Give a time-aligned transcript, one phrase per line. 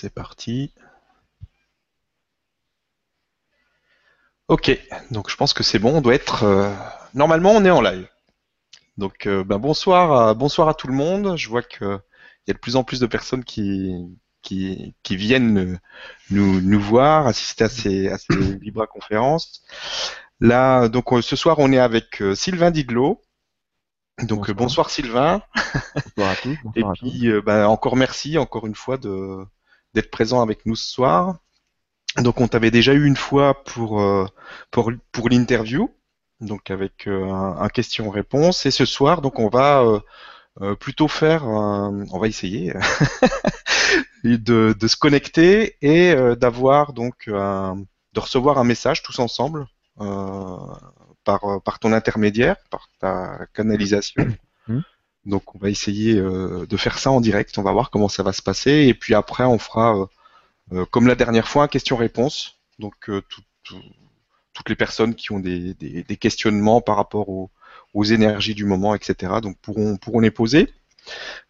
[0.00, 0.72] C'est parti.
[4.48, 4.70] Ok,
[5.10, 6.44] donc je pense que c'est bon, on doit être...
[6.44, 6.72] euh,
[7.14, 8.08] Normalement, on est en live.
[8.98, 11.36] Donc euh, ben, bonsoir, à, bonsoir à tout le monde.
[11.36, 12.00] Je vois qu'il
[12.48, 13.92] y a de plus en plus de personnes qui,
[14.42, 15.78] qui, qui viennent
[16.30, 19.62] nous, nous voir, assister à ces, à ces Libra conférences.
[20.40, 23.20] Là, donc ce soir, on est avec euh, Sylvain Diglo.
[24.22, 24.54] Donc Bonsoir.
[24.54, 25.42] bonsoir Sylvain.
[26.04, 26.58] Bonsoir à tous.
[26.74, 27.12] Et Bonsoir à tous.
[27.12, 29.44] puis, euh, bah, encore merci, encore une fois, de
[29.94, 31.38] d'être présent avec nous ce soir.
[32.16, 34.26] Donc, on t'avait déjà eu une fois pour euh,
[35.30, 35.94] l'interview,
[36.40, 38.66] donc avec euh, un, question-réponse.
[38.66, 39.84] Et ce soir, donc, on va
[40.60, 42.74] euh, plutôt faire, on va essayer
[44.24, 49.66] de de se connecter et d'avoir donc de recevoir un message tous ensemble
[51.24, 54.26] par ton intermédiaire, par ta canalisation.
[54.66, 54.82] Mhm.
[55.26, 58.22] Donc on va essayer euh, de faire ça en direct, on va voir comment ça
[58.22, 60.06] va se passer, et puis après on fera, euh,
[60.72, 62.58] euh, comme la dernière fois, question-réponse.
[62.78, 63.82] Donc euh, tout- tout-
[64.54, 67.50] toutes les personnes qui ont des, des- des questionnements par rapport aux,
[67.94, 70.72] aux énergies du moment, etc., donc pourront, pourront les poser.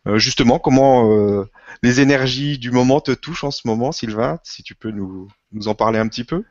[0.07, 1.45] Euh, justement, comment
[1.83, 5.69] les énergies du moment te touchent en ce moment, Sylvain, si tu peux nous, nous
[5.69, 6.45] en parler un petit peu?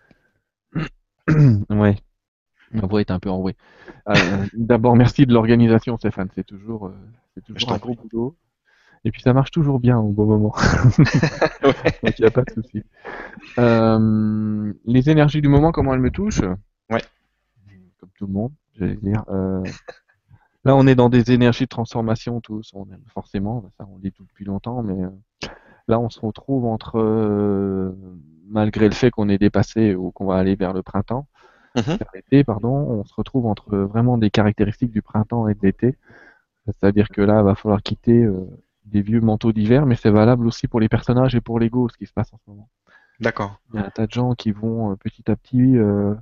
[1.70, 1.96] Ouais.
[2.72, 3.56] Ma voix est un peu enrouée.
[4.08, 4.14] Euh,
[4.54, 6.30] D'abord, merci de l'organisation, Stéphane.
[6.36, 6.96] C'est toujours, euh,
[7.34, 8.36] c'est toujours un gros boulot.
[9.06, 10.54] Et puis ça marche toujours bien au bon moment.
[11.64, 12.84] Donc il n'y a pas de souci.
[13.58, 16.42] Euh, les énergies du moment, comment elles me touchent?
[16.90, 17.02] Ouais.
[18.00, 19.24] Comme tout le monde, j'allais dire.
[19.30, 19.64] Euh,
[20.66, 22.72] là, on est dans des énergies de transformation tous.
[22.74, 25.10] On aime forcément, ça on le dit tout depuis longtemps, mais euh,
[25.88, 27.96] là, on se retrouve entre,
[28.50, 31.26] malgré le fait qu'on est dépassé ou qu'on va aller vers le printemps,
[31.88, 31.98] Mhm.
[31.98, 35.96] vers l'été, pardon, on se retrouve entre vraiment des caractéristiques du printemps et de l'été.
[36.66, 38.46] C'est-à-dire que là, il va falloir quitter euh,
[38.86, 41.98] des vieux manteaux d'hiver, mais c'est valable aussi pour les personnages et pour l'ego, ce
[41.98, 42.70] qui se passe en ce moment.
[43.20, 43.60] D'accord.
[43.74, 46.14] Il y a un tas de gens qui vont euh, petit à petit euh,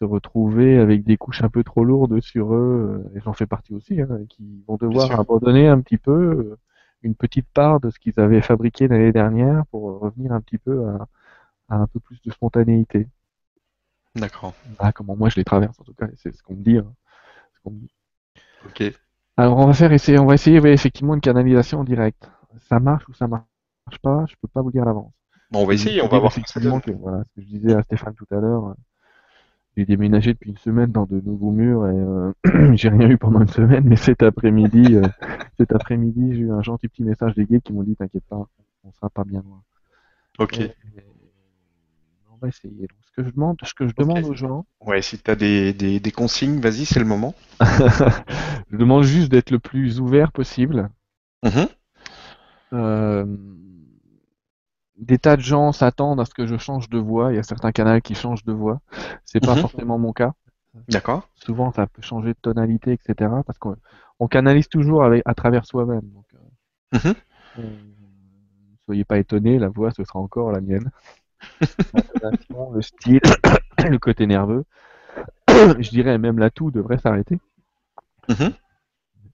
[0.00, 3.74] se retrouver avec des couches un peu trop lourdes sur eux, et j'en fais partie
[3.74, 6.56] aussi, hein, qui vont devoir abandonner un petit peu
[7.02, 10.88] une petite part de ce qu'ils avaient fabriqué l'année dernière pour revenir un petit peu
[10.88, 11.08] à,
[11.68, 13.08] à un peu plus de spontanéité.
[14.14, 14.54] D'accord.
[14.78, 16.76] Voilà comment moi je les traverse en tout cas, et c'est ce qu'on me dit.
[16.78, 16.92] hein.
[17.54, 17.90] Ce qu'on me dit.
[18.66, 18.82] Ok.
[19.36, 22.30] Alors on va faire essayer, on va essayer effectivement une canalisation en direct.
[22.68, 23.46] Ça marche ou ça marche
[24.02, 25.12] pas, je peux pas vous le dire à l'avance.
[25.50, 27.82] Bon, on va essayer, on va voir effectivement que voilà, ce que je disais à
[27.82, 28.68] Stéphane tout à l'heure.
[28.68, 28.74] euh,
[29.76, 32.32] J'ai déménagé depuis une semaine dans de nouveaux murs et euh,
[32.76, 35.02] j'ai rien eu pendant une semaine, mais cet après-midi, euh,
[35.58, 38.46] cet après-midi, j'ai eu un gentil petit message des guides qui m'ont dit t'inquiète pas,
[38.84, 39.62] on sera pas bien loin.
[40.38, 40.60] Ok.
[40.60, 40.74] Et-
[42.30, 42.74] on va essayer.
[42.86, 45.72] Donc, que je demande, ce que je demande aux gens, Ouais, si tu as des,
[45.72, 47.34] des, des consignes, vas-y, c'est le moment.
[48.70, 50.90] je demande juste d'être le plus ouvert possible.
[51.42, 51.68] Mhm.
[52.72, 53.24] Euh,
[54.96, 57.32] des tas de gens s'attendent à ce que je change de voix.
[57.32, 58.80] Il y a certains canaux qui changent de voix.
[59.24, 59.62] C'est pas Mhm.
[59.62, 60.32] forcément mon cas.
[60.88, 61.28] D'accord.
[61.34, 63.42] Souvent, ça peut changer de tonalité, etc.
[63.46, 63.76] Parce qu'on
[64.20, 66.08] on canalise toujours avec, à travers soi-même.
[66.10, 66.38] Donc, euh,
[66.92, 67.12] Mhm.
[67.58, 67.62] euh,
[68.84, 70.90] soyez pas étonnés, la voix ce sera encore la mienne.
[72.74, 73.20] Le style,
[73.90, 74.64] le côté nerveux.
[75.78, 77.38] je dirais même la toux devrait s'arrêter.
[78.28, 78.52] Mhm.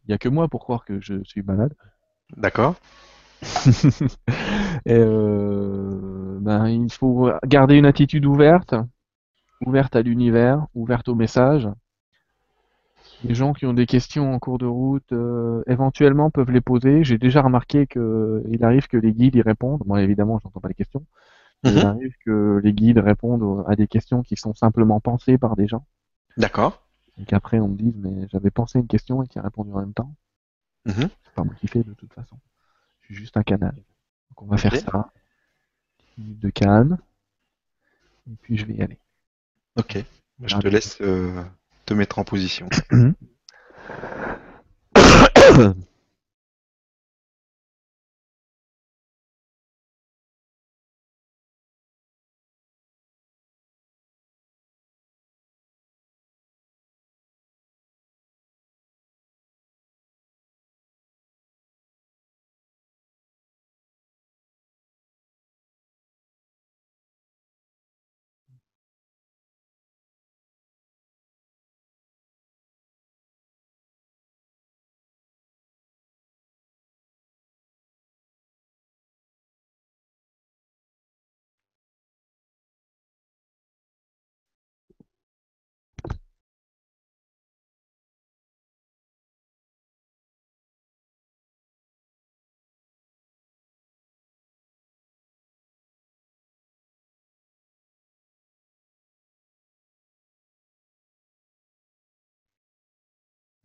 [0.05, 1.75] Il y a que moi pour croire que je suis malade.
[2.37, 2.77] D'accord.
[4.89, 8.75] Euh, ben, il faut garder une attitude ouverte,
[9.67, 11.69] ouverte à l'univers, ouverte aux messages.
[13.25, 17.03] Les gens qui ont des questions en cours de route, euh, éventuellement peuvent les poser.
[17.05, 19.83] J'ai déjà remarqué que il arrive que les guides y répondent.
[19.85, 21.05] Moi, évidemment, je n'entends pas les questions.
[21.65, 21.85] Mais Il Mhm.
[21.87, 25.85] arrive que les guides répondent à des questions qui sont simplement pensées par des gens.
[26.37, 26.83] D'accord.
[27.21, 29.81] Et qu'après, on me dise, mais j'avais pensé une question et qui a répondu en
[29.81, 30.15] même temps.
[30.87, 31.09] Mhm.
[31.25, 32.39] C'est pas moi qui fais de toute façon.
[33.01, 33.75] Je suis juste un canal.
[33.75, 35.11] Donc on va faire ça.
[36.17, 36.99] Une minute de calme.
[38.31, 38.99] Et puis je vais y aller.
[39.77, 39.99] Ok.
[40.45, 41.43] Je te laisse euh,
[41.87, 42.69] te mettre en position.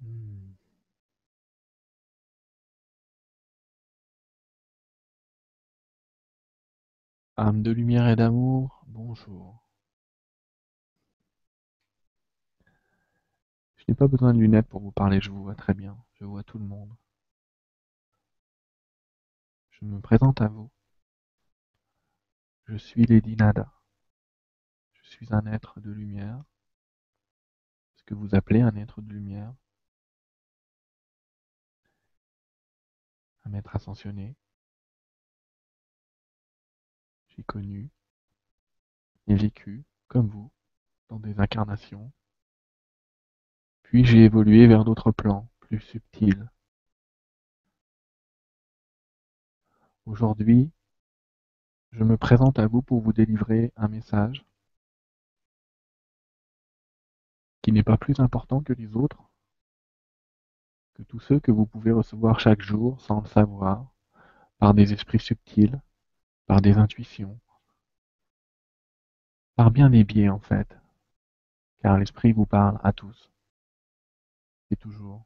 [0.03, 0.53] Hmm.
[7.38, 9.63] Âme de lumière et d'amour, bonjour.
[13.75, 16.25] Je n'ai pas besoin de lunettes pour vous parler, je vous vois très bien, je
[16.25, 16.91] vois tout le monde.
[19.71, 20.71] Je me présente à vous.
[22.67, 23.71] Je suis Lady Nada.
[24.94, 26.44] Je suis un être de lumière.
[27.95, 29.53] Ce que vous appelez un être de lumière?
[33.45, 34.36] Un maître ascensionné.
[37.30, 37.90] J'ai connu
[39.28, 40.51] et vécu, comme vous,
[41.10, 42.12] dans des incarnations.
[43.84, 46.50] Puis j'ai évolué vers d'autres plans, plus subtils.
[50.06, 50.72] Aujourd'hui,
[51.92, 54.46] je me présente à vous pour vous délivrer un message
[57.62, 59.24] qui n'est pas plus important que les autres,
[61.03, 63.94] tous ceux que vous pouvez recevoir chaque jour sans le savoir,
[64.59, 65.81] par des esprits subtils,
[66.47, 67.39] par des intuitions,
[69.55, 70.77] par bien des biais en fait,
[71.81, 73.31] car l'esprit vous parle à tous
[74.71, 75.25] et toujours.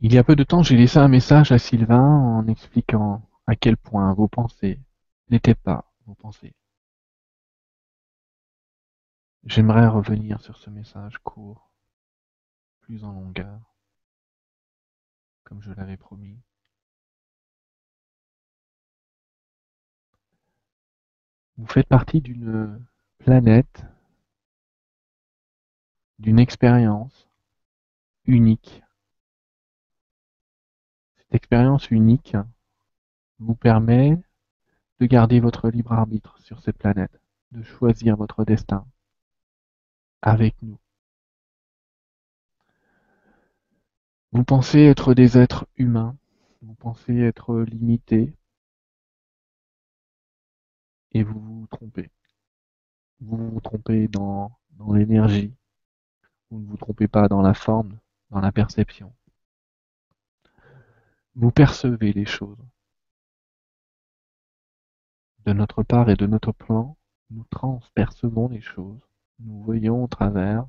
[0.00, 3.56] Il y a peu de temps, j'ai laissé un message à Sylvain en expliquant à
[3.56, 4.78] quel point vos pensées
[5.30, 6.54] n'étaient pas vos pensées.
[9.46, 11.70] J'aimerais revenir sur ce message court,
[12.80, 13.60] plus en longueur,
[15.44, 16.38] comme je l'avais promis.
[21.56, 22.84] Vous faites partie d'une
[23.18, 23.84] planète,
[26.18, 27.28] d'une expérience
[28.24, 28.82] unique
[31.34, 32.36] expérience unique
[33.40, 34.16] vous permet
[35.00, 37.20] de garder votre libre arbitre sur cette planète,
[37.52, 38.86] de choisir votre destin
[40.24, 40.78] avec nous.
[44.32, 46.16] Vous pensez être des êtres humains,
[46.62, 48.34] vous pensez être limités,
[51.12, 52.10] et vous vous trompez.
[53.20, 55.54] Vous vous trompez dans, dans l'énergie,
[56.50, 57.98] vous ne vous trompez pas dans la forme,
[58.30, 59.14] dans la perception.
[61.34, 62.64] Vous percevez les choses.
[65.44, 66.96] De notre part et de notre plan,
[67.28, 69.13] nous transpercevons les choses.
[69.40, 70.66] Nous voyons au travers.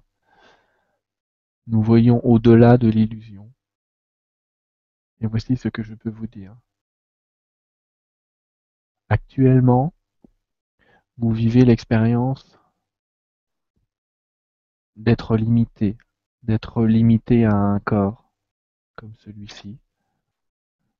[1.68, 3.52] Nous voyons au-delà de l'illusion.
[5.22, 6.56] Et voici ce que je peux vous dire.
[9.10, 9.94] Actuellement,
[11.18, 12.60] vous vivez l'expérience
[14.96, 15.98] d'être limité,
[16.44, 18.32] d'être limité à un corps
[18.96, 19.78] comme celui-ci,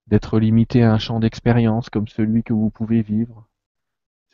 [0.08, 3.48] d'être limité à un champ d'expérience comme celui que vous pouvez vivre.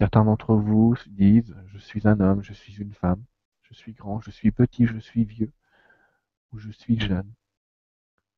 [0.01, 3.23] Certains d'entre vous disent je suis un homme, je suis une femme,
[3.61, 5.51] je suis grand, je suis petit, je suis vieux,
[6.51, 7.31] ou je suis jeune.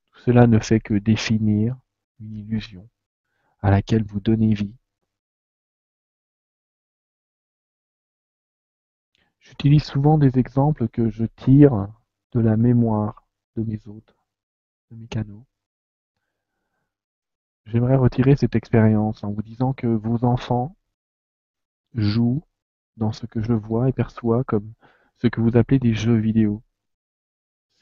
[0.07, 1.77] Tout cela ne fait que définir
[2.19, 2.89] une illusion
[3.61, 4.75] à laquelle vous donnez vie.
[9.39, 11.87] J'utilise souvent des exemples que je tire
[12.33, 13.25] de la mémoire
[13.55, 14.17] de mes hôtes,
[14.91, 15.45] de mes canaux.
[17.67, 20.75] J'aimerais retirer cette expérience en vous disant que vos enfants
[21.93, 22.43] jouent
[22.97, 24.73] dans ce que je vois et perçois comme
[25.17, 26.63] ce que vous appelez des jeux vidéo.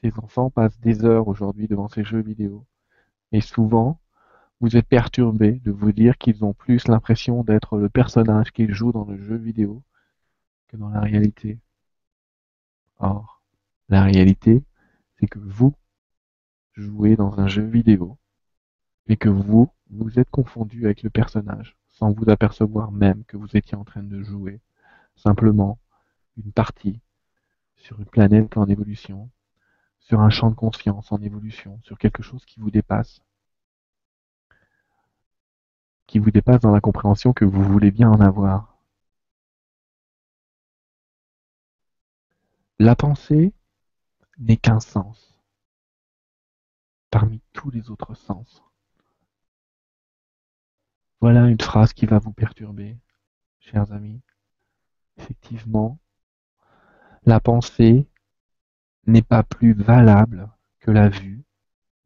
[0.02, 2.66] Ces enfants passent des heures aujourd'hui devant ces jeux vidéo.
[3.32, 4.00] Et souvent,
[4.60, 8.92] vous êtes perturbé de vous dire qu'ils ont plus l'impression d'être le personnage qu'ils jouent
[8.92, 9.84] dans le jeu vidéo
[10.68, 11.60] que dans la réalité.
[13.00, 13.42] Or,
[13.90, 14.64] la réalité,
[15.20, 15.74] c'est que vous
[16.74, 18.18] jouez dans un jeu vidéo
[19.08, 23.56] et que vous, vous êtes confondu avec le personnage, sans vous apercevoir même que vous
[23.56, 24.60] étiez en train de jouer
[25.16, 25.78] simplement
[26.36, 27.00] une partie
[27.76, 29.30] sur une planète en évolution,
[30.00, 33.22] sur un champ de conscience en évolution, sur quelque chose qui vous dépasse,
[36.08, 38.80] qui vous dépasse dans la compréhension que vous voulez bien en avoir.
[42.80, 43.54] La pensée
[44.40, 45.40] n'est qu'un sens
[47.12, 48.64] parmi tous les autres sens.
[51.22, 52.98] Voilà une phrase qui va vous perturber,
[53.60, 54.22] chers amis.
[55.18, 56.00] Effectivement,
[57.26, 58.08] la pensée
[59.06, 60.50] n'est pas plus valable
[60.80, 61.44] que la vue,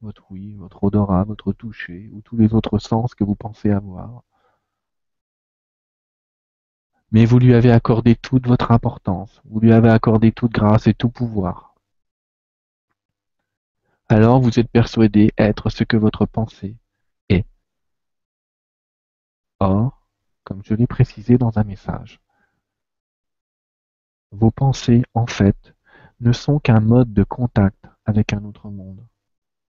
[0.01, 4.24] votre ouïe, votre odorat, votre toucher ou tous les autres sens que vous pensez avoir.
[7.12, 10.93] Mais vous lui avez accordé toute votre importance, vous lui avez accordé toute grâce et
[10.93, 11.75] tout pouvoir.
[14.10, 16.75] Alors vous êtes persuadé être ce que votre pensée
[19.60, 20.08] Or,
[20.44, 22.20] comme je l'ai précisé dans un message
[24.32, 25.76] Vos pensées, en fait,
[26.20, 29.06] ne sont qu'un mode de contact avec un autre monde,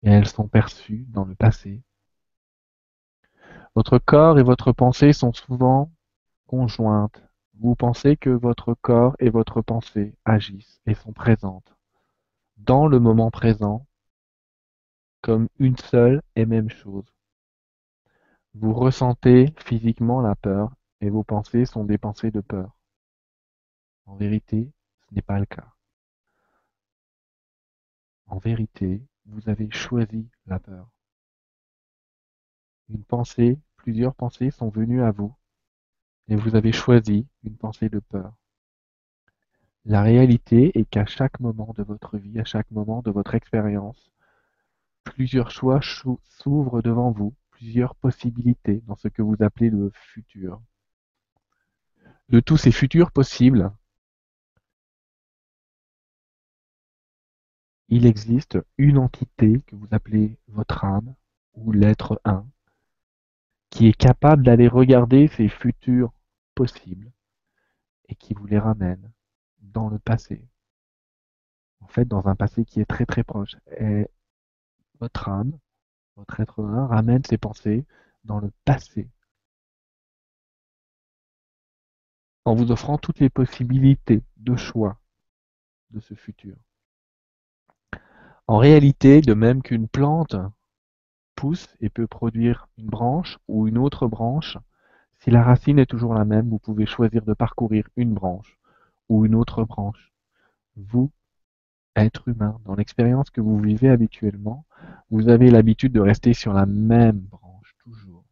[0.03, 1.83] et elles sont perçues dans le passé.
[3.75, 5.93] Votre corps et votre pensée sont souvent
[6.47, 7.23] conjointes.
[7.61, 11.77] Vous pensez que votre corps et votre pensée agissent et sont présentes
[12.57, 13.87] dans le moment présent
[15.21, 17.18] comme une seule et même chose.
[18.55, 22.76] Vous ressentez physiquement la peur et vos pensées sont des pensées de peur.
[24.07, 24.73] En vérité,
[25.09, 25.75] ce n'est pas le cas.
[28.26, 30.90] En vérité, vous avez choisi la peur.
[32.88, 35.35] Une pensée, plusieurs pensées sont venues à vous
[36.28, 38.35] et vous avez choisi une pensée de peur.
[39.85, 44.11] La réalité est qu'à chaque moment de votre vie, à chaque moment de votre expérience,
[45.05, 50.62] plusieurs choix s'ouvrent devant vous, plusieurs possibilités dans ce que vous appelez le futur.
[52.29, 53.73] De tous ces futurs possibles,
[57.88, 61.17] il existe une entité que vous appelez votre âme
[61.55, 62.47] ou l'être un
[63.71, 66.12] qui est capable d'aller regarder ces futurs
[66.55, 67.11] possibles
[68.09, 69.11] et qui vous les ramène
[69.62, 70.47] dans le passé.
[71.81, 73.57] En fait, dans un passé qui est très très proche.
[73.81, 74.07] Et
[75.00, 75.59] votre âme,
[76.19, 77.87] votre être un, ramène ses pensées
[78.25, 79.09] dans le passé.
[82.45, 84.99] En vous offrant toutes les possibilités de choix
[85.91, 86.57] de ce futur.
[88.49, 90.35] En réalité, de même qu'une plante
[91.37, 94.59] pousse et peut produire une branche ou une autre branche,
[95.21, 98.59] si la racine est toujours la même, vous pouvez choisir de parcourir une branche
[99.09, 100.13] ou une autre branche.
[100.77, 101.13] Vous,
[102.05, 104.67] être humain, dans l'expérience que vous vivez habituellement,
[105.11, 108.25] vous avez l'habitude de rester sur la même branche, toujours.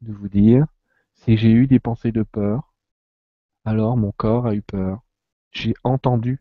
[0.00, 0.66] De vous dire,
[1.14, 2.74] si j'ai eu des pensées de peur,
[3.64, 5.00] alors mon corps a eu peur.
[5.50, 6.40] J'ai entendu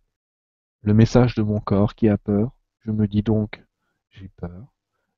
[0.82, 3.63] le message de mon corps qui a peur, je me dis donc,
[4.10, 4.74] j'ai peur.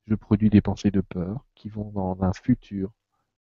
[0.05, 2.91] Je produis des pensées de peur qui vont dans un futur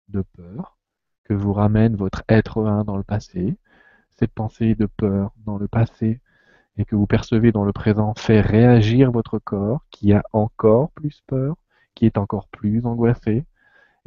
[0.08, 0.78] de peur,
[1.24, 3.58] que vous ramène votre être un dans le passé.
[4.16, 6.20] Cette pensée de peur dans le passé
[6.76, 11.22] et que vous percevez dans le présent fait réagir votre corps qui a encore plus
[11.26, 11.56] peur,
[11.94, 13.44] qui est encore plus angoissé.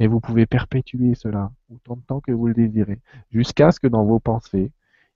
[0.00, 3.88] Et vous pouvez perpétuer cela autant de temps que vous le désirez, jusqu'à ce que
[3.88, 4.70] dans vos pensées,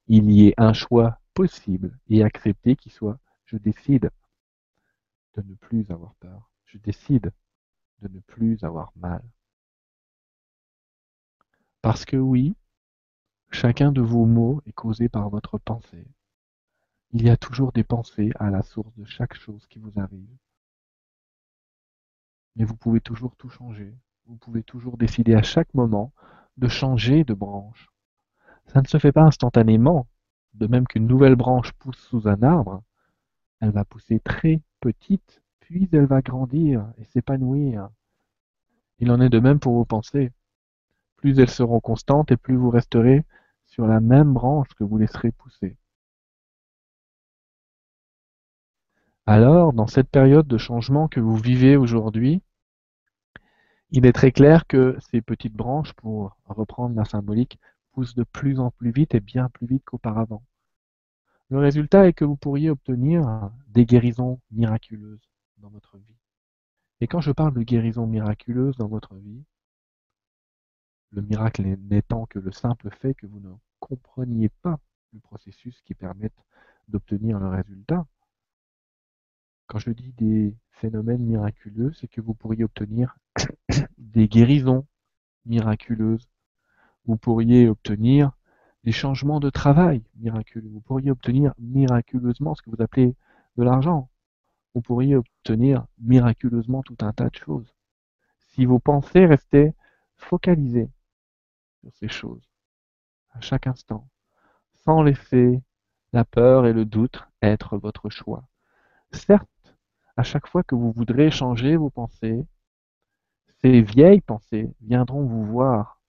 [0.09, 4.11] il y ait un choix possible et accepté qui soit je décide
[5.37, 6.51] de ne plus avoir peur.
[6.65, 7.33] Je décide
[8.01, 9.23] de ne plus avoir mal.
[11.83, 12.55] Parce que oui,
[13.51, 16.07] chacun de vos mots est causé par votre pensée.
[17.15, 20.35] Il y a toujours des pensées à la source de chaque chose qui vous arrive.
[22.57, 23.95] Mais vous pouvez toujours tout changer.
[24.25, 26.15] Vous pouvez toujours décider à chaque moment
[26.57, 27.91] de changer de branche.
[28.67, 30.07] Ça ne se fait pas instantanément.
[30.55, 32.83] De même qu'une nouvelle branche pousse sous un arbre,
[33.61, 37.91] elle va pousser très petite, puis elle va grandir et s'épanouir.
[39.01, 40.33] Il en est de même pour vos pensées.
[41.17, 43.25] Plus elles seront constantes et plus vous resterez
[43.67, 45.77] sur la même branche que vous laisserez pousser.
[49.27, 52.43] Alors, dans cette période de changement que vous vivez aujourd'hui,
[53.91, 57.59] il est très clair que ces petites branches, pour reprendre la symbolique,
[57.93, 60.43] poussent de plus en plus vite et bien plus vite qu'auparavant.
[61.51, 66.17] Le résultat est que vous pourriez obtenir des guérisons miraculeuses dans votre vie.
[67.01, 69.45] Et quand je parle de guérison miraculeuse dans votre vie,
[71.11, 74.81] le miracle n'étant que le simple fait que vous ne compreniez pas
[75.13, 76.31] le processus qui permet
[76.89, 78.07] d'obtenir le résultat.
[79.73, 83.17] Quand je dis des phénomènes miraculeux, c'est que vous pourriez obtenir
[83.97, 84.87] des guérisons
[85.47, 86.29] miraculeuses.
[87.07, 88.33] Vous pourriez obtenir
[88.85, 90.69] des changements de travail miraculeux.
[90.69, 93.17] Vous pourriez obtenir miraculeusement ce que vous appelez
[93.57, 94.11] de l'argent.
[94.75, 97.73] Vous pourriez obtenir miraculeusement tout un tas de choses.
[98.49, 99.75] Si vos pensées restaient
[100.17, 100.91] focalisées
[101.81, 102.47] sur ces choses,
[103.31, 104.07] à chaque instant,
[104.85, 105.63] sans laisser
[106.13, 108.47] la peur et le doute être votre choix.
[109.13, 109.49] Certes,
[110.17, 112.47] à chaque fois que vous voudrez changer vos pensées,
[113.63, 116.03] ces vieilles pensées viendront vous voir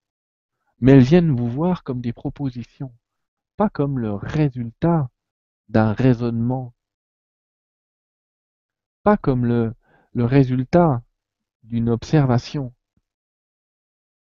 [0.83, 2.93] mais elles viennent vous voir comme des propositions,
[3.55, 5.09] pas comme le résultat
[5.69, 6.73] d'un raisonnement,
[9.01, 9.73] pas comme le,
[10.11, 11.01] le résultat
[11.63, 12.73] d'une observation,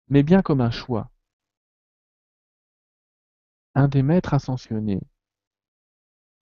[0.09, 1.11] mais bien comme un choix.
[3.75, 5.03] Un des maîtres ascensionnés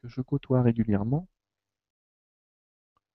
[0.01, 1.27] que je côtoie régulièrement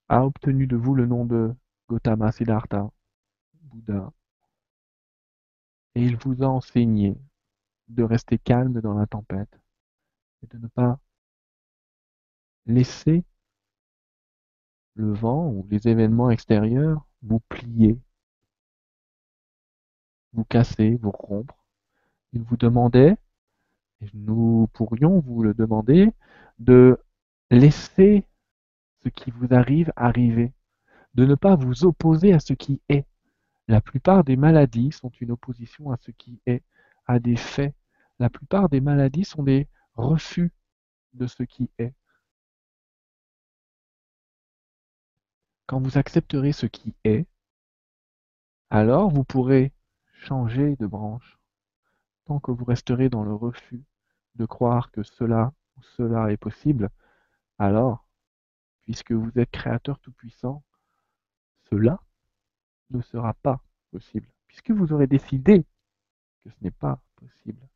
[0.10, 1.54] a obtenu de vous le nom de
[1.88, 2.90] Gautama Siddhartha,
[3.62, 4.12] Bouddha,
[5.96, 7.16] et il vous a enseigné
[7.88, 9.60] de rester calme dans la tempête
[10.44, 11.00] et de ne pas
[12.66, 13.24] laisser
[14.96, 18.00] le vent ou les événements extérieurs vous plier,
[20.34, 21.58] vous casser, vous rompre.
[22.34, 23.18] Il vous demandait,
[24.02, 26.12] et nous pourrions vous le demander,
[26.60, 27.00] de
[27.50, 28.26] laisser
[29.04, 30.54] ce qui vous arrive arriver,
[31.14, 33.06] de ne pas vous opposer à ce qui est.
[33.68, 36.64] La plupart des maladies sont une opposition à ce qui est,
[37.06, 37.76] à des faits.
[38.20, 40.52] La plupart des maladies sont des refus
[41.14, 41.94] de ce qui est.
[45.66, 47.28] Quand vous accepterez ce qui est,
[48.70, 49.72] alors vous pourrez
[50.14, 51.40] changer de branche.
[52.26, 53.84] Tant que vous resterez dans le refus
[54.36, 56.90] de croire que cela ou cela est possible,
[57.58, 58.06] alors,
[58.90, 60.64] puisque vous êtes créateur tout-puissant,
[61.70, 62.02] cela
[62.90, 65.64] ne sera pas possible, puisque vous aurez décidé
[66.44, 67.70] que ce n'est pas possible.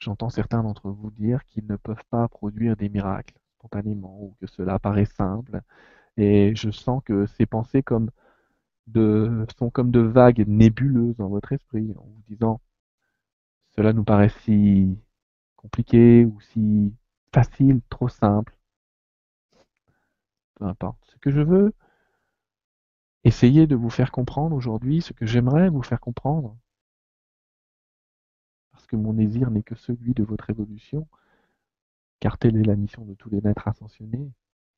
[0.00, 4.48] J'entends certains d'entre vous dire qu'ils ne peuvent pas produire des miracles spontanément ou que
[4.48, 5.60] cela paraît simple,
[6.16, 12.02] et je sens que ces pensées sont comme de vagues nébuleuses dans votre esprit en
[12.02, 12.60] vous disant
[13.76, 14.98] cela nous paraît si
[15.54, 16.92] compliqué ou si
[17.32, 18.54] facile, trop simple.
[20.54, 20.98] Peu importe.
[21.04, 21.72] Ce que je veux
[23.24, 26.56] essayer de vous faire comprendre aujourd'hui, ce que j'aimerais vous faire comprendre,
[28.72, 31.06] parce que mon désir n'est que celui de votre évolution,
[32.20, 34.32] car telle est la mission de tous les maîtres ascensionnés,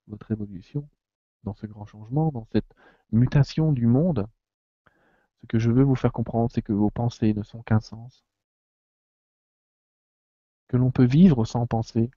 [0.09, 0.88] votre évolution,
[1.45, 2.75] dans ce grand changement, dans cette
[3.12, 4.26] mutation du monde.
[5.42, 8.25] Ce que je veux vous faire comprendre, c'est que vos pensées ne sont qu'un sens,
[10.69, 12.11] que l'on peut vivre sans penser,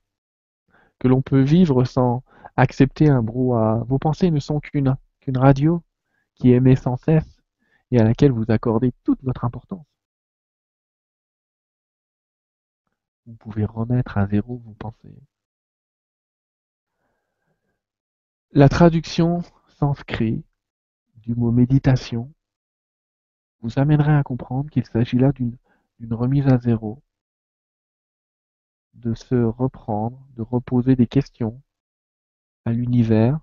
[1.04, 2.24] que l'on peut vivre sans
[2.56, 3.84] accepter un brouhaha.
[3.86, 4.96] Vos pensées ne sont qu'une
[5.36, 5.84] radio
[6.34, 7.42] qui émet sans cesse
[7.90, 9.84] et à laquelle vous accordez toute votre importance.
[13.26, 15.14] Vous pouvez remettre à zéro vos pensées.
[18.52, 20.42] La traduction sanskrit
[21.16, 22.32] du mot méditation
[23.60, 25.58] vous amènerait à comprendre qu'il s'agit là d'une
[26.14, 27.02] remise à zéro,
[28.94, 31.60] de se reprendre, de reposer des questions
[32.64, 33.40] à l'univers,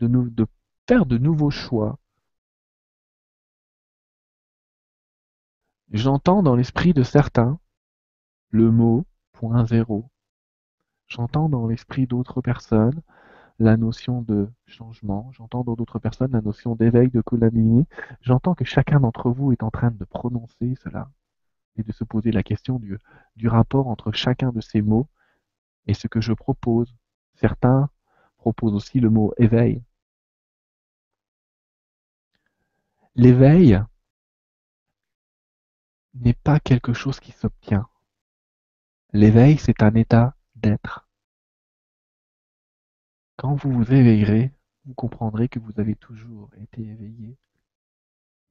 [0.00, 0.46] de,
[0.88, 1.98] faire de nouveaux choix.
[5.90, 7.58] J'entends dans l'esprit de certains
[8.50, 10.10] le mot point zéro.
[11.08, 13.02] J'entends dans l'esprit d'autres personnes
[13.58, 17.86] la notion de changement, j'entends dans d'autres personnes la notion d'éveil, de Kundalini.
[18.22, 21.10] J'entends que chacun d'entre vous est en train de prononcer cela
[21.76, 25.08] et de se poser la question du, rapport entre chacun de ces mots
[25.86, 26.94] et ce que je propose.
[27.34, 27.90] Certains
[28.36, 29.82] proposent aussi le mot éveil.
[33.14, 33.82] L'éveil
[36.14, 37.88] n'est pas quelque chose qui s'obtient.
[39.12, 41.06] L'éveil, c'est un état d'être.
[43.36, 44.52] Quand vous vous éveillerez,
[44.84, 47.36] vous comprendrez que vous avez toujours été éveillé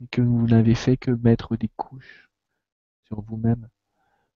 [0.01, 2.30] et que vous n'avez fait que mettre des couches
[3.11, 3.67] sur vous-même,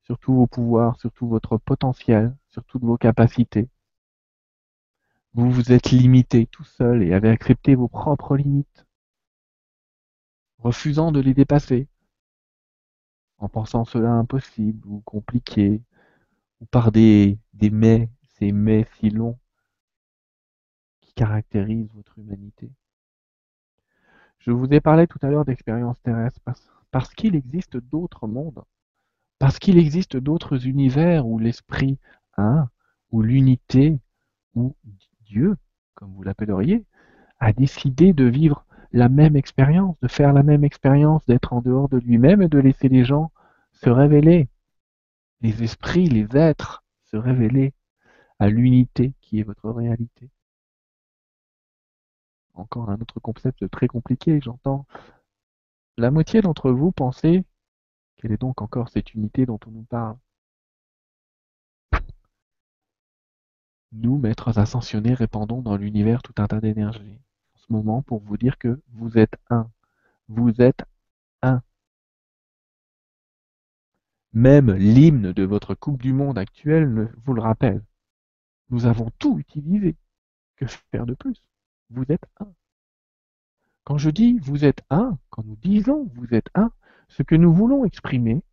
[0.04, 3.70] sur tous vos pouvoirs, sur tout votre potentiel, sur toutes vos capacités.
[5.34, 8.86] Vous vous êtes limité tout seul et avez accepté vos propres limites,
[10.58, 11.88] refusant de les dépasser,
[13.38, 15.82] en pensant cela impossible ou compliqué,
[16.60, 19.40] ou par des, des mais, ces mais si longs
[21.00, 22.70] qui caractérisent votre humanité.
[24.40, 28.64] Je vous ai parlé tout à l'heure d'expériences terrestres parce, parce qu'il existe d'autres mondes,
[29.38, 32.00] parce qu'il existe d'autres univers où l'esprit
[32.38, 32.70] un,
[33.12, 34.00] où l'unité,
[34.54, 34.78] où
[35.20, 35.58] Dieu,
[35.94, 36.86] comme vous l'appelleriez,
[37.40, 41.90] a décidé de vivre la même expérience, de faire la même expérience, d'être en dehors
[41.90, 43.30] de lui-même et de laisser les gens
[43.74, 44.48] se révéler,
[45.42, 47.74] les esprits, les êtres se révéler
[48.40, 50.30] à l'unité qui est votre réalité.
[52.54, 54.86] Encore un autre concept très compliqué, j'entends.
[55.98, 57.46] La moitié d'entre vous pensez
[58.18, 60.18] quelle est donc encore cette unité dont on nous parle
[63.94, 67.22] Nous, maîtres ascensionnés, répandons dans l'univers tout un tas d'énergie
[67.54, 69.72] en ce moment pour vous dire que vous êtes un.
[70.28, 70.84] Vous êtes
[71.42, 71.62] un.
[74.34, 77.82] Même l'hymne de votre Coupe du Monde actuelle vous le rappelle.
[78.70, 79.96] Nous avons tout utilisé.
[80.58, 81.42] Que faire de plus?
[81.90, 82.54] Vous êtes un.
[83.86, 86.71] Quand je dis vous êtes un, quand nous disons vous êtes un,
[87.08, 88.43] ce que nous voulons exprimer,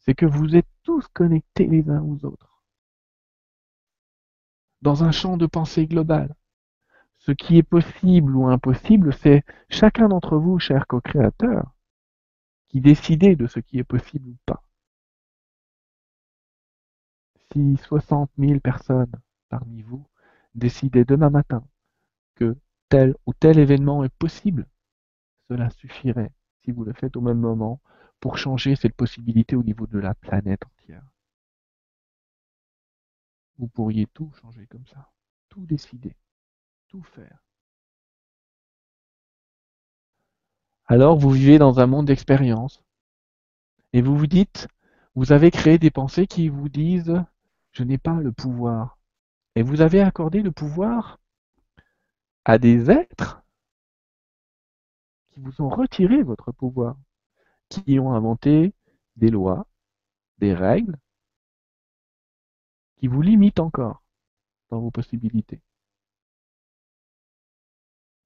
[0.00, 2.62] c'est que vous êtes tous connectés les uns aux autres.
[4.82, 6.34] Dans un champ de pensée global.
[7.18, 11.72] Ce qui est possible ou impossible, c'est chacun d'entre vous, chers co-créateurs,
[12.68, 14.64] qui décidez de ce qui est possible ou pas.
[17.54, 19.12] si 60 000 personnes
[19.48, 20.06] parmi vous
[20.54, 21.64] décidaient demain matin
[22.34, 22.56] que
[22.88, 24.66] tel ou tel événement est possible,
[25.48, 26.32] cela suffirait,
[26.64, 27.80] si vous le faites au même moment,
[28.20, 31.04] pour changer cette possibilité au niveau de la planète entière.
[33.58, 35.12] Vous pourriez tout changer comme ça,
[35.48, 36.16] tout décider,
[36.88, 37.38] tout faire.
[40.86, 42.82] Alors vous vivez dans un monde d'expérience
[43.92, 44.68] et vous vous dites,
[45.14, 47.22] vous avez créé des pensées qui vous disent,
[47.72, 48.98] je n'ai pas le pouvoir.
[49.54, 51.20] Et vous avez accordé le pouvoir
[52.44, 53.42] à des êtres
[55.30, 56.96] qui vous ont retiré votre pouvoir,
[57.68, 58.74] qui ont inventé
[59.16, 59.66] des lois,
[60.38, 60.98] des règles,
[62.96, 64.02] qui vous limitent encore
[64.70, 65.60] dans vos possibilités.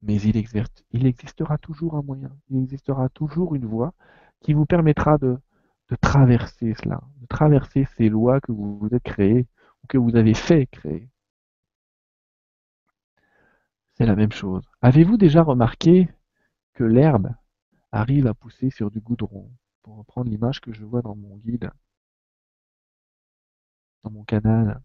[0.02, 0.36] Mais il,
[1.06, 3.94] existera toujours un moyen, il existera toujours une voie
[4.40, 5.38] qui vous permettra de,
[5.88, 9.46] de traverser cela, de traverser ces lois que vous vous êtes créées
[9.82, 11.08] ou que vous avez fait créer.
[13.98, 14.62] C'est la même chose.
[14.80, 16.08] Avez-vous déjà remarqué
[16.74, 17.34] que l'herbe
[17.92, 19.50] arrive à pousser sur du goudron?
[19.82, 21.70] Pour reprendre l'image que je vois dans mon guide,
[24.04, 24.80] dans mon canal.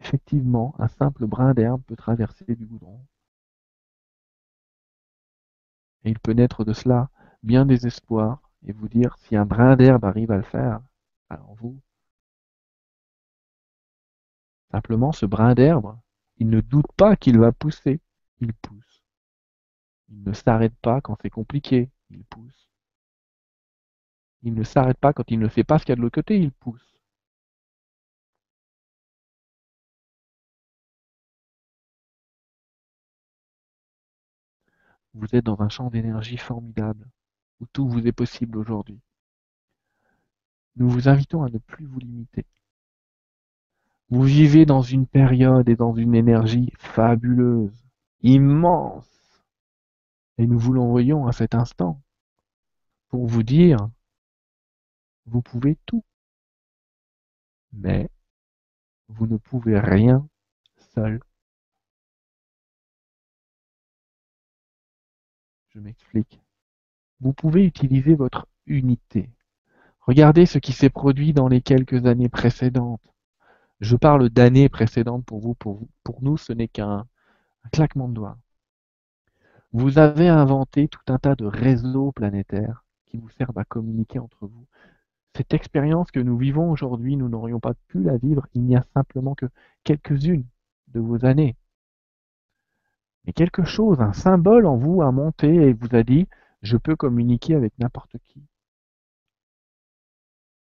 [0.00, 3.04] Effectivement, un simple brin d'herbe peut traverser du goudron.
[6.04, 7.10] Et il peut naître de cela
[7.42, 10.80] bien des espoirs et vous dire si un brin d'herbe arrive à le faire,
[11.28, 11.80] alors vous.
[14.72, 15.96] Simplement, ce brin d'herbe,
[16.42, 18.00] il ne doute pas qu'il va pousser,
[18.40, 19.04] il pousse.
[20.08, 22.68] Il ne s'arrête pas quand c'est compliqué, il pousse.
[24.42, 26.16] Il ne s'arrête pas quand il ne sait pas ce qu'il y a de l'autre
[26.16, 26.98] côté, il pousse.
[35.14, 37.08] Vous êtes dans un champ d'énergie formidable,
[37.60, 39.00] où tout vous est possible aujourd'hui.
[40.74, 42.46] Nous vous invitons à ne plus vous limiter.
[44.12, 47.72] Vous vivez dans une période et dans une énergie fabuleuse,
[48.20, 49.08] immense.
[50.36, 51.98] Et nous vous l'envoyons à cet instant
[53.08, 53.78] pour vous dire,
[55.24, 56.04] vous pouvez tout.
[57.72, 58.10] Mais
[59.08, 60.28] vous ne pouvez rien
[60.94, 61.18] seul.
[65.70, 66.38] Je m'explique.
[67.20, 69.30] Vous pouvez utiliser votre unité.
[70.02, 73.11] Regardez ce qui s'est produit dans les quelques années précédentes.
[73.82, 77.04] Je parle d'années précédentes pour vous, pour nous, ce n'est qu'un
[77.72, 78.38] claquement de doigts.
[79.72, 84.46] Vous avez inventé tout un tas de réseaux planétaires qui vous servent à communiquer entre
[84.46, 84.66] vous.
[85.36, 88.84] Cette expérience que nous vivons aujourd'hui, nous n'aurions pas pu la vivre, il n'y a
[88.94, 89.46] simplement que
[89.82, 90.46] quelques-unes
[90.86, 91.56] de vos années.
[93.24, 96.28] Mais quelque chose, un symbole en vous a monté et vous a dit,
[96.62, 98.44] je peux communiquer avec n'importe qui.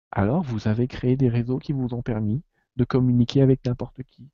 [0.10, 2.41] Alors vous avez créé des réseaux qui vous ont permis
[2.76, 4.30] de communiquer avec n'importe qui.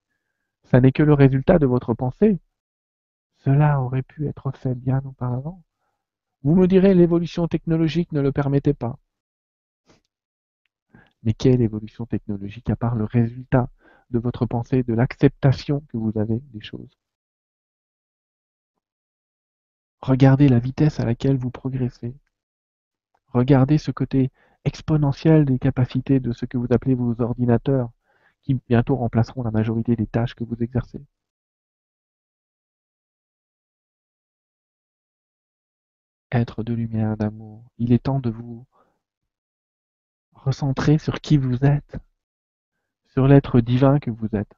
[0.64, 2.40] Ça n'est que le résultat de votre pensée.
[3.38, 5.64] Cela aurait pu être fait bien auparavant.
[6.44, 8.98] Vous me direz l'évolution technologique ne le permettait pas.
[11.24, 13.70] Mais quelle évolution technologique à part le résultat
[14.10, 16.98] de votre pensée, de l'acceptation que vous avez des choses?
[20.02, 22.16] Regardez la vitesse à laquelle vous progressez.
[23.28, 24.32] Regardez ce côté
[24.66, 27.92] exponentiel des capacités de ce que vous appelez vos ordinateurs,
[28.42, 31.02] qui bientôt remplaceront la majorité des tâches que vous exercez.
[36.32, 38.66] Être de lumière, d'amour, il est temps de vous
[40.34, 41.98] recentrer sur qui vous êtes,
[43.06, 44.54] sur l'être divin que vous êtes.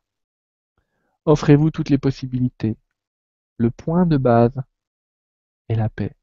[1.25, 2.77] Offrez-vous toutes les possibilités.
[3.57, 4.61] Le point de base,
[5.69, 6.15] et la paix.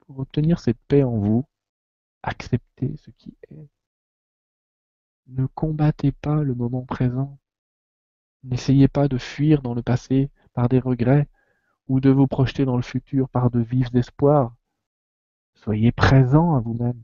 [0.00, 1.44] Pour obtenir cette paix en vous,
[2.22, 3.68] acceptez ce qui est.
[5.26, 7.38] Ne combattez pas le moment présent.
[8.44, 11.28] N'essayez pas de fuir dans le passé par des regrets
[11.88, 14.54] ou de vous projeter dans le futur par de vifs espoirs.
[15.54, 17.00] Soyez présent à vous-même.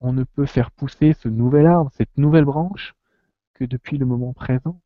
[0.00, 2.94] On ne peut faire pousser ce nouvel arbre, cette nouvelle branche,
[3.54, 4.80] que depuis le moment présent.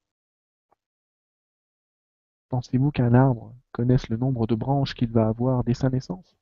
[2.51, 6.38] Pensez-vous qu'un arbre connaisse le nombre de branches qu'il va avoir dès sa naissance?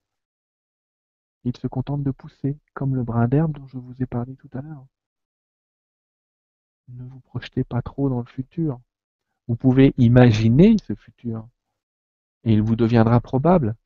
[1.46, 4.50] Il se contente de pousser, comme le brin d'herbe dont je vous ai parlé tout
[4.52, 4.84] à l'heure.
[6.88, 8.80] Ne vous projetez pas trop dans le futur.
[9.46, 11.48] Vous pouvez imaginer ce futur,
[12.42, 13.76] et il vous deviendra probable,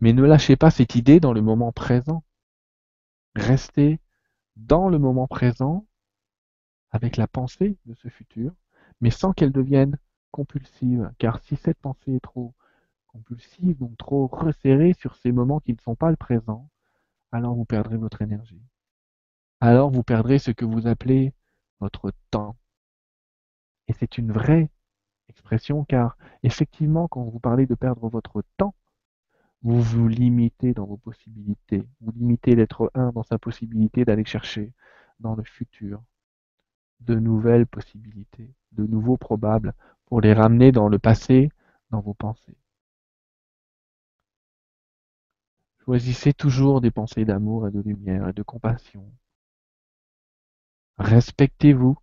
[0.00, 2.24] mais ne lâchez pas cette idée dans le moment présent.
[3.36, 4.00] Restez
[4.56, 5.86] dans le moment présent
[6.92, 8.54] avec la pensée de ce futur,
[9.02, 9.98] mais sans qu'elle devienne
[10.30, 12.54] compulsive, car si cette pensée est trop
[13.06, 16.70] compulsive, donc trop resserrée sur ces moments qui ne sont pas le présent,
[17.32, 18.62] alors vous perdrez votre énergie.
[19.60, 21.34] alors vous perdrez ce que vous appelez
[21.80, 22.56] votre temps.
[23.88, 24.70] Et c'est une vraie
[25.28, 28.74] expression car effectivement quand vous parlez de perdre votre temps,
[29.62, 31.88] vous vous limitez dans vos possibilités.
[32.00, 34.72] Vous limitez l'être un dans sa possibilité d'aller chercher
[35.20, 36.02] dans le futur
[37.00, 39.74] de nouvelles possibilités, de nouveaux probables,
[40.06, 41.50] pour les ramener dans le passé,
[41.90, 42.56] dans vos pensées.
[45.84, 49.04] Choisissez toujours des pensées d'amour et de lumière et de compassion.
[50.98, 51.98] Respectez-vous.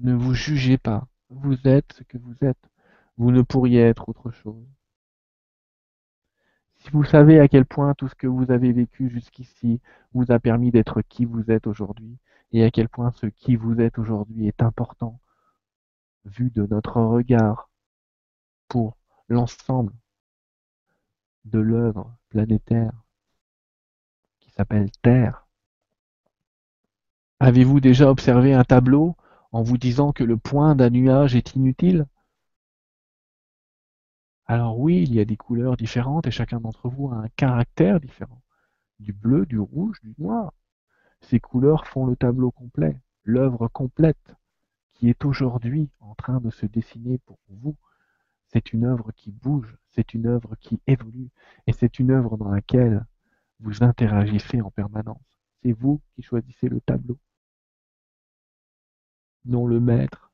[0.00, 1.06] Ne vous jugez pas.
[1.28, 2.70] Vous êtes ce que vous êtes.
[3.16, 4.66] Vous ne pourriez être autre chose.
[6.78, 9.80] Si vous savez à quel point tout ce que vous avez vécu jusqu'ici
[10.12, 12.18] vous a permis d'être qui vous êtes aujourd'hui,
[12.50, 15.20] et à quel point ce qui vous êtes aujourd'hui est important,
[16.24, 17.70] vu de notre regard,
[18.66, 18.96] pour
[19.28, 19.92] l'ensemble
[21.44, 22.92] de l'œuvre planétaire
[24.40, 25.46] qui s'appelle Terre.
[27.40, 29.16] Avez-vous déjà observé un tableau
[29.50, 32.06] en vous disant que le point d'un nuage est inutile?
[34.46, 38.00] Alors oui, il y a des couleurs différentes et chacun d'entre vous a un caractère
[38.00, 38.42] différent.
[39.00, 40.52] Du bleu, du rouge, du noir.
[41.20, 44.34] Ces couleurs font le tableau complet, l'œuvre complète
[44.92, 47.76] qui est aujourd'hui en train de se dessiner pour vous.
[48.52, 51.30] C'est une œuvre qui bouge, c'est une œuvre qui évolue
[51.66, 53.04] et c'est une œuvre dans laquelle
[53.60, 55.40] vous interagissez en permanence.
[55.62, 57.18] C'est vous qui choisissez le tableau,
[59.44, 60.32] non le maître,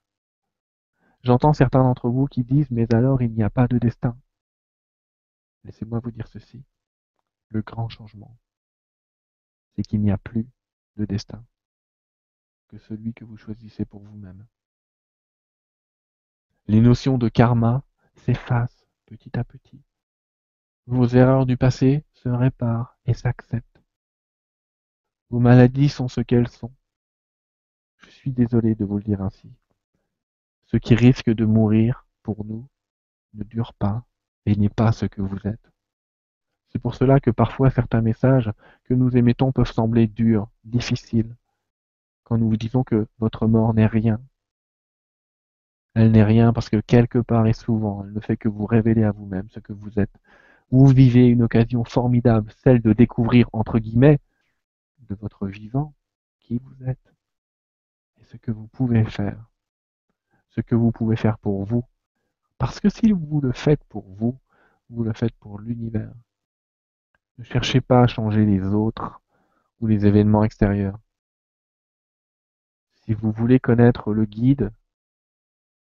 [1.22, 4.16] J'entends certains d'entre vous qui disent Mais alors il n'y a pas de destin.
[5.64, 6.64] Laissez-moi vous dire ceci.
[7.48, 8.36] Le grand changement,
[9.74, 10.46] c'est qu'il n'y a plus
[10.96, 11.44] de destin
[12.68, 14.46] que celui que vous choisissez pour vous-même.
[16.66, 17.82] Les notions de karma
[18.18, 19.80] s'effacent petit à petit.
[20.86, 23.82] Vos erreurs du passé se réparent et s'acceptent.
[25.30, 26.72] Vos maladies sont ce qu'elles sont.
[27.98, 29.50] Je suis désolé de vous le dire ainsi.
[30.66, 32.66] Ce qui risque de mourir pour nous
[33.34, 34.04] ne dure pas
[34.46, 35.70] et n'est pas ce que vous êtes.
[36.70, 38.50] C'est pour cela que parfois certains messages
[38.84, 41.34] que nous émettons peuvent sembler durs, difficiles,
[42.24, 44.20] quand nous vous disons que votre mort n'est rien.
[45.94, 49.04] Elle n'est rien parce que quelque part et souvent, elle ne fait que vous révéler
[49.04, 50.14] à vous-même ce que vous êtes.
[50.70, 54.18] Vous vivez une occasion formidable, celle de découvrir, entre guillemets,
[55.08, 55.94] de votre vivant,
[56.40, 57.14] qui vous êtes
[58.20, 59.48] et ce que vous pouvez faire
[60.58, 61.84] ce que vous pouvez faire pour vous.
[62.58, 64.38] Parce que si vous le faites pour vous,
[64.90, 66.12] vous le faites pour l'univers.
[67.38, 69.20] Ne cherchez pas à changer les autres
[69.80, 70.98] ou les événements extérieurs.
[73.04, 74.72] Si vous voulez connaître le guide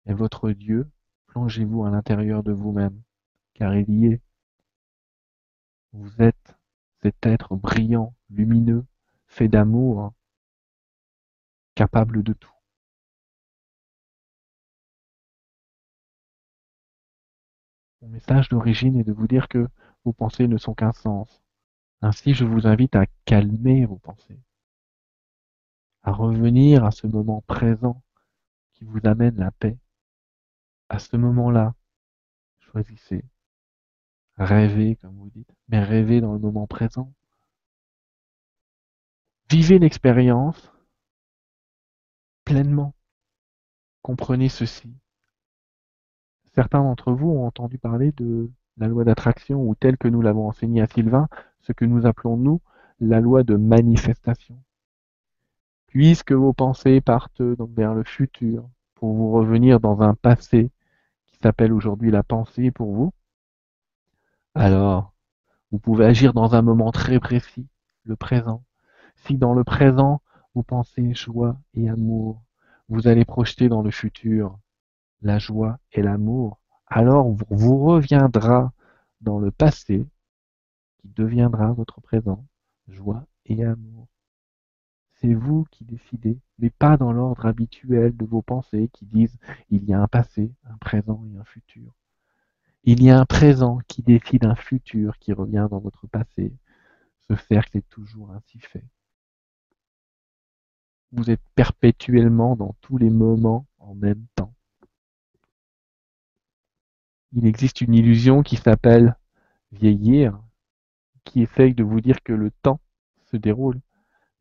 [0.07, 0.91] et votre Dieu,
[1.27, 3.01] plongez-vous à l'intérieur de vous-même,
[3.55, 4.21] car il y est.
[5.93, 6.57] Vous êtes
[7.03, 8.85] cet être brillant, lumineux,
[9.27, 10.12] fait d'amour,
[11.75, 12.53] capable de tout.
[18.03, 19.69] Mon message d'origine est de vous dire que
[20.05, 21.43] vos pensées ne sont qu'un sens.
[22.01, 24.41] Ainsi, je vous invite à calmer vos pensées,
[26.03, 28.03] à revenir à ce moment présent
[28.73, 29.79] qui vous amène la paix.
[30.88, 31.75] À ce moment-là,
[32.61, 33.25] choisissez.
[34.37, 37.12] Rêvez, comme vous dites, mais rêvez dans le moment présent.
[39.51, 40.73] Vivez l'expérience
[42.45, 42.95] pleinement.
[44.03, 44.92] Comprenez ceci.
[46.55, 50.49] Certains d'entre vous ont entendu parler de la loi d'attraction ou telle que nous l'avons
[50.49, 51.29] enseignée à Sylvain,
[51.61, 52.61] ce que nous appelons nous
[53.01, 54.62] la loi de manifestation.
[55.87, 58.68] Puisque vos pensées partent donc vers le futur
[59.03, 60.71] pour vous revenir dans un passé
[61.27, 63.12] qui s'appelle aujourd'hui la pensée pour vous,
[64.55, 65.12] alors
[65.73, 67.67] vous pouvez agir dans un moment très précis,
[68.05, 68.62] le présent.
[69.17, 70.23] Si dans le présent
[70.55, 72.45] vous pensez joie et amour,
[72.88, 74.57] vous allez projeter dans le futur
[75.21, 78.73] la joie et l'amour, alors vous reviendra
[79.21, 80.07] dans le passé
[80.99, 82.47] qui deviendra votre présent,
[82.87, 84.12] joie et amour.
[85.23, 89.39] C'est vous qui décidez, mais pas dans l'ordre habituel de vos pensées qui disent
[89.71, 91.95] il y a un passé, un présent et un futur.
[92.85, 96.53] Il y a un présent qui décide un futur qui revient dans votre passé.
[97.29, 98.85] Ce cercle est toujours ainsi fait.
[101.13, 104.53] Vous êtes perpétuellement dans tous les moments en même temps
[107.33, 109.17] il existe une illusion qui s'appelle
[109.73, 110.39] vieillir,
[111.25, 112.81] qui essaye de vous dire que le temps
[113.31, 113.81] se déroule,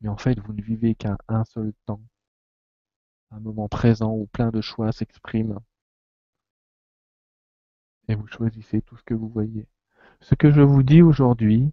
[0.02, 2.02] mais en fait vous ne vivez qu'un un seul temps,
[3.30, 5.60] un moment présent où plein de choix s'expriment,
[8.08, 9.66] et vous choisissez tout ce que vous voyez.
[10.20, 11.72] Ce que je vous dis aujourd'hui,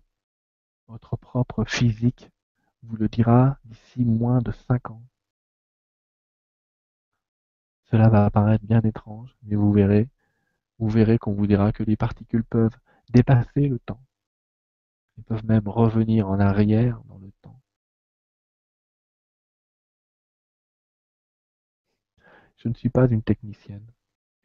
[0.88, 2.32] votre propre physique
[2.84, 5.04] vous le dira d'ici moins de cinq ans.
[7.92, 10.08] Cela va apparaître bien étrange, mais vous verrez,
[10.78, 12.78] vous verrez qu'on vous dira que les particules peuvent
[13.10, 14.02] dépasser le temps.
[15.18, 17.32] Ils peuvent même revenir en arrière dans le
[22.60, 23.86] Je ne suis pas une technicienne,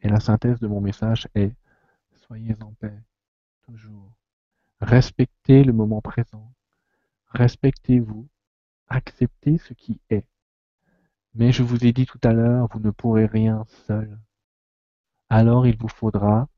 [0.01, 1.53] et la synthèse de mon message est
[2.27, 2.97] Soyez en paix,
[3.61, 4.17] toujours.
[4.81, 6.51] Respectez le moment présent.
[7.27, 8.27] Respectez-vous.
[8.87, 10.25] Acceptez ce qui est.
[11.35, 14.17] Mais je vous ai dit tout à l'heure, vous ne pourrez rien seul.
[15.29, 16.49] Alors il vous faudra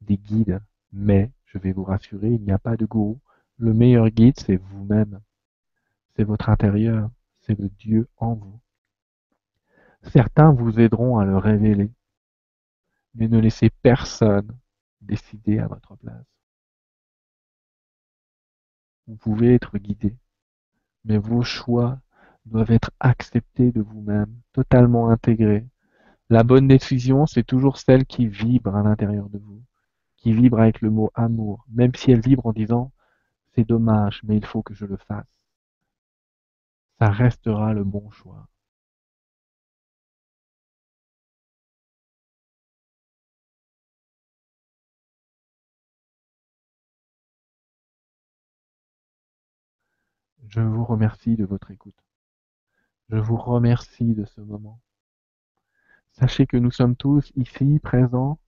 [0.00, 0.62] des guides.
[0.92, 3.20] Mais, je vais vous rassurer, il n'y a pas de gourou.
[3.58, 5.20] Le meilleur guide, c'est vous-même.
[6.14, 7.10] C'est votre intérieur.
[7.40, 8.60] C'est le Dieu en vous.
[10.12, 11.90] Certains vous aideront à le révéler.
[13.14, 14.56] Mais ne laissez personne
[15.00, 16.26] décider à votre place.
[19.06, 20.16] Vous pouvez être guidé,
[21.04, 22.00] mais vos choix
[22.44, 25.66] doivent être acceptés de vous-même, totalement intégrés.
[26.28, 29.62] La bonne décision, c'est toujours celle qui vibre à l'intérieur de vous,
[30.16, 32.92] qui vibre avec le mot amour, même si elle vibre en disant
[33.54, 35.26] c'est dommage, mais il faut que je le fasse.
[36.98, 38.48] Ça restera le bon choix.
[50.56, 52.02] Je vous remercie de votre écoute.
[53.10, 54.80] Je vous remercie de ce moment.
[56.12, 58.38] Sachez que nous sommes tous ici présents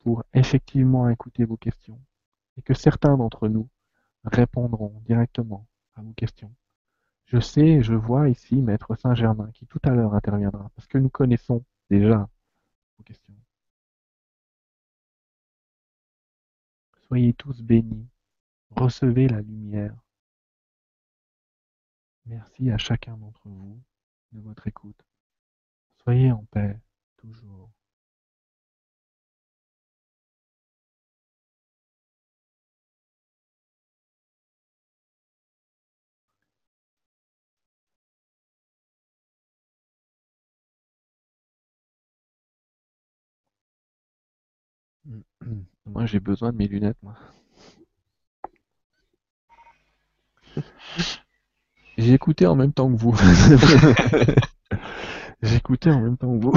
[0.00, 1.98] pour effectivement écouter vos questions
[2.58, 3.70] et que certains d'entre nous
[4.24, 6.54] répondront directement à vos questions.
[7.24, 10.98] Je sais et je vois ici Maître Saint-Germain qui tout à l'heure interviendra parce que
[10.98, 12.28] nous connaissons déjà
[12.98, 13.34] vos questions.
[17.06, 18.06] Soyez tous bénis,
[18.76, 19.94] recevez la lumière,
[22.24, 23.78] Merci à chacun d'entre vous
[24.32, 24.96] de votre écoute.
[26.02, 26.80] Soyez en paix,
[27.16, 27.70] toujours.
[45.86, 47.16] Moi j'ai besoin de mes lunettes, moi.
[52.00, 53.14] J'ai écouté en même temps que vous.
[55.42, 56.54] J'ai écouté en même temps que vous.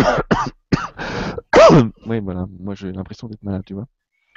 [2.06, 2.45] oui, voilà.
[2.60, 3.88] Moi, j'ai l'impression d'être malade, tu vois.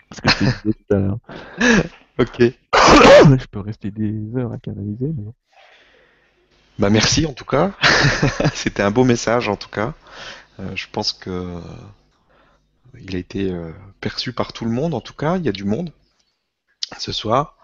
[0.09, 1.19] Parce que je t'ai dit tout à l'heure.
[2.19, 2.39] Ok.
[2.41, 5.33] je peux rester des heures à canaliser, mais...
[6.79, 7.73] Bah merci en tout cas.
[8.55, 9.93] C'était un beau message en tout cas.
[10.59, 11.61] Euh, je pense que euh,
[12.99, 15.37] il a été euh, perçu par tout le monde en tout cas.
[15.37, 15.93] Il y a du monde
[16.97, 17.59] ce soir.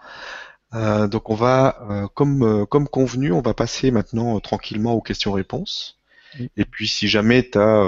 [0.73, 5.01] Euh, donc on va, euh, comme, euh, comme convenu, on va passer maintenant tranquillement aux
[5.01, 5.99] questions-réponses.
[6.57, 7.83] Et puis si jamais tu as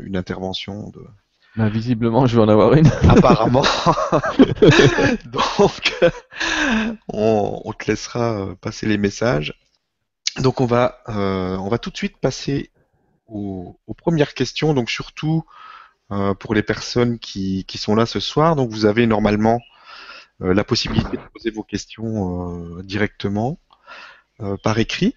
[0.00, 1.00] une intervention de...
[1.56, 2.86] Bah, visiblement, je vais en avoir une.
[3.08, 3.62] Apparemment.
[5.24, 5.98] donc
[7.08, 9.54] on, on, te laissera passer les messages.
[10.40, 12.70] Donc on va, on va tout de suite passer
[13.26, 14.74] aux, aux premières questions.
[14.74, 15.44] Donc surtout
[16.38, 18.56] pour les personnes qui, qui sont là ce soir.
[18.56, 19.58] Donc vous avez normalement
[20.40, 23.58] la possibilité de poser vos questions euh, directement
[24.40, 25.14] euh, par écrit.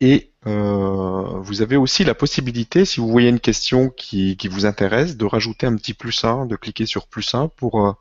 [0.00, 5.16] Et vous avez aussi la possibilité, si vous voyez une question qui, qui, vous intéresse,
[5.16, 7.96] de rajouter un petit plus 1, de cliquer sur plus 1 pour,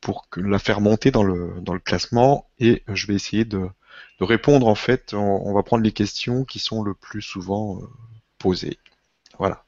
[0.00, 2.48] pour la faire monter dans le, dans le classement.
[2.58, 3.68] Et je vais essayer de,
[4.20, 5.12] de répondre en fait.
[5.12, 7.80] On, on, va prendre les questions qui sont le plus souvent
[8.38, 8.78] posées.
[9.38, 9.66] Voilà.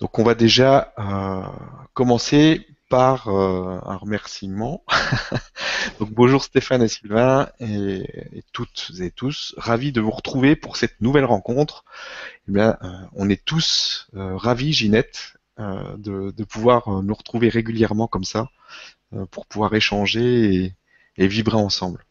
[0.00, 1.42] Donc on va déjà euh,
[1.94, 4.84] commencer par euh, un remerciement.
[5.98, 11.00] Donc bonjour Stéphane et Sylvain et, toutes et tous, ravis de vous retrouver pour cette
[11.00, 11.84] nouvelle rencontre.
[12.48, 18.08] Eh bien, euh, on est tous euh, ravis, Ginette, de, de, pouvoir nous retrouver régulièrement
[18.08, 18.48] comme ça,
[19.30, 20.74] pour pouvoir échanger et,
[21.16, 22.04] et vibrer ensemble.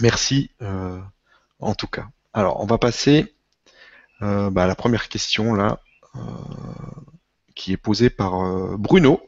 [0.00, 0.52] Merci
[1.58, 2.06] en tout cas.
[2.32, 3.34] Alors, on va passer
[4.20, 5.80] bah, à la première question là,
[7.56, 9.20] qui est posée par Bruno.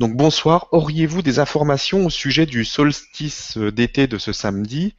[0.00, 4.94] Donc bonsoir, auriez-vous des informations au sujet du solstice d'été de ce samedi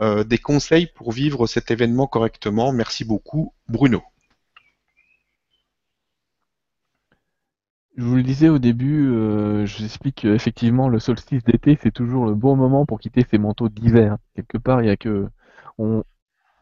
[0.00, 2.72] euh, Des conseils pour vivre cet événement correctement?
[2.72, 4.02] Merci beaucoup, Bruno.
[7.96, 11.90] Je vous le disais au début, euh, je vous explique qu'effectivement le solstice d'été c'est
[11.90, 14.18] toujours le bon moment pour quitter ses manteaux d'hiver.
[14.36, 15.26] Quelque part, il y a que
[15.78, 16.04] on,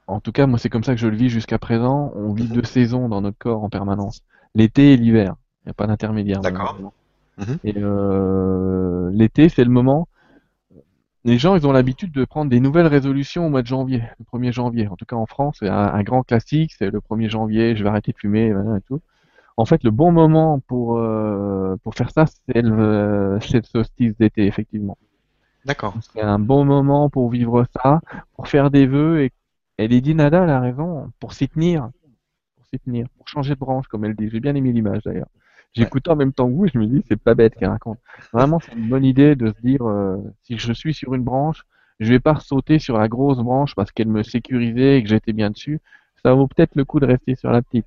[0.06, 2.10] en tout cas moi c'est comme ça que je le vis jusqu'à présent.
[2.14, 4.22] On vit deux saisons dans notre corps en permanence,
[4.54, 5.34] l'été et l'hiver.
[5.64, 6.40] Il n'y a pas d'intermédiaire.
[6.40, 6.78] D'accord.
[7.64, 10.08] Et euh, l'été, c'est le moment.
[11.24, 14.38] les gens, ils ont l'habitude de prendre des nouvelles résolutions au mois de janvier, le
[14.38, 14.88] 1er janvier.
[14.88, 17.90] En tout cas, en France, c'est un, grand classique, c'est le 1er janvier, je vais
[17.90, 19.00] arrêter de fumer, et tout.
[19.58, 24.46] En fait, le bon moment pour, euh, pour faire ça, c'est le, le solstice d'été,
[24.46, 24.98] effectivement.
[25.64, 25.94] D'accord.
[26.12, 28.00] C'est un bon moment pour vivre ça,
[28.34, 29.32] pour faire des vœux, et,
[29.78, 31.90] et Lady Nada a raison, pour s'y tenir.
[32.56, 34.28] Pour s'y tenir, pour changer de branche, comme elle dit.
[34.30, 35.28] J'ai bien aimé l'image, d'ailleurs.
[35.74, 37.98] J'écoute en même temps que vous, je me dis, c'est pas bête qu'elle raconte.
[38.32, 41.66] Vraiment, c'est une bonne idée de se dire, euh, si je suis sur une branche,
[42.00, 45.32] je vais pas sauter sur la grosse branche parce qu'elle me sécurisait et que j'étais
[45.32, 45.80] bien dessus.
[46.22, 47.86] Ça vaut peut-être le coup de rester sur la petite.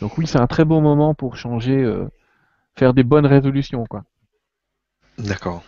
[0.00, 2.06] Donc oui, c'est un très beau moment pour changer, euh,
[2.76, 4.04] faire des bonnes résolutions, quoi.
[5.18, 5.62] D'accord.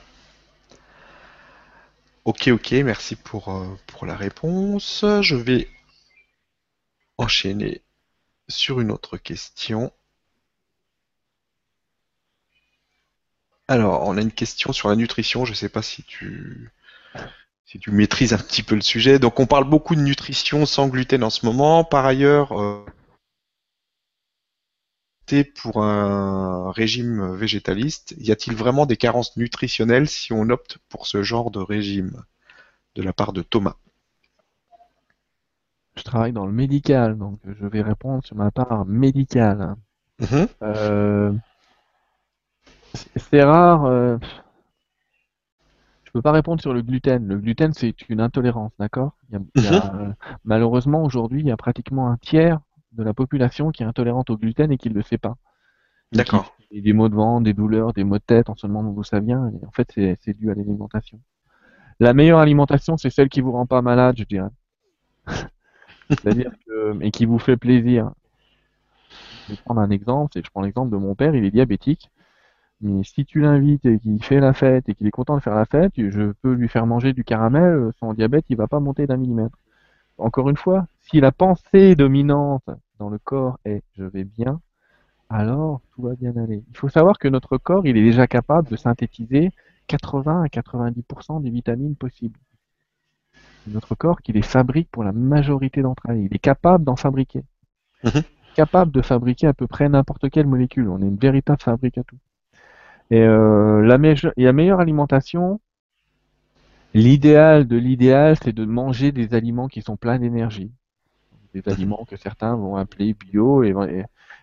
[2.24, 5.04] Ok, ok, merci pour, euh, pour la réponse.
[5.20, 5.68] Je vais
[7.18, 7.83] enchaîner
[8.48, 9.92] sur une autre question.
[13.68, 15.44] Alors, on a une question sur la nutrition.
[15.44, 16.70] Je ne sais pas si tu,
[17.88, 19.18] maîtrises un petit peu le sujet.
[19.18, 21.84] Donc, on parle beaucoup de nutrition sans gluten en ce moment.
[21.84, 22.84] Par ailleurs, euh,
[25.56, 31.22] pour un régime végétaliste, y a-t-il vraiment des carences nutritionnelles si on opte pour ce
[31.22, 32.22] genre de régime
[32.94, 33.76] De la part de Thomas?
[35.96, 39.76] Je travaille dans le médical, donc je vais répondre sur ma part médicale.
[40.20, 40.46] Mhm.
[40.62, 41.32] Euh,
[43.16, 43.84] c'est rare.
[43.84, 44.18] Euh,
[46.04, 47.26] je peux pas répondre sur le gluten.
[47.26, 49.16] Le gluten, c'est une intolérance, d'accord?
[49.30, 49.42] Mhm.
[49.56, 50.12] euh,
[50.44, 52.60] Malheureusement, aujourd'hui, il y a pratiquement un tiers
[52.92, 55.36] de la population qui est intolérante au gluten et qui ne le sait pas.
[56.12, 56.56] D'accord.
[56.70, 59.20] Des maux de ventre, des douleurs, des maux de tête, en se demandant d'où ça
[59.20, 59.48] vient.
[59.48, 61.20] Et en fait, c'est dû à l'alimentation.
[62.00, 64.50] La meilleure alimentation, c'est celle qui vous rend pas malade, je dirais.
[66.08, 68.12] C'est-à-dire que, et qui vous fait plaisir.
[69.46, 72.10] Je vais prendre un exemple, c'est je prends l'exemple de mon père, il est diabétique.
[72.80, 75.54] Mais si tu l'invites et qu'il fait la fête et qu'il est content de faire
[75.54, 79.06] la fête, je peux lui faire manger du caramel, son diabète il va pas monter
[79.06, 79.56] d'un millimètre.
[80.18, 82.64] Encore une fois, si la pensée dominante
[82.98, 84.60] dans le corps est je vais bien,
[85.30, 86.62] alors tout va bien aller.
[86.70, 89.50] Il faut savoir que notre corps il est déjà capable de synthétiser
[89.86, 92.38] 80 à 90% des vitamines possibles
[93.66, 96.20] notre corps qui les fabrique pour la majorité d'entre elles.
[96.20, 97.42] Il est capable d'en fabriquer.
[98.04, 98.22] Mhm.
[98.54, 100.88] Capable de fabriquer à peu près n'importe quelle molécule.
[100.88, 102.18] On est une véritable fabrique à tout.
[103.10, 103.98] Et euh, la,
[104.36, 105.60] la meilleure alimentation,
[106.94, 110.70] l'idéal de l'idéal, c'est de manger des aliments qui sont pleins d'énergie.
[111.52, 111.72] Des mhm.
[111.72, 113.74] aliments que certains vont appeler bio et,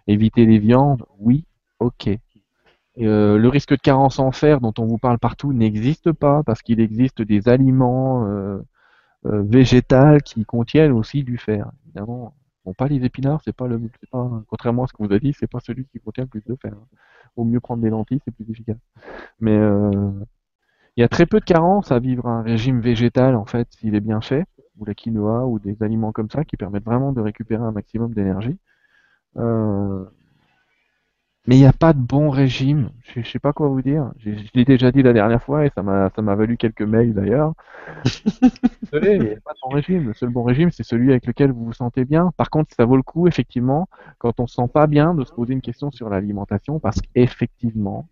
[0.07, 1.05] éviter les viandes.
[1.19, 1.45] Oui,
[1.79, 2.09] ok.
[2.99, 6.61] Euh, le risque de carence en fer dont on vous parle partout n'existe pas parce
[6.61, 8.59] qu'il existe des aliments euh,
[9.23, 11.71] végétales qui contiennent aussi du fer.
[11.85, 12.33] Évidemment,
[12.65, 15.33] bon, pas les épinards, c'est pas le, pas, contrairement à ce que vous avez dit,
[15.33, 16.73] c'est pas celui qui contient le plus de fer.
[17.35, 18.77] Au mieux prendre des lentilles, c'est plus efficace.
[19.39, 20.11] Mais euh,
[20.97, 23.95] il y a très peu de carences à vivre un régime végétal en fait, s'il
[23.95, 24.45] est bien fait,
[24.77, 28.13] ou la quinoa, ou des aliments comme ça qui permettent vraiment de récupérer un maximum
[28.13, 28.57] d'énergie.
[29.37, 30.05] Euh,
[31.47, 32.91] mais il n'y a pas de bon régime.
[33.03, 34.11] Je, ne sais pas quoi vous dire.
[34.19, 37.53] Je, l'ai déjà dit la dernière fois et ça m'a valu quelques mails d'ailleurs.
[38.91, 40.07] Désolé, il n'y a pas de bon régime.
[40.07, 42.31] Le seul bon régime, c'est celui avec lequel vous vous sentez bien.
[42.37, 43.87] Par contre, ça vaut le coup, effectivement,
[44.17, 48.07] quand on se sent pas bien, de se poser une question sur l'alimentation, parce qu'effectivement,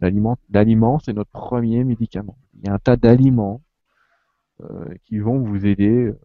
[0.00, 2.36] l'aliment, c'est notre premier médicament.
[2.54, 3.60] Il y a un tas d'aliments
[4.62, 6.18] euh, qui vont vous aider, euh,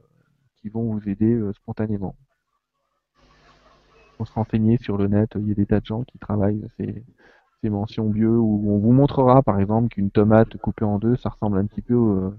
[0.58, 2.16] qui vont vous aider euh, spontanément
[4.16, 5.30] faut se renseigner sur le net.
[5.36, 7.04] Il y a des tas de gens qui travaillent ces,
[7.62, 11.30] ces mentions bio où on vous montrera par exemple qu'une tomate coupée en deux, ça
[11.30, 12.30] ressemble un petit peu euh,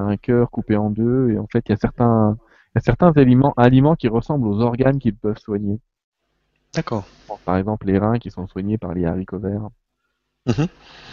[0.00, 1.32] un cœur coupé en deux.
[1.32, 2.38] Et en fait, il y a certains,
[2.74, 5.78] il y a certains aliments, aliments qui ressemblent aux organes qu'ils peuvent soigner.
[6.74, 7.04] D'accord.
[7.44, 9.68] Par exemple, les reins qui sont soignés par les haricots verts.
[10.46, 10.66] Mhm.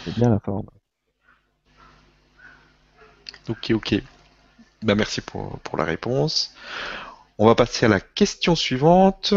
[0.04, 0.66] C'est bien la forme.
[3.48, 3.94] Ok, ok.
[4.82, 6.54] Ben, merci pour, pour la réponse.
[7.38, 9.34] On va passer à la question suivante.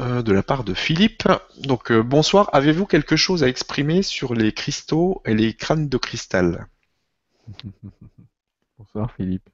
[0.00, 1.28] Euh, de la part de Philippe.
[1.58, 5.98] Donc euh, bonsoir, avez-vous quelque chose à exprimer sur les cristaux et les crânes de
[5.98, 6.68] cristal?
[8.78, 9.50] Bonsoir Philippe.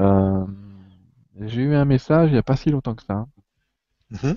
[0.00, 0.46] Euh,
[1.40, 3.26] j'ai eu un message il n'y a pas si longtemps que ça.
[4.10, 4.36] Mhm.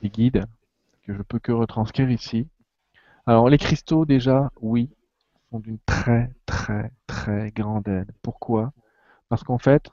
[0.00, 0.46] Les guides,
[1.02, 2.48] que je peux que retranscrire ici.
[3.26, 4.88] Alors les cristaux déjà, oui,
[5.50, 8.10] sont d'une très très très grande aide.
[8.22, 8.72] Pourquoi?
[9.28, 9.90] Parce qu'en fait,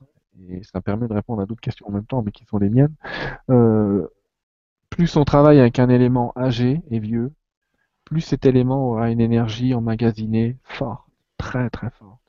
[0.50, 2.70] et ça permet de répondre à d'autres questions en même temps, mais qui sont les
[2.70, 2.96] miennes.
[3.50, 4.08] Euh,
[4.90, 7.34] plus on travaille avec un élément âgé et vieux,
[8.06, 11.06] plus cet élément aura une énergie emmagasinée forte,
[11.38, 12.22] très très forte.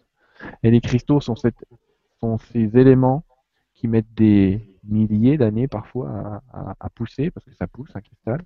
[0.63, 3.25] Et les cristaux sont, ces éléments
[3.75, 8.43] qui mettent des milliers d'années parfois à, pousser, parce que ça pousse un cristal.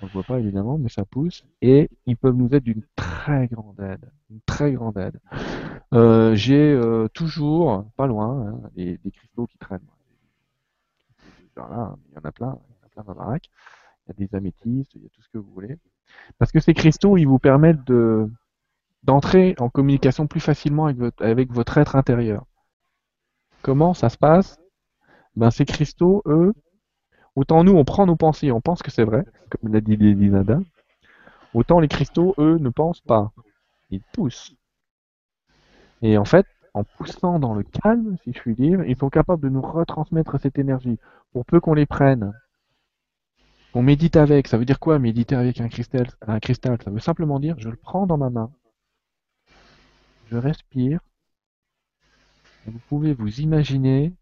[0.00, 3.46] On le voit pas évidemment, mais ça pousse et ils peuvent nous être d'une très
[3.46, 5.20] grande aide, une très grande aide.
[5.94, 9.86] Euh, j'ai euh, toujours, pas loin, hein, des, cristaux qui traînent.
[11.56, 12.58] Il y en a plein,
[12.90, 13.48] plein dans la baraque.
[14.06, 15.78] Il y a des améthystes, il y a tout ce que vous voulez.
[16.38, 18.28] Parce que ces cristaux, ils vous permettent de
[19.02, 22.44] d'entrer en communication plus facilement avec votre, avec votre être intérieur.
[23.62, 24.60] Comment ça se passe?
[25.36, 26.52] Ben ces cristaux, eux,
[27.36, 30.60] autant nous on prend nos pensées, on pense que c'est vrai, comme l'a dit Nada,
[31.54, 33.32] autant les cristaux, eux, ne pensent pas.
[33.90, 34.54] Ils poussent.
[36.02, 39.42] Et en fait, en poussant dans le calme, si je puis dire, ils sont capables
[39.42, 40.98] de nous retransmettre cette énergie,
[41.32, 42.32] pour peu qu'on les prenne.
[43.74, 46.78] On médite avec, ça veut dire quoi méditer avec un cristal, un cristal?
[46.84, 48.50] Ça veut simplement dire je le prends dans ma main,
[50.30, 51.00] je respire,
[52.66, 54.12] vous pouvez vous imaginer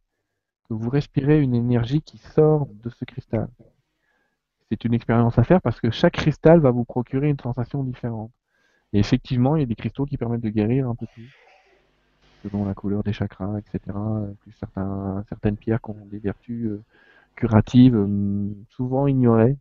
[0.69, 3.49] que vous respirez une énergie qui sort de ce cristal.
[4.71, 8.31] C'est une expérience à faire parce que chaque cristal va vous procurer une sensation différente.
[8.93, 11.35] Et effectivement, il y a des cristaux qui permettent de guérir un peu plus,
[12.43, 13.97] selon la couleur des chakras, etc.
[15.29, 16.83] Certaines pierres qui ont des vertus euh,
[17.37, 19.57] curatives, euh, souvent ignorées.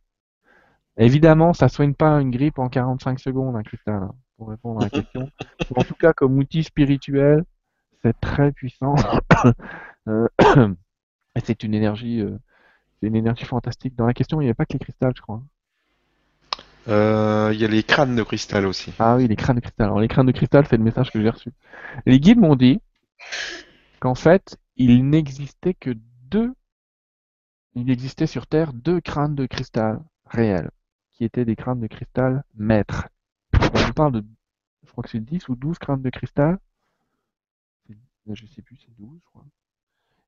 [0.97, 4.85] Évidemment, ça soigne pas une grippe en 45 secondes, un cristal, hein, pour répondre à
[4.85, 5.29] la question.
[5.75, 7.43] en tout cas, comme outil spirituel,
[8.01, 8.95] c'est très puissant.
[10.07, 10.27] Euh,
[11.35, 12.35] et c'est une énergie, euh,
[12.99, 13.95] c'est une énergie fantastique.
[13.95, 15.43] Dans la question, il n'y avait pas que les cristals, je crois.
[16.87, 18.91] Euh, Il y a les crânes de cristal aussi.
[18.97, 19.85] Ah oui, les crânes de cristal.
[19.85, 21.51] Alors les crânes de cristal, c'est le message que j'ai reçu.
[22.07, 22.81] Les guides m'ont dit
[23.99, 25.91] qu'en fait, il n'existait que
[26.23, 26.53] deux,
[27.75, 30.71] il existait sur Terre deux crânes de cristal réels,
[31.11, 33.09] qui étaient des crânes de cristal maîtres.
[33.89, 34.23] On parle de,
[34.85, 36.59] je crois que c'est 10 ou 12 crânes de cristal.
[38.31, 39.43] Je sais plus, c'est 12, je crois.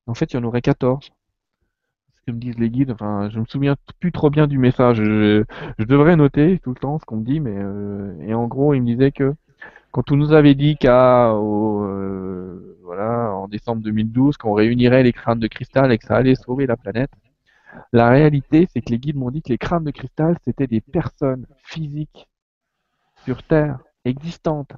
[0.06, 1.04] En fait, il y en aurait 14.
[1.04, 2.90] C'est ce que me disent les guides.
[2.90, 4.96] Enfin, je me souviens plus trop bien du message.
[4.96, 5.44] Je,
[5.78, 8.80] devrais noter tout le temps ce qu'on me dit, mais euh, et en gros, il
[8.82, 9.34] me disait que
[9.92, 15.38] quand on nous avait dit qu'à euh, voilà en décembre 2012 qu'on réunirait les crânes
[15.38, 17.12] de cristal et que ça allait sauver la planète,
[17.92, 20.80] la réalité c'est que les guides m'ont dit que les crânes de cristal c'était des
[20.80, 22.28] personnes physiques
[23.24, 24.72] sur Terre existantes.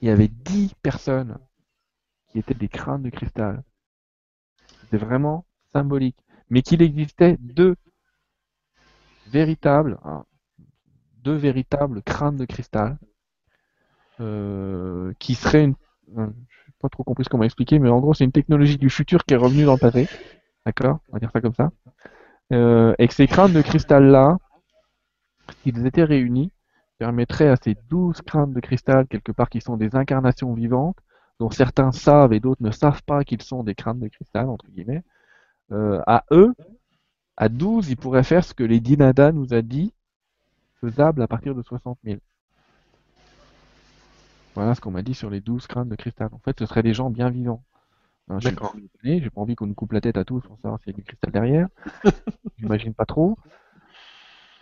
[0.00, 1.38] Il y avait 10 personnes
[2.28, 3.62] qui étaient des crânes de cristal.
[4.80, 6.16] C'était vraiment symbolique.
[6.50, 7.76] Mais qu'il existait deux
[9.28, 10.24] véritables, hein,
[11.22, 12.98] deux véritables crânes de cristal
[14.20, 15.74] euh, qui seraient une,
[16.18, 18.90] euh, je n'ai pas trop compris comment expliquer, mais en gros c'est une technologie du
[18.90, 20.06] futur qui est revenue dans le passé,
[20.66, 20.98] d'accord?
[21.08, 21.70] On va dire ça comme ça.
[22.52, 24.36] Euh, et que ces crânes de cristal là,
[25.62, 26.52] s'ils étaient réunis,
[26.98, 30.96] permettraient à ces douze crânes de cristal quelque part qui sont des incarnations vivantes,
[31.40, 34.66] dont certains savent et d'autres ne savent pas qu'ils sont des crânes de cristal entre
[34.68, 35.02] guillemets,
[35.72, 36.54] euh, à eux,
[37.36, 39.92] à 12, ils pourraient faire ce que les Dinada nous a dit,
[40.80, 42.20] faisable à partir de 60 000.
[44.54, 46.28] Voilà ce qu'on m'a dit sur les 12 crânes de cristal.
[46.32, 47.64] En fait, ce seraient des gens bien vivants.
[48.28, 48.74] Hein, D'accord.
[49.02, 50.96] J'ai pas envie qu'on nous coupe la tête à tous pour savoir s'il y a
[50.96, 51.68] du cristal derrière.
[52.58, 53.36] J'imagine pas trop.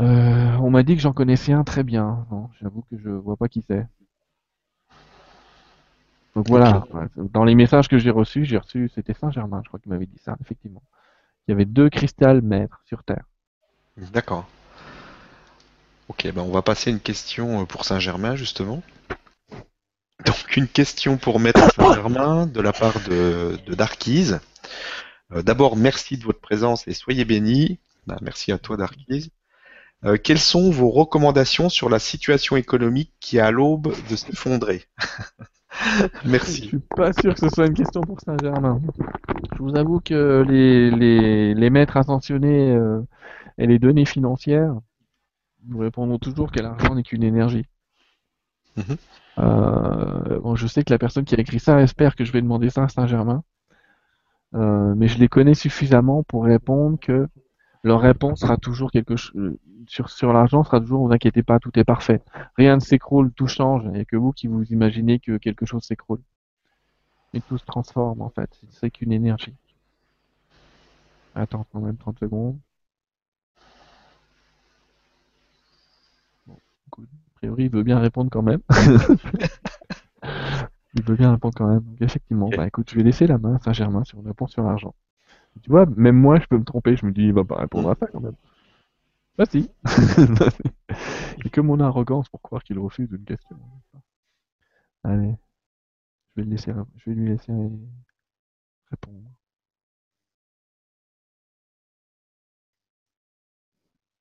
[0.01, 2.26] Euh, on m'a dit que j'en connaissais un très bien.
[2.61, 3.86] J'avoue que je vois pas qui c'est.
[6.34, 6.84] Donc voilà.
[7.16, 10.18] Dans les messages que j'ai reçus, j'ai reçu, c'était Saint-Germain, je crois qu'il m'avait dit
[10.24, 10.82] ça, effectivement.
[11.47, 13.24] Il y avait deux cristals maîtres sur Terre.
[14.12, 14.49] D'accord.
[16.09, 18.82] Ok, ben on va passer à une question euh, pour Saint-Germain, justement.
[20.24, 24.40] Donc, une question pour Maître Saint-Germain de la part de, de Darkise.
[25.32, 27.78] Euh, D'abord, merci de votre présence et soyez bénis.
[28.07, 29.30] Ben, merci à toi, Darkise.
[30.05, 34.84] Euh, quelles sont vos recommandations sur la situation économique qui est à l'aube de s'effondrer?
[36.24, 36.62] Je Merci.
[36.68, 38.80] suis pas sûr que ce soit une question pour Saint-Germain.
[39.57, 43.00] Je vous avoue que les, les, les maîtres ascensionnés euh,
[43.59, 44.74] et les données financières
[45.66, 47.64] nous répondront toujours que l'argent n'est qu'une énergie.
[48.76, 48.96] Mhm.
[49.38, 52.42] Euh, bon, je sais que la personne qui a écrit ça espère que je vais
[52.42, 53.42] demander ça à Saint-Germain,
[54.55, 57.26] Euh, mais je les connais suffisamment pour répondre que
[57.83, 59.57] leur réponse sera toujours quelque chose
[59.87, 62.22] sur, sur l'argent sera toujours vous inquiétez pas, tout est parfait.
[62.57, 66.20] Rien ne s'écroule, tout change, et que vous qui vous imaginez que quelque chose s'écroule.
[67.35, 69.55] Et tout se transforme en fait, c'est qu'une énergie.
[71.35, 72.59] Attends quand même 30 secondes.
[76.47, 78.61] Bon, écoute, a priori, il veut bien répondre quand même.
[80.95, 81.80] il veut bien répondre quand même.
[81.80, 84.62] Donc, effectivement, bah écoute, je vais laisser la main à Saint-Germain sur une réponse sur
[84.62, 84.95] l'argent.
[85.62, 86.96] Tu vois, même moi, je peux me tromper.
[86.96, 88.36] Je me dis, il va pas répondre à ça quand même.
[89.36, 89.70] Bah si.
[91.44, 93.57] Il que mon arrogance pour croire qu'il refuse une question.
[95.05, 95.34] Allez.
[96.36, 97.53] Je vais, le laisser, je vais lui laisser
[98.90, 99.30] répondre.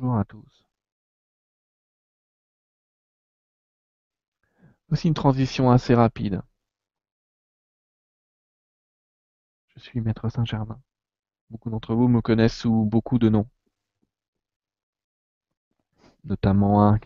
[0.00, 0.64] Bonjour à tous.
[4.90, 6.40] Aussi une transition assez rapide.
[9.74, 10.80] Je suis Maître Saint-Germain.
[11.50, 13.48] Beaucoup d'entre vous me connaissent sous beaucoup de noms.
[16.22, 17.00] Notamment un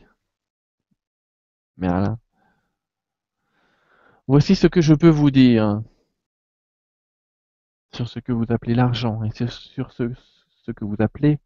[1.79, 2.19] Merlin.
[4.27, 5.83] Voici ce que je peux vous dire
[7.95, 11.41] sur ce que vous appelez l'argent et sur ce que vous appelez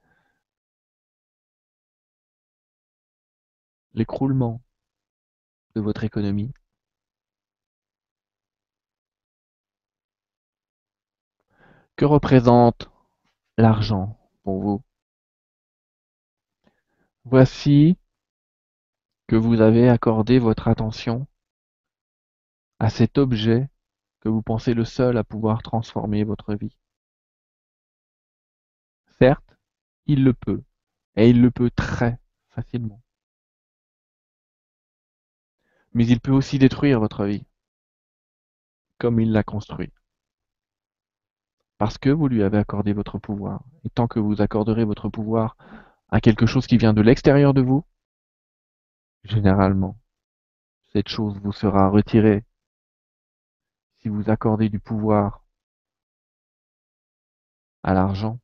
[3.97, 4.63] l'écroulement
[5.75, 6.53] de votre économie.
[11.97, 12.91] Que représente
[13.57, 14.83] l'argent pour vous?
[17.25, 17.99] Voici
[19.27, 21.27] que vous avez accordé votre attention
[22.79, 23.69] à cet objet
[24.21, 26.77] que vous pensez le seul à pouvoir transformer votre vie.
[29.19, 29.57] Certes,
[30.05, 30.63] il le peut,
[31.17, 32.19] et il le peut très
[32.51, 33.01] facilement.
[35.97, 37.47] Mais il peut aussi détruire votre vie,
[38.99, 39.91] comme il l'a construit.
[41.79, 43.65] Parce que vous lui avez accordé votre pouvoir.
[43.83, 45.57] Et tant que vous accorderez votre pouvoir
[46.11, 47.87] à quelque chose qui vient de l'extérieur de vous,
[49.25, 49.97] généralement,
[50.93, 52.45] cette chose vous sera retirée.
[54.03, 55.47] Si vous accordez du pouvoir
[57.83, 58.39] à l'argent,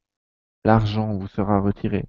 [0.64, 2.08] l'argent vous sera retiré.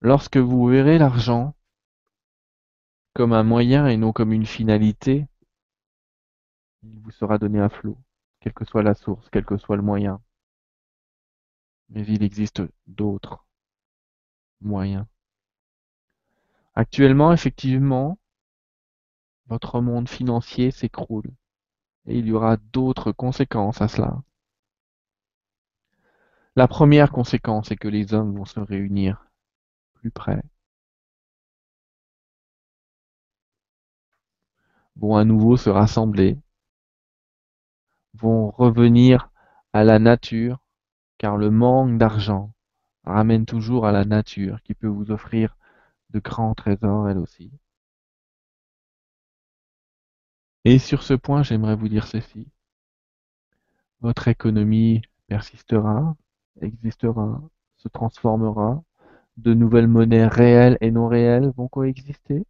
[0.00, 1.54] Lorsque vous verrez l'argent
[3.18, 5.26] comme un moyen et non comme une finalité,
[6.84, 7.98] il vous sera donné à flot,
[8.38, 10.22] quelle que soit la source, quel que soit le moyen.
[11.88, 13.44] Mais il existe d'autres
[14.60, 15.04] moyens.
[16.76, 18.20] Actuellement, effectivement,
[19.46, 21.32] votre monde financier s'écroule
[22.06, 24.22] et il y aura d'autres conséquences à cela.
[26.54, 29.26] La première conséquence est que les hommes vont se réunir
[29.94, 30.40] plus près
[34.98, 36.36] vont à nouveau se rassembler,
[38.14, 39.30] vont revenir
[39.72, 40.60] à la nature,
[41.18, 42.52] car le manque d'argent
[43.04, 45.56] ramène toujours à la nature qui peut vous offrir
[46.10, 47.50] de grands trésors elle aussi.
[50.64, 52.46] Et sur ce point, j'aimerais vous dire ceci.
[54.00, 56.16] Votre économie persistera,
[56.60, 57.40] existera,
[57.76, 58.82] se transformera,
[59.36, 62.44] de nouvelles monnaies réelles et non réelles vont coexister.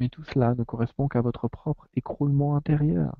[0.00, 3.16] Mais tout cela ne correspond qu'à votre propre écroulement intérieur.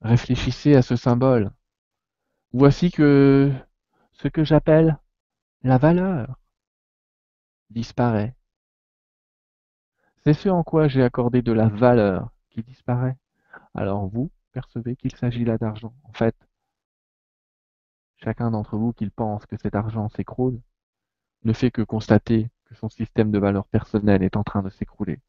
[0.00, 1.52] Réfléchissez à ce symbole.
[2.52, 3.52] Voici que
[4.12, 4.98] ce que j'appelle
[5.62, 6.40] la valeur
[7.70, 8.34] disparaît.
[10.24, 13.16] C'est ce en quoi j'ai accordé de la valeur qui disparaît.
[13.74, 15.94] Alors vous percevez qu'il s'agit là d'argent.
[16.02, 16.36] En fait,
[18.16, 20.60] chacun d'entre vous qui pense que cet argent s'écroule
[21.44, 25.20] ne fait que constater que son système de valeurs personnelles est en train de s'écrouler,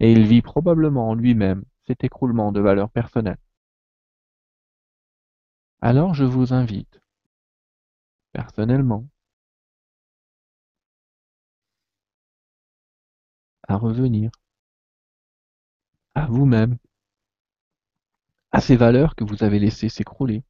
[0.00, 3.38] et il vit probablement en lui-même cet écroulement de valeurs personnelles.
[5.80, 7.00] Alors je vous invite,
[8.32, 9.08] personnellement,
[13.68, 14.30] à revenir
[16.16, 16.78] à vous-même,
[18.50, 20.42] à ces valeurs que vous avez laissées s'écrouler.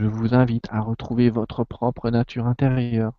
[0.00, 3.12] Je vous invite à retrouver votre propre nature intérieure.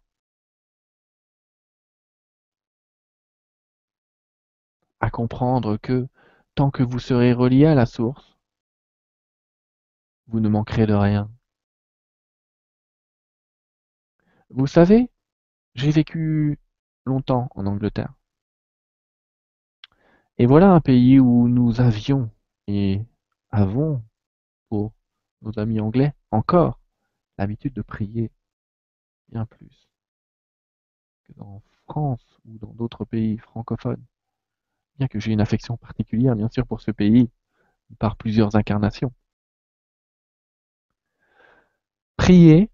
[4.99, 6.07] À comprendre que,
[6.55, 8.35] tant que vous serez relié à la source,
[10.25, 11.29] vous ne manquerez de rien.
[14.49, 15.11] Vous savez,
[15.75, 16.57] j'ai vécu
[17.05, 18.15] longtemps en Angleterre.
[20.39, 22.31] Et voilà un pays où nous avions
[22.65, 23.05] et
[23.51, 24.03] avons,
[24.69, 24.93] pour
[25.41, 26.79] nos amis anglais, encore
[27.37, 28.31] l'habitude de prier
[29.29, 29.89] bien plus
[31.25, 34.03] que dans France ou dans d'autres pays francophones.
[34.97, 37.29] Bien que j'ai une affection particulière, bien sûr, pour ce pays,
[37.99, 39.13] par plusieurs incarnations.
[42.17, 42.69] Prier,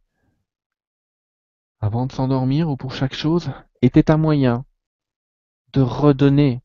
[1.80, 3.52] avant de s'endormir ou pour chaque chose,
[3.82, 4.66] était un moyen
[5.74, 6.62] de redonner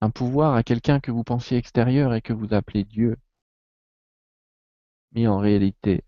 [0.00, 3.18] un pouvoir à quelqu'un que vous pensiez extérieur et que vous appelez Dieu.
[5.12, 6.04] Mais en réalité,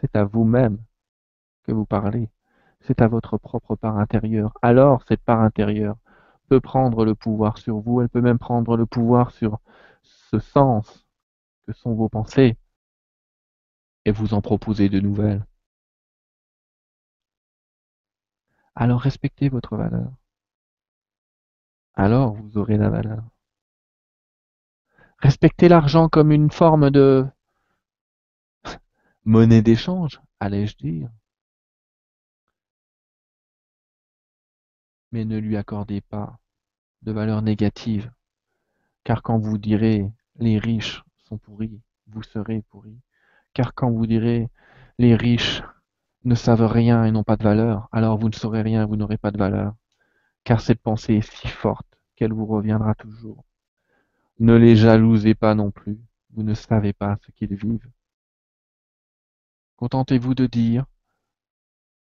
[0.00, 0.78] c'est à vous-même
[1.64, 2.28] que vous parlez.
[2.82, 4.52] c'est à votre propre part intérieure.
[4.62, 5.96] Alors cette part intérieure
[6.48, 9.60] peut prendre le pouvoir sur vous, elle peut même prendre le pouvoir sur
[10.02, 11.06] ce sens
[11.66, 12.56] que sont vos pensées
[14.04, 15.44] et vous en proposer de nouvelles.
[18.74, 20.10] Alors respectez votre valeur.
[21.94, 23.22] Alors vous aurez la valeur.
[25.18, 27.26] Respectez l'argent comme une forme de
[29.24, 31.10] monnaie d'échange, allais-je dire.
[35.12, 36.38] Mais ne lui accordez pas
[37.02, 38.10] de valeur négative,
[39.04, 42.98] car quand vous direz les riches sont pourris, vous serez pourris.
[43.54, 44.48] Car quand vous direz
[44.98, 45.62] les riches
[46.24, 49.18] ne savent rien et n'ont pas de valeur, alors vous ne saurez rien, vous n'aurez
[49.18, 49.74] pas de valeur.
[50.44, 53.44] Car cette pensée est si forte qu'elle vous reviendra toujours.
[54.38, 55.98] Ne les jalousez pas non plus,
[56.30, 57.90] vous ne savez pas ce qu'ils vivent.
[59.82, 60.86] Contentez-vous de dire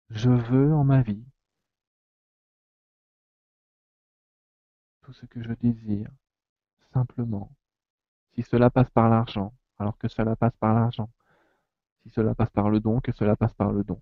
[0.09, 1.27] Je veux en ma vie
[5.03, 6.09] tout ce que je désire,
[6.95, 7.55] simplement.
[8.33, 11.11] Si cela passe par l'argent, alors que cela passe par l'argent.
[12.03, 14.01] Si cela passe par le don, que cela passe par le don.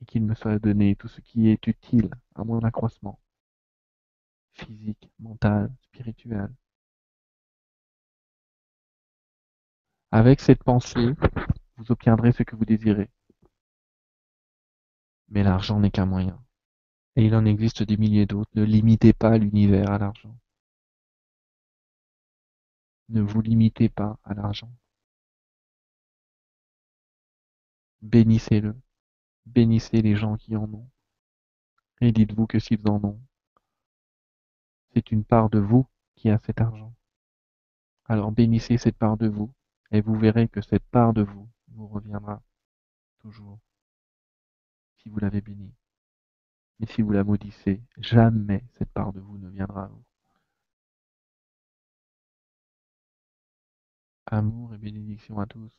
[0.00, 3.20] Et qu'il me soit donné tout ce qui est utile à mon accroissement,
[4.54, 6.52] physique, mental, spirituel.
[10.10, 11.14] Avec cette pensée,
[11.76, 13.10] vous obtiendrez ce que vous désirez.
[15.28, 16.42] Mais l'argent n'est qu'un moyen.
[17.16, 18.50] Et il en existe des milliers d'autres.
[18.54, 20.36] Ne limitez pas l'univers à l'argent.
[23.08, 24.70] Ne vous limitez pas à l'argent.
[28.02, 28.74] Bénissez-le.
[29.46, 30.88] Bénissez les gens qui en ont.
[32.00, 33.20] Et dites-vous que s'ils en ont,
[34.92, 36.94] c'est une part de vous qui a cet argent.
[38.04, 39.52] Alors bénissez cette part de vous,
[39.90, 42.42] et vous verrez que cette part de vous vous reviendra
[43.20, 43.60] toujours,
[44.98, 45.72] si vous l'avez bénie.
[46.80, 50.04] Mais si vous la maudissez, jamais cette part de vous ne viendra à vous.
[54.26, 55.72] Amour et bénédiction à tous.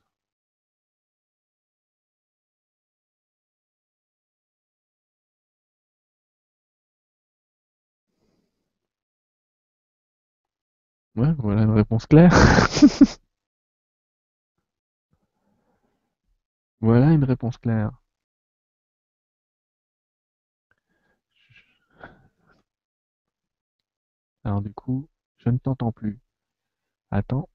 [11.16, 12.32] Ouais, voilà une réponse claire.
[16.82, 17.92] voilà une réponse claire.
[24.44, 25.08] Alors du coup,
[25.38, 26.20] je ne t'entends plus.
[27.12, 27.50] Attends.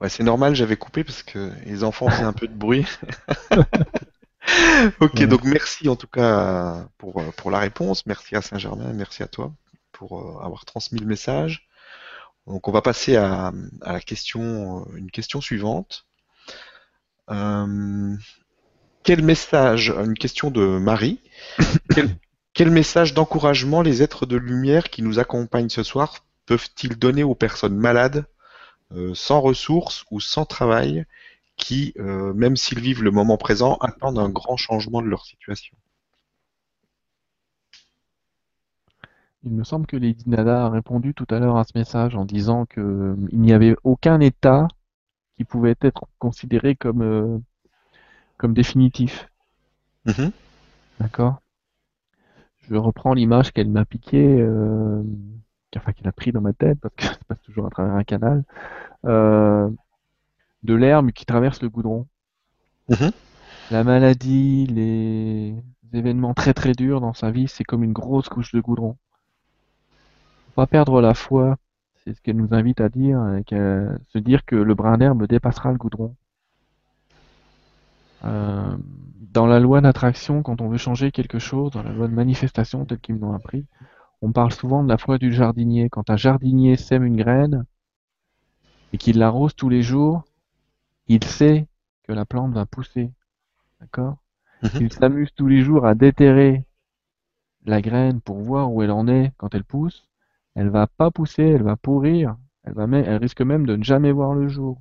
[0.00, 2.86] Ouais, c'est normal, j'avais coupé parce que les enfants faisaient un peu de bruit.
[5.00, 5.26] ok, Ouais.
[5.26, 8.06] donc merci en tout cas pour, euh, pour la réponse.
[8.06, 9.52] Merci à Saint-Germain, merci à toi
[9.92, 11.68] pour euh, avoir transmis le message.
[12.46, 13.52] Donc on va passer à,
[13.82, 16.06] à la question, euh, une question suivante.
[17.30, 18.16] Euh,
[19.02, 21.20] quel message, une question de Marie,
[21.94, 22.16] quel,
[22.52, 27.34] quel message d'encouragement les êtres de lumière qui nous accompagnent ce soir peuvent-ils donner aux
[27.34, 28.26] personnes malades,
[28.92, 31.04] euh, sans ressources ou sans travail,
[31.56, 35.76] qui, euh, même s'ils vivent le moment présent, attendent un grand changement de leur situation?
[39.44, 42.24] Il me semble que Lady Nada a répondu tout à l'heure à ce message en
[42.24, 44.68] disant que euh, il n'y avait aucun état
[45.36, 47.38] qui pouvait être considéré comme, euh,
[48.36, 49.28] comme définitif.
[50.06, 50.32] Mhm.
[51.00, 51.40] D'accord?
[52.62, 55.02] Je reprends l'image qu'elle m'a piquée, euh,
[55.76, 58.04] enfin qu'elle a pris dans ma tête, parce que ça passe toujours à travers un
[58.04, 58.44] canal,
[59.04, 59.68] euh,
[60.62, 62.06] de l'herbe qui traverse le goudron.
[62.88, 63.10] Mhm.
[63.70, 65.54] La maladie, les
[65.92, 68.96] événements très très durs dans sa vie, c'est comme une grosse couche de goudron.
[70.46, 71.56] Faut pas perdre la foi,
[72.04, 75.26] c'est ce qu'elle nous invite à dire, et qu'elle- se dire que le brin d'herbe
[75.26, 76.14] dépassera le goudron.
[78.24, 78.76] Euh,
[79.32, 82.84] dans la loi d'attraction, quand on veut changer quelque chose, dans la loi de manifestation
[82.84, 83.66] telle qu'ils nous l'ont appris,
[84.22, 85.90] on parle souvent de la foi du jardinier.
[85.90, 87.64] Quand un jardinier sème une graine
[88.92, 90.24] et qu'il l'arrose tous les jours,
[91.08, 91.66] il sait
[92.04, 93.10] que la plante va pousser.
[93.80, 94.16] D'accord?
[94.62, 94.70] Mhm.
[94.80, 96.64] Il s'amuse tous les jours à déterrer
[97.66, 100.08] la graine pour voir où elle en est quand elle pousse.
[100.54, 102.36] Elle va pas pousser, elle va pourrir.
[102.64, 104.80] Elle va même, elle risque même de ne jamais voir le jour.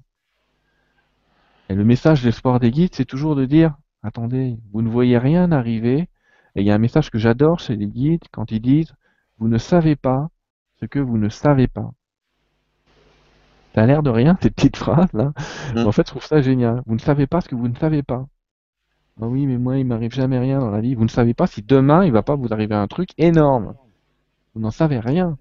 [1.69, 5.17] Et le message de l'espoir des guides, c'est toujours de dire, attendez, vous ne voyez
[5.17, 6.09] rien arriver.
[6.55, 8.93] Et il y a un message que j'adore chez les guides quand ils disent,
[9.39, 10.29] vous ne savez pas
[10.79, 11.91] ce que vous ne savez pas.
[13.73, 15.25] Ça a l'air de rien, ces petites phrases là.
[15.25, 15.75] Mhm.
[15.75, 16.81] Mais en fait, je trouve ça génial.
[16.85, 18.27] Vous ne savez pas ce que vous ne savez pas.
[19.21, 20.95] Ah oui, mais moi, il m'arrive jamais rien dans la vie.
[20.95, 23.75] Vous ne savez pas si demain, il va pas vous arriver un truc énorme.
[24.53, 25.37] Vous n'en savez rien.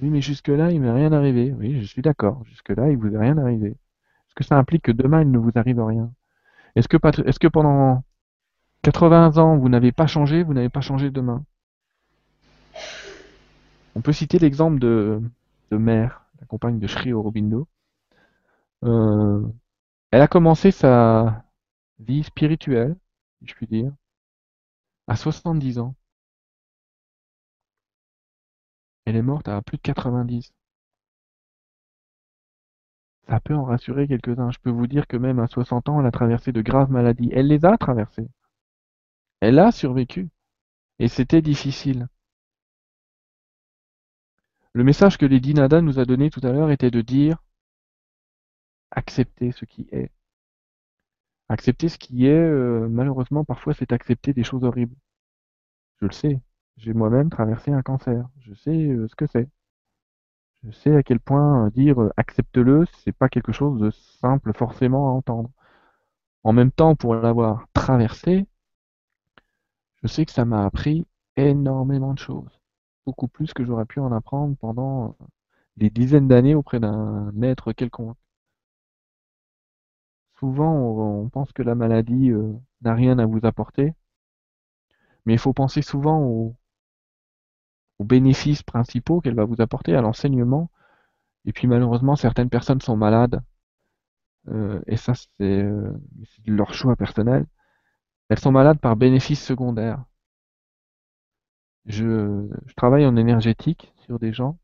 [0.00, 1.52] Oui, mais jusque-là, il m'est rien arrivé.
[1.58, 2.44] Oui, je suis d'accord.
[2.46, 3.68] Jusque-là, il vous est rien arrivé.
[3.70, 6.12] Est-ce que ça implique que demain, il ne vous arrive rien?
[6.76, 8.04] Est-ce que, est-ce que pendant
[8.82, 11.44] 80 ans, vous n'avez pas changé, vous n'avez pas changé demain?
[13.96, 15.20] On peut citer l'exemple de,
[15.70, 17.68] de Mère, la compagne de Sri Aurobindo.
[18.84, 19.46] Euh,
[20.10, 21.44] elle a commencé sa
[22.00, 22.96] vie spirituelle,
[23.40, 23.92] si je puis dire,
[25.06, 25.94] à 70 ans.
[29.04, 30.52] Elle est morte à plus de 90.
[33.28, 34.50] Ça peut en rassurer quelques-uns.
[34.50, 37.30] Je peux vous dire que même à 60 ans, elle a traversé de graves maladies.
[37.32, 38.28] Elle les a traversées.
[39.40, 40.28] Elle a survécu.
[40.98, 42.08] Et c'était difficile.
[44.72, 47.42] Le message que Lady Nada nous a donné tout à l'heure était de dire
[48.90, 50.10] accepter ce qui est.
[51.48, 54.96] Accepter ce qui est, euh, malheureusement, parfois, c'est accepter des choses horribles.
[56.00, 56.40] Je le sais.
[56.76, 58.28] J'ai moi-même traversé un cancer.
[58.40, 59.48] Je sais euh, ce que c'est.
[60.64, 65.08] Je sais à quel point euh, dire accepte-le, c'est pas quelque chose de simple forcément
[65.08, 65.50] à entendre.
[66.44, 68.46] En même temps, pour l'avoir traversé,
[70.02, 71.06] je sais que ça m'a appris
[71.36, 72.60] énormément de choses.
[73.06, 75.16] Beaucoup plus que j'aurais pu en apprendre pendant
[75.76, 78.16] des dizaines d'années auprès d'un maître quelconque.
[80.38, 82.52] Souvent, on, pense que la maladie euh,
[82.82, 83.94] n'a rien à vous apporter,
[85.26, 86.54] mais il faut penser souvent
[87.98, 90.70] aux, bénéfices principaux qu'elle va vous apporter, à l'enseignement.
[91.46, 93.42] Et puis malheureusement, certaines personnes sont malades,
[94.48, 95.92] euh, et ça euh,
[96.24, 97.46] c'est leur choix personnel.
[98.28, 100.04] Elles sont malades par bénéfices secondaires.
[101.86, 104.58] Je, je travaille en énergétique sur des gens,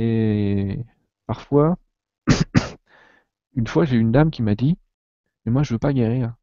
[0.00, 0.78] et
[1.26, 1.76] parfois,
[3.54, 4.78] une fois, j'ai une dame qui m'a dit,
[5.44, 6.34] mais moi, je veux pas guérir.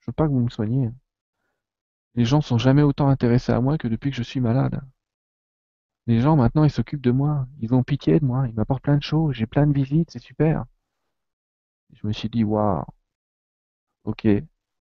[0.00, 0.90] Je veux pas que vous me soigniez.
[2.14, 4.80] Les gens sont jamais autant intéressés à moi que depuis que je suis malade.
[6.06, 7.46] Les gens, maintenant, ils s'occupent de moi.
[7.60, 8.46] Ils ont pitié de moi.
[8.48, 9.34] Ils m'apportent plein de choses.
[9.34, 10.10] J'ai plein de visites.
[10.10, 10.64] C'est super.
[11.94, 12.84] Je me suis dit, waouh.
[14.04, 14.26] Ok.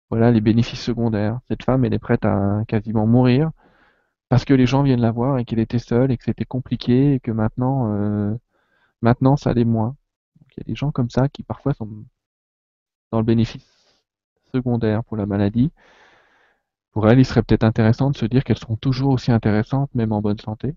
[0.09, 1.39] Voilà les bénéfices secondaires.
[1.47, 3.51] Cette femme, elle est prête à quasiment mourir
[4.29, 7.15] parce que les gens viennent la voir et qu'elle était seule et que c'était compliqué
[7.15, 8.35] et que maintenant, euh,
[9.01, 9.97] maintenant, ça l'est moins.
[10.57, 11.89] Il y a des gens comme ça qui parfois sont
[13.11, 13.65] dans le bénéfice
[14.53, 15.71] secondaire pour la maladie.
[16.91, 20.11] Pour elles, il serait peut-être intéressant de se dire qu'elles seront toujours aussi intéressantes, même
[20.11, 20.75] en bonne santé.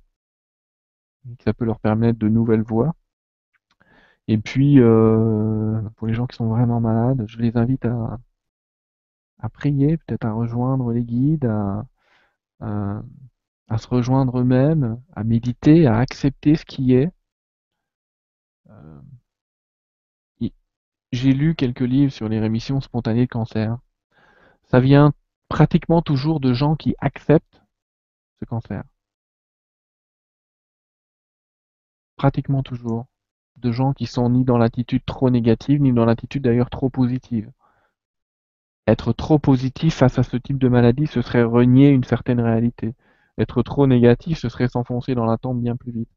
[1.44, 2.94] ça peut leur permettre de nouvelles voies.
[4.28, 8.18] Et puis, euh, pour les gens qui sont vraiment malades, je les invite à,
[9.52, 11.84] prier, peut-être à rejoindre les guides, à,
[13.68, 17.10] à se rejoindre eux-mêmes, à méditer, à accepter ce qui est.
[18.70, 19.00] Euh,
[21.12, 23.78] j'ai lu quelques livres sur les rémissions spontanées de cancer.
[24.64, 25.12] Ça vient
[25.54, 27.62] pratiquement toujours de gens qui acceptent
[28.40, 28.82] ce cancer.
[32.16, 33.06] Pratiquement toujours.
[33.58, 37.52] De gens qui sont ni dans l'attitude trop négative, ni dans l'attitude d'ailleurs trop positive.
[38.88, 42.96] Être trop positif face à ce type de maladie, ce serait renier une certaine réalité.
[43.38, 46.10] Être trop négatif, ce serait s'enfoncer dans la tombe bien plus vite.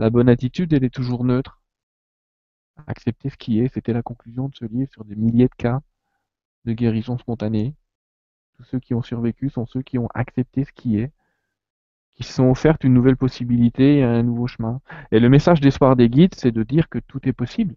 [0.00, 1.62] La bonne attitude, elle est toujours neutre
[2.88, 3.72] accepter ce qui est.
[3.72, 5.82] C'était la conclusion de ce livre sur des milliers de cas
[6.64, 7.76] de guérison spontanée.
[8.64, 11.12] Ceux qui ont survécu sont ceux qui ont accepté ce qui est,
[12.14, 14.80] qui se sont offertes une nouvelle possibilité et un nouveau chemin.
[15.10, 17.76] Et le message d'espoir des guides, c'est de dire que tout est possible.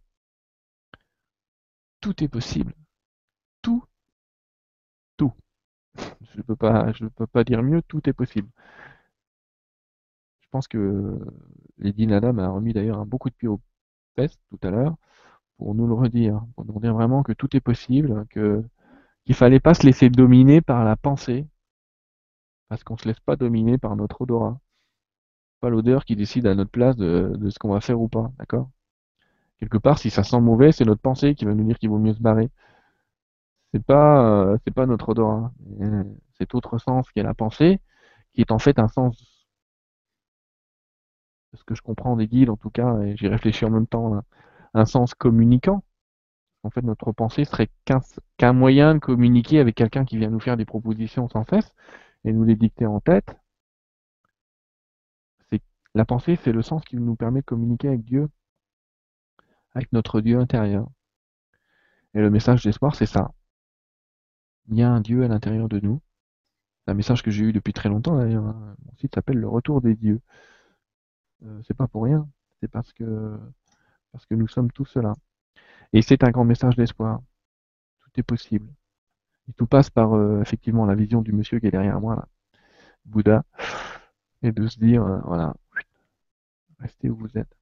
[2.02, 2.74] Tout est possible.
[3.62, 3.84] Tout.
[5.18, 5.34] Tout.
[6.34, 8.50] Je ne peux pas, peux pas dire mieux, tout est possible.
[10.42, 11.20] Je pense que
[11.78, 13.60] Lady Nada m'a remis d'ailleurs un beaucoup de pied au
[14.18, 14.96] tout à l'heure
[15.58, 18.64] pour nous le redire, pour nous dire vraiment que tout est possible, que
[19.26, 21.48] qu'il fallait pas se laisser dominer par la pensée,
[22.70, 24.60] parce qu'on se laisse pas dominer par notre odorat.
[25.62, 28.70] Pas l'odeur qui décide à notre place de, ce qu'on va faire ou pas, d'accord?
[29.60, 32.00] Quelque part, si ça sent mauvais, c'est notre pensée qui va nous dire qu'il vaut
[32.00, 32.50] mieux se barrer.
[33.74, 35.52] C'est pas, euh, c'est pas notre odorat.
[36.38, 37.80] Cet autre sens qui est la pensée,
[38.34, 39.46] qui est en fait un sens
[41.56, 44.22] ce que je comprends des guides en tout cas, et j'y réfléchis en même temps,
[44.74, 45.84] un sens communicant.
[46.66, 47.70] En fait, notre pensée serait
[48.38, 51.72] qu'un moyen de communiquer avec quelqu'un qui vient nous faire des propositions sans cesse
[52.24, 53.36] et nous les dicter en tête.
[55.94, 58.30] La pensée, c'est le sens qui nous permet de communiquer avec Dieu,
[59.76, 60.90] avec notre Dieu intérieur.
[62.16, 63.32] Et le message d'espoir, c'est ça.
[64.68, 66.02] Il y a un Dieu à l'intérieur de nous.
[66.84, 68.44] C'est un message que j'ai eu depuis très longtemps d'ailleurs.
[68.44, 70.20] Mon site s'appelle Le Retour des dieux.
[71.44, 72.28] Euh, c'est pas pour rien.
[72.60, 73.40] C'est parce que
[74.12, 75.14] parce que nous sommes tous cela.
[75.94, 77.22] Et c'est un grand message d'espoir.
[78.02, 78.70] Tout est possible.
[79.50, 82.28] Et tout passe par euh, effectivement la vision du monsieur qui est derrière moi là,
[83.06, 83.44] Bouddha,
[84.42, 85.54] et de se dire euh, voilà,
[86.80, 87.56] restez où vous êtes.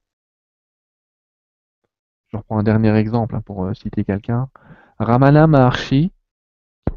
[2.28, 4.48] Je reprends un dernier exemple hein, pour citer quelqu'un.
[4.98, 6.12] Ramana Maharshi,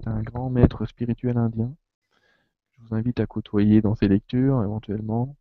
[0.05, 1.73] un grand maître spirituel indien.
[2.71, 5.35] Je vous invite à côtoyer dans ses lectures éventuellement.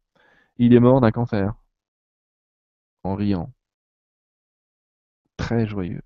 [0.59, 1.55] Il est mort d'un cancer,
[3.05, 3.53] en riant,
[5.37, 6.03] très joyeux.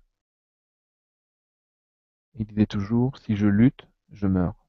[2.35, 4.65] Il disait toujours, si je lutte, je meurs.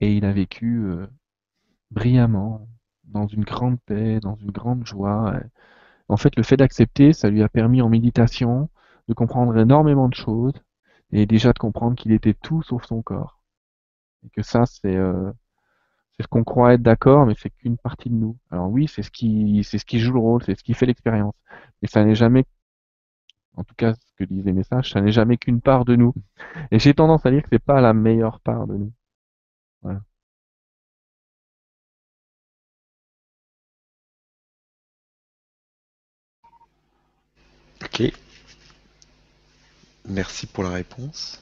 [0.00, 1.06] Et il a vécu euh,
[1.90, 2.68] brillamment,
[3.04, 5.40] dans une grande paix, dans une grande joie.
[6.08, 8.70] En fait, le fait d'accepter, ça lui a permis en méditation
[9.08, 10.54] de comprendre énormément de choses
[11.12, 13.40] et déjà de comprendre qu'il était tout sauf son corps.
[14.24, 15.32] Et que ça, c'est euh,
[16.18, 18.36] c'est ce qu'on croit être d'accord, mais c'est qu'une partie de nous.
[18.50, 20.86] Alors oui, c'est ce qui c'est ce qui joue le rôle, c'est ce qui fait
[20.86, 21.34] l'expérience.
[21.82, 22.44] Mais ça n'est jamais,
[23.56, 26.14] en tout cas, ce que disent les messages, ça n'est jamais qu'une part de nous.
[26.70, 28.92] Et j'ai tendance à dire que c'est pas la meilleure part de nous.
[37.84, 38.12] Ok.
[40.08, 41.40] Merci pour la réponse.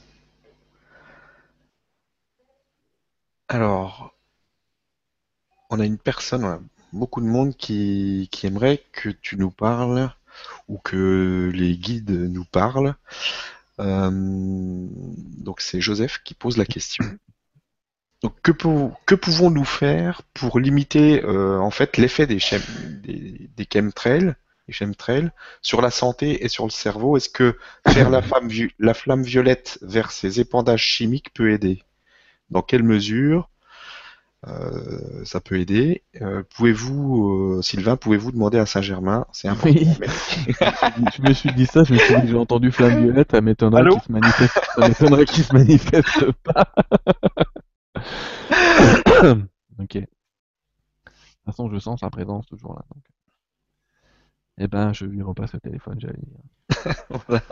[3.48, 4.15] Alors,
[5.70, 10.12] on a une personne, beaucoup de monde qui, aimerait que tu nous parles
[10.68, 12.94] ou que les guides nous parlent.
[13.78, 17.04] Euh, donc c'est Joseph qui pose la question.
[18.42, 22.62] Que, pou- que pouvons-nous faire pour limiter euh, en fait l'effet des, chem-
[24.68, 25.30] chemtrails,
[25.62, 27.16] sur la santé et sur le cerveau?
[27.16, 27.56] Est-ce que
[27.86, 28.22] faire la
[28.94, 31.82] flamme violette vers ces épandages chimiques peut aider?
[32.50, 33.48] Dans quelle mesure
[34.46, 36.04] euh, ça peut aider?
[36.20, 39.26] Euh, pouvez-vous, euh, Sylvain, pouvez-vous demander à Saint-Germain?
[39.32, 39.74] C'est important.
[39.74, 39.88] Oui.
[41.16, 43.88] Je me suis dit ça, je me suis dit j'ai entendu flamme violette, ça m'étonnerait
[43.88, 46.72] qu'il se manifeste, ça m'étonnerait qu'il se manifeste pas.
[49.80, 49.94] ok.
[49.94, 50.08] De toute
[51.46, 52.82] façon, je sens sa présence toujours là.
[52.94, 53.02] Donc.
[54.58, 56.94] Eh ben, je lui repasse le téléphone, j'allais dire.
[57.28, 57.42] Voilà.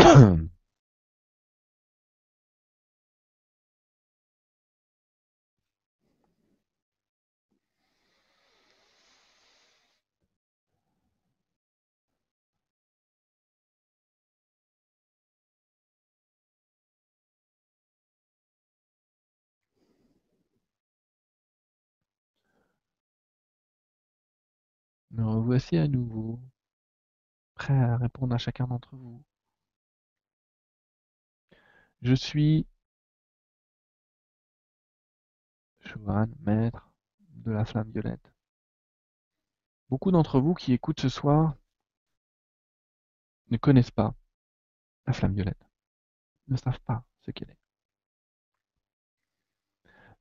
[25.12, 26.40] Me revoici à nouveau,
[27.54, 29.22] prêt à répondre à chacun d'entre vous.
[32.02, 32.66] Je suis
[35.80, 36.90] Johan, maître
[37.34, 38.32] de la flamme violette.
[39.90, 41.56] Beaucoup d'entre vous qui écoutent ce soir
[43.50, 44.14] ne connaissent pas
[45.06, 45.68] la flamme violette,
[46.48, 47.58] ne savent pas ce qu'elle est.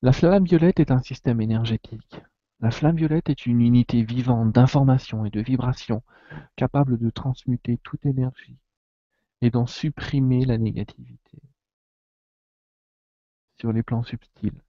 [0.02, 2.22] La flamme violette est un système énergétique.
[2.60, 6.04] La flamme violette est une unité vivante d'information et de vibration
[6.58, 8.58] capable de transmuter toute énergie
[9.42, 11.42] et d'en supprimer la négativité
[13.60, 14.62] sur les plans subtils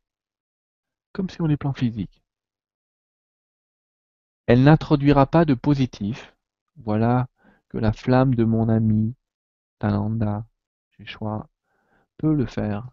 [1.12, 2.22] comme sur les plans physiques.
[4.46, 6.36] Elle n'introduira pas de positif.
[6.76, 7.28] Voilà
[7.68, 9.14] que la flamme de mon ami
[9.78, 10.46] Talanda
[10.90, 11.48] Sheshwa
[12.16, 12.90] peut le faire.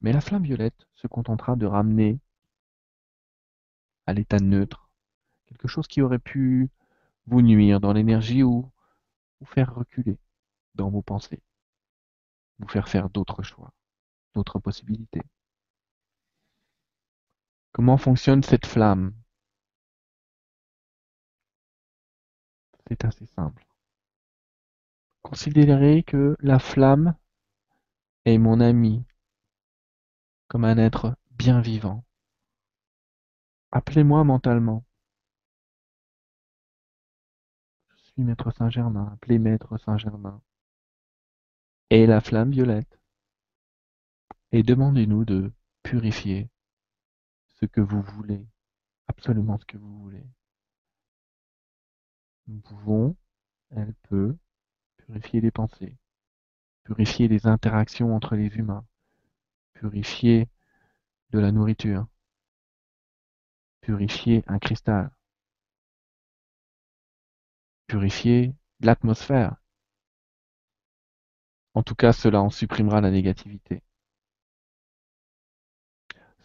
[0.00, 2.18] Mais la flamme violette se contentera de ramener
[4.06, 4.90] à l'état neutre
[5.46, 6.70] quelque chose qui aurait pu
[7.26, 8.70] vous nuire dans l'énergie ou
[9.40, 10.18] vous faire reculer
[10.74, 11.42] dans vos pensées,
[12.58, 13.72] vous faire faire d'autres choix,
[14.34, 15.22] d'autres possibilités.
[17.72, 19.14] Comment fonctionne cette flamme?
[22.88, 23.66] C'est assez simple.
[25.22, 27.16] Considérez que la flamme
[28.26, 29.04] est mon ami,
[30.48, 32.04] comme un être bien vivant.
[33.72, 34.84] Appelez-moi mentalement.
[37.88, 40.40] Je suis Maître Saint-Germain, appelez Maître Saint-Germain.
[41.90, 43.00] Et la flamme violette.
[44.54, 45.52] Et demandez-nous de
[45.82, 46.48] purifier
[47.56, 48.46] ce que vous voulez,
[49.08, 50.24] absolument ce que vous voulez.
[52.46, 53.16] Nous pouvons,
[53.70, 54.36] elle peut,
[54.98, 55.98] purifier les pensées,
[56.84, 58.86] purifier les interactions entre les humains,
[59.72, 60.48] purifier
[61.30, 62.06] de la nourriture,
[63.80, 65.10] purifier un cristal,
[67.88, 69.56] purifier l'atmosphère.
[71.74, 73.82] En tout cas, cela en supprimera la négativité.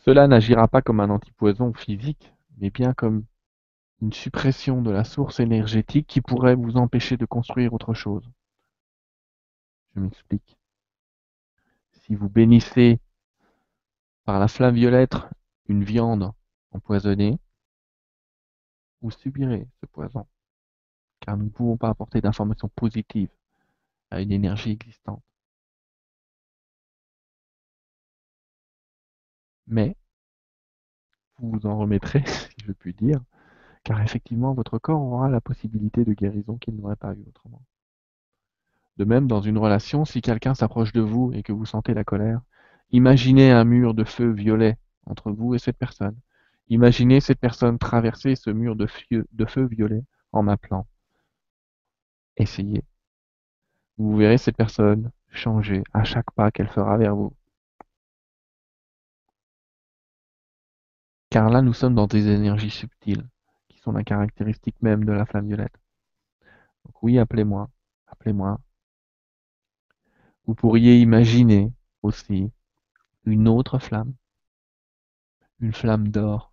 [0.06, 3.26] Cela n'agira pas comme un antipoison physique, mais bien comme
[4.02, 8.30] une suppression de la source énergétique qui pourrait vous empêcher de construire autre chose.
[9.96, 10.58] Je m'explique.
[11.92, 13.00] si vous bénissez
[14.24, 15.16] par la flamme violette
[15.68, 16.32] une viande
[16.72, 17.38] empoisonnée,
[19.02, 20.26] vous subirez ce poison,
[21.20, 23.32] car nous ne pouvons pas apporter d'informations positives
[24.12, 25.24] à une énergie existante.
[29.70, 29.96] Mais
[31.40, 33.22] vous vous en remettrez, si je puis dire,
[33.84, 37.62] car effectivement votre corps aura la possibilité de guérison qu'il n'aurait pas eu autrement.
[38.98, 42.04] De même, dans une relation, si quelqu'un s'approche de vous et que vous sentez la
[42.04, 42.42] colère,
[42.92, 46.18] imaginez un mur de feu violet entre vous et cette personne.
[46.68, 50.04] Imaginez cette personne traverser ce mur de feu, violet
[50.34, 50.86] en m'appelant.
[52.38, 52.84] Essayez.
[53.98, 57.34] Vous verrez cette personne changer à chaque pas qu'elle fera vers vous.
[61.30, 63.28] Car là, nous sommes dans des énergies subtiles,
[63.68, 65.76] qui sont la caractéristique même de la flamme violette.
[66.86, 67.70] Donc oui, appelez-moi,
[68.08, 68.60] appelez-moi.
[70.46, 71.72] Vous pourriez imaginer
[72.02, 72.52] aussi
[73.26, 74.14] une autre flamme,
[75.60, 76.52] une flamme d'or.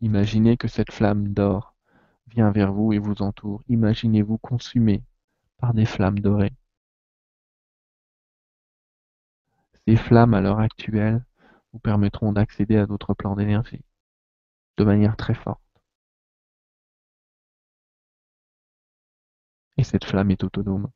[0.00, 1.74] Imaginez que cette flamme d'or
[2.26, 3.62] vient vers vous et vous entoure.
[3.68, 5.02] Imaginez-vous consumé
[5.56, 6.52] par des flammes dorées.
[9.86, 11.24] Ces flammes, à l'heure actuelle,
[11.72, 13.82] vous permettront d'accéder à d'autres plans d'énergie
[14.78, 15.60] de manière très forte.
[19.76, 20.90] Et cette flamme est autonome,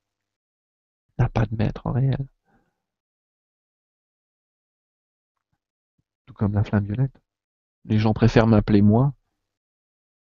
[1.19, 2.27] n'a pas de maître réel.
[6.27, 7.21] Tout comme la flamme violette.
[7.85, 9.15] Les gens préfèrent m'appeler moi,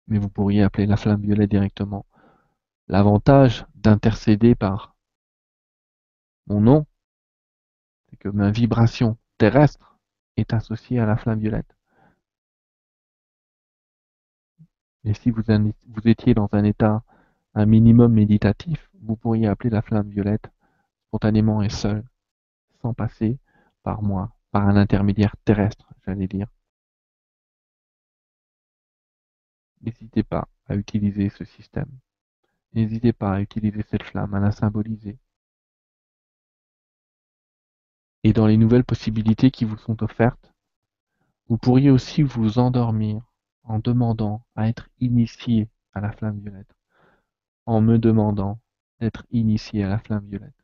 [0.07, 2.07] mais vous pourriez appeler la flamme violette directement.
[2.87, 4.97] L'avantage d'intercéder par
[6.47, 6.87] mon nom,
[8.09, 9.88] c'est que ma vibration terrestre
[10.41, 11.77] est associé à la flamme violette.
[15.05, 17.03] Et si vous, vous étiez dans un état
[17.55, 20.51] un minimum méditatif, vous pourriez appeler la flamme violette
[21.09, 22.05] spontanément et seul,
[22.83, 23.39] sans passer
[23.83, 26.49] par moi, par un intermédiaire terrestre, j'allais dire.
[29.81, 31.91] N'hésitez pas à utiliser ce système.
[32.75, 35.19] N'hésitez pas à utiliser cette flamme, à la symboliser.
[38.25, 40.53] Et dans les nouvelles possibilités qui vous sont offertes,
[41.49, 43.23] vous pourriez aussi vous endormir
[43.63, 46.75] en demandant à être initié à la flamme violette,
[47.67, 48.59] en me demandant
[49.01, 50.55] d'être initié à la flamme violette.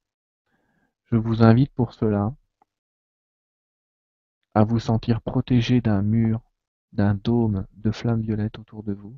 [1.05, 2.35] Je vous invite pour cela
[4.55, 6.41] à vous sentir protégé d'un mur,
[6.93, 9.17] d'un dôme de flamme violette autour de vous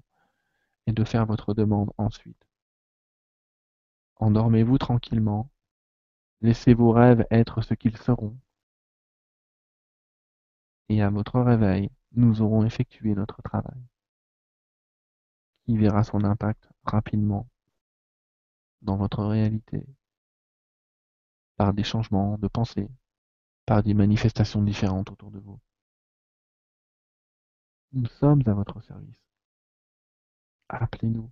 [0.87, 2.47] et de faire votre demande ensuite.
[4.17, 5.51] Endormez-vous tranquillement
[6.41, 8.37] Laissez vos rêves être ce qu'ils seront.
[10.89, 13.81] Et à votre réveil, nous aurons effectué notre travail,
[15.65, 17.49] qui verra son impact rapidement
[18.83, 19.87] dans votre réalité,
[21.57, 22.89] par des changements de pensée,
[23.65, 25.59] par des manifestations différentes autour de vous.
[27.93, 29.23] Nous sommes à votre service.
[30.69, 31.31] Appelez-nous.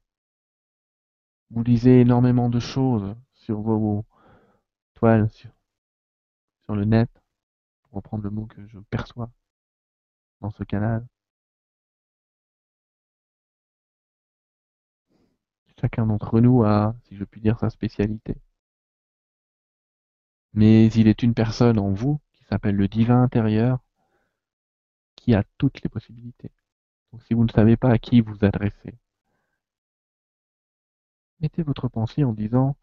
[1.51, 4.05] Vous lisez énormément de choses sur vos
[5.31, 5.51] sur,
[6.65, 7.11] sur le net,
[7.83, 9.31] pour reprendre le mot que je perçois
[10.41, 11.07] dans ce canal.
[15.79, 18.37] Chacun d'entre nous a, si je puis dire, sa spécialité.
[20.55, 23.81] Mais il est une personne en vous qui s'appelle le divin intérieur
[25.17, 26.51] qui a toutes les possibilités.
[27.13, 28.95] Donc si vous ne savez pas à qui vous adresser,
[31.41, 32.77] mettez votre pensée en disant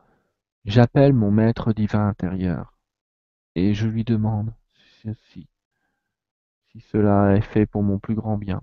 [0.66, 2.76] J'appelle mon maître divin intérieur
[3.56, 4.54] et je lui demande.
[6.74, 8.62] Si cela est fait pour mon plus grand bien,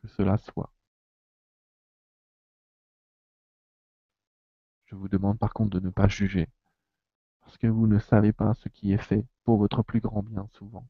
[0.00, 0.72] que cela soit.
[4.86, 6.48] Je vous demande par contre de ne pas juger,
[7.42, 10.48] parce que vous ne savez pas ce qui est fait pour votre plus grand bien
[10.52, 10.86] souvent.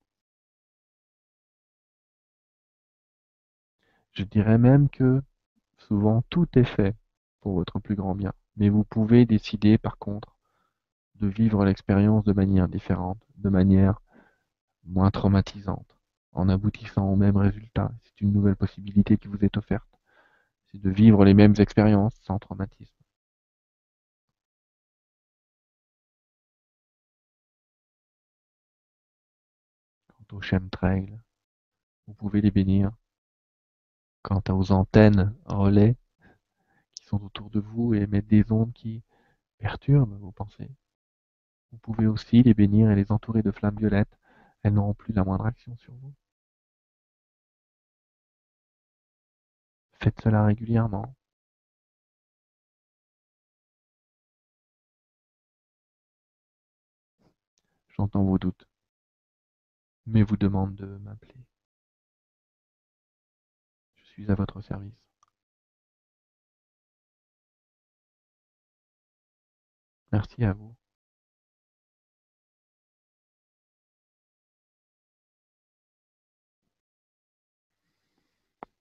[4.12, 5.22] Je dirais même que
[5.76, 6.94] souvent tout est fait
[7.40, 8.32] pour votre plus grand bien.
[8.56, 10.36] Mais vous pouvez décider par contre
[11.16, 14.00] de vivre l'expérience de manière différente, de manière
[14.84, 15.96] moins traumatisante,
[16.32, 17.92] en aboutissant au même résultat.
[18.04, 19.88] C'est une nouvelle possibilité qui vous est offerte.
[20.72, 22.94] C'est de vivre les mêmes expériences sans traumatisme.
[30.08, 31.18] Quant aux chemtrails,
[32.06, 32.90] vous pouvez les bénir.
[34.22, 35.96] Quant aux antennes relais,
[37.18, 39.02] autour de vous et émettent des ondes qui
[39.58, 40.70] perturbent vos pensées.
[41.72, 44.18] Vous pouvez aussi les bénir et les entourer de flammes violettes.
[44.62, 46.14] Elles n'auront plus la moindre action sur vous.
[50.00, 51.14] Faites cela régulièrement.
[57.96, 58.66] J'entends vos doutes.
[60.06, 61.34] Mais vous demande de m'appeler.
[63.96, 65.01] Je suis à votre service.
[70.12, 70.74] Merci à vous.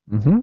[0.08, 0.42] Mhm.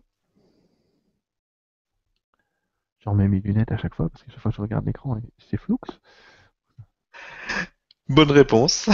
[2.98, 5.20] Je remets mes lunettes à chaque fois parce que chaque fois que je regarde l'écran,
[5.38, 5.78] c'est flou.
[8.08, 8.88] Bonne réponse.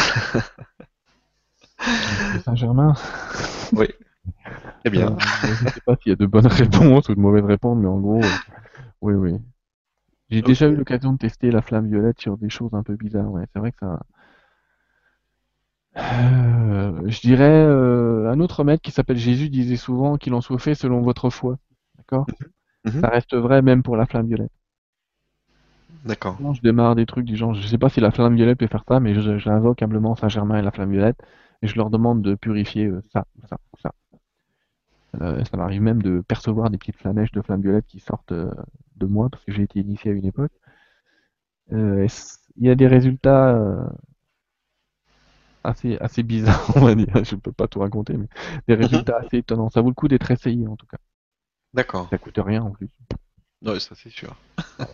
[2.44, 2.94] Saint-Germain.
[3.72, 3.88] Oui.
[4.84, 5.12] Eh bien.
[5.12, 7.78] Euh, je ne sais pas s'il y a de bonnes réponses ou de mauvaises réponses,
[7.78, 8.28] mais en gros, euh,
[9.00, 9.40] oui, oui.
[10.28, 13.30] J'ai déjà eu l'occasion de tester la flamme violette sur des choses un peu bizarres.
[13.32, 14.00] Ouais, c'est vrai que ça.
[15.96, 20.58] Euh, je dirais euh, un autre maître qui s'appelle Jésus disait souvent qu'il en soit
[20.58, 21.56] fait selon votre foi.
[21.98, 22.26] D'accord?
[22.84, 23.00] Mhm.
[23.00, 24.52] Ça reste vrai même pour la flamme violette.
[26.04, 26.38] D'accord.
[26.54, 28.84] Je démarre des trucs du genre, je sais pas si la flamme violette peut faire
[28.88, 31.18] ça, mais je- j'invoque humblement Saint-Germain et la flamme violette
[31.62, 33.92] et je leur demande de purifier euh, ça, ça, ça.
[35.18, 38.32] Ça m'arrive même de percevoir des petites flamèches de flamme violette qui sortent
[38.96, 40.52] de moi parce que j'ai été initié à une époque.
[41.72, 42.06] Euh,
[42.56, 43.86] il y a des résultats euh,
[45.62, 47.24] assez, assez bizarres, on va dire.
[47.24, 48.28] Je peux pas tout raconter, mais
[48.68, 49.70] des résultats assez étonnants.
[49.70, 50.98] Ça vaut le coup d'être essayé en tout cas.
[51.72, 52.08] D'accord.
[52.10, 52.88] Ça coûte rien en plus.
[53.62, 54.36] Ouais, ça c'est sûr.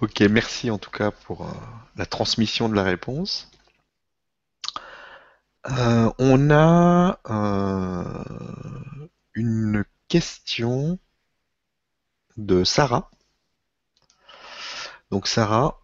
[0.00, 1.52] Ok, merci en tout cas pour euh,
[1.94, 3.48] la transmission de la réponse.
[5.64, 7.20] On a
[9.34, 10.98] une question
[12.36, 13.10] de Sarah.
[15.10, 15.80] Donc Sarah,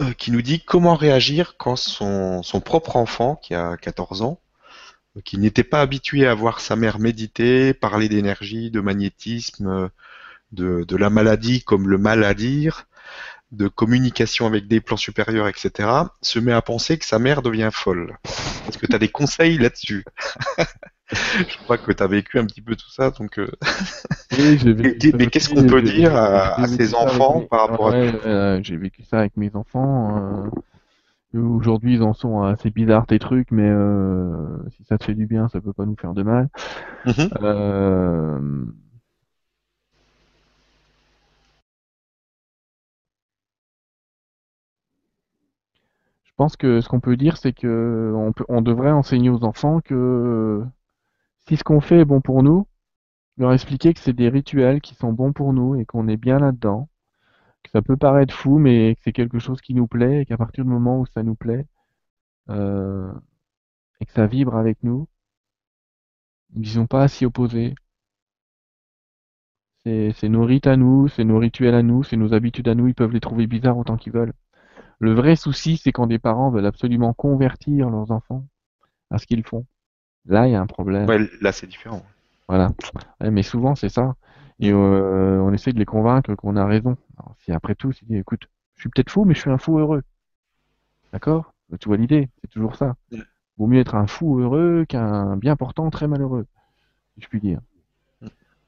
[0.00, 4.40] euh, qui nous dit comment réagir quand son, propre enfant, qui a 14 ans,
[5.24, 9.90] qui n'était pas habitué à voir sa mère méditer, parler d'énergie, de magnétisme,
[10.52, 12.86] de, de la maladie comme le mal à dire,
[13.52, 15.88] de communication avec des plans supérieurs, etc.,
[16.22, 18.16] se met à penser que sa mère devient folle.
[18.68, 20.04] Est-ce que tu as des conseils là-dessus?
[21.12, 23.48] Je crois que tu as vécu un petit peu tout ça, donc euh,
[24.38, 27.90] Oui, vécu mais qu'est-ce qu'on peut dire à- à ces enfants mes- par rapport à
[27.90, 30.44] Ouais, euh, J'ai vécu ça avec mes enfants.
[31.34, 35.14] euh, Aujourd'hui, ils en sont assez bizarres tes trucs, mais euh, si ça te fait
[35.14, 36.48] du bien, ça peut pas nous faire de mal.
[37.06, 38.72] Mhm.
[46.24, 49.44] Je pense que ce qu'on peut dire, c'est que on peut, on devrait enseigner aux
[49.44, 50.64] enfants que
[51.48, 52.66] si ce qu'on fait est bon pour nous,
[53.36, 56.38] leur expliquer que c'est des rituels qui sont bons pour nous et qu'on est bien
[56.38, 56.88] là-dedans,
[57.62, 60.36] que ça peut paraître fou, mais que c'est quelque chose qui nous plaît et qu'à
[60.36, 61.66] partir du moment où ça nous plaît
[62.50, 63.12] euh,
[64.00, 65.08] et que ça vibre avec nous,
[66.54, 67.74] ils n'ont pas à s'y opposer.
[69.84, 72.88] C'est nos rites à nous, c'est nos rituels à nous, c'est nos habitudes à nous,
[72.88, 74.34] ils peuvent les trouver bizarres autant qu'ils veulent.
[74.98, 78.46] Le vrai souci, c'est quand des parents veulent absolument convertir leurs enfants
[79.10, 79.66] à ce qu'ils font.
[80.26, 81.08] Là, il y a un problème.
[81.08, 82.02] Ouais, là c'est différent.
[82.48, 82.72] Voilà.
[83.20, 84.14] Ouais, mais souvent, c'est ça.
[84.58, 86.96] Et euh, on essaie de les convaincre qu'on a raison.
[87.18, 89.78] Alors, si après tout, dis, écoute, je suis peut-être fou, mais je suis un fou
[89.78, 90.02] heureux.
[91.12, 91.52] D'accord?
[91.80, 92.96] Tu vois l'idée, c'est toujours ça.
[93.12, 93.18] Ouais.
[93.58, 96.46] Vaut mieux être un fou heureux qu'un bien portant très malheureux,
[97.14, 97.60] si je puis dire.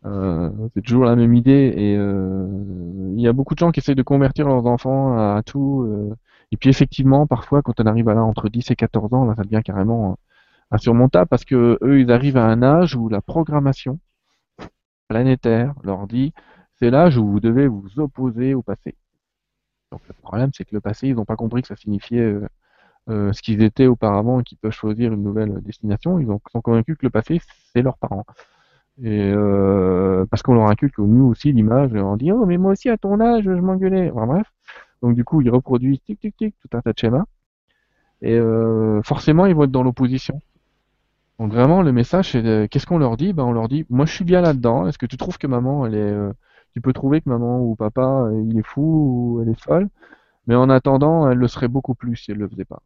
[0.05, 3.79] Euh, c'est toujours la même idée et euh, il y a beaucoup de gens qui
[3.79, 5.83] essayent de convertir leurs enfants à, à tout.
[5.87, 6.17] euh,
[6.51, 9.35] et puis effectivement, parfois, quand on arrive à là entre 10 et 14 ans, là,
[9.37, 10.19] ça devient carrément
[10.73, 13.99] insurmontable parce que eux, ils arrivent à un âge où la programmation
[15.09, 16.33] planétaire leur dit
[16.79, 18.97] c'est l'âge où vous devez vous opposer au passé.
[19.93, 22.49] Donc le problème, c'est que le passé, ils n'ont pas compris que ça signifiait euh,
[23.11, 26.19] euh, ce qu'ils étaient auparavant et qu'ils peuvent choisir une nouvelle destination.
[26.19, 27.41] Ils ont, sont convaincus que le passé,
[27.73, 28.25] c'est leurs parents.
[29.03, 32.73] Et euh, parce qu'on leur inculque nous aussi l'image, et on dit oh mais moi
[32.73, 34.11] aussi à ton âge, je m'engueulais.
[34.11, 34.47] Enfin, bref.
[35.03, 37.25] Donc du coup, ils reproduisent tic tic tic tout un tas de schémas.
[38.23, 40.41] Et euh, forcément, ils vont être dans l'opposition.
[41.43, 43.33] Donc vraiment, le message, c'est qu'est-ce qu'on leur dit?
[43.33, 44.87] Ben, on leur dit, moi, je suis bien là-dedans.
[44.87, 46.33] Est-ce que tu trouves que maman, elle est, euh,
[46.73, 49.89] tu peux trouver que maman ou papa, euh, il est fou ou elle est folle,
[50.47, 52.83] mais en attendant, elle le serait beaucoup plus si elle le faisait pas.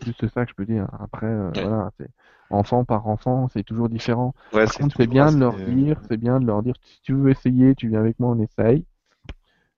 [0.00, 0.86] Juste ça que je peux dire.
[1.00, 1.62] Après, euh, Ouais.
[1.62, 2.08] voilà, c'est
[2.50, 4.34] enfant par enfant, c'est toujours différent.
[4.52, 7.00] Ouais, Par c'est contre, c'est bien de leur dire, c'est bien de leur dire, si
[7.02, 8.84] tu veux essayer, tu viens avec moi, on essaye.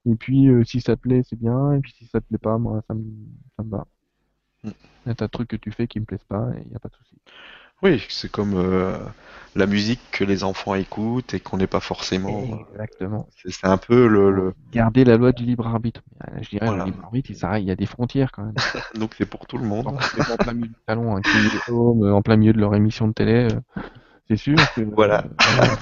[0.05, 1.73] Et puis, euh, si ça te plaît, c'est bien.
[1.73, 3.03] Et puis, si ça te plaît pas, moi, ça me,
[3.57, 3.87] ça me va.
[5.05, 6.75] Il y a de trucs que tu fais qui me plaisent pas et il n'y
[6.75, 7.15] a pas de souci.
[7.83, 8.97] Oui, c'est comme euh,
[9.55, 12.65] la musique que les enfants écoutent et qu'on n'est pas forcément.
[12.73, 13.27] Exactement.
[13.45, 16.01] C'est un peu le, le- Garder la loi du libre arbitre.
[16.27, 16.85] Euh, Je dirais, Voilà.
[16.85, 18.55] le libre arbitre, il y a des frontières quand même.
[18.95, 19.87] donc c'est pour tout le monde.
[19.87, 21.21] En plein milieu du salon, hein,
[21.69, 23.81] euh, en plein milieu de leur émission de télé, euh,
[24.27, 25.23] C'est sûr que Voilà.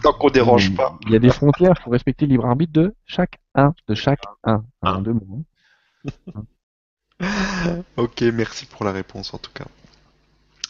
[0.03, 0.99] Tant qu'on dérange pas.
[1.06, 3.95] il y a des frontières, il faut respecter le libre arbitre de chaque un, de
[3.95, 4.66] chaque un.
[4.82, 5.02] Un.
[5.02, 5.44] Deux mots.
[7.97, 9.65] Ok, merci pour la réponse en tout cas.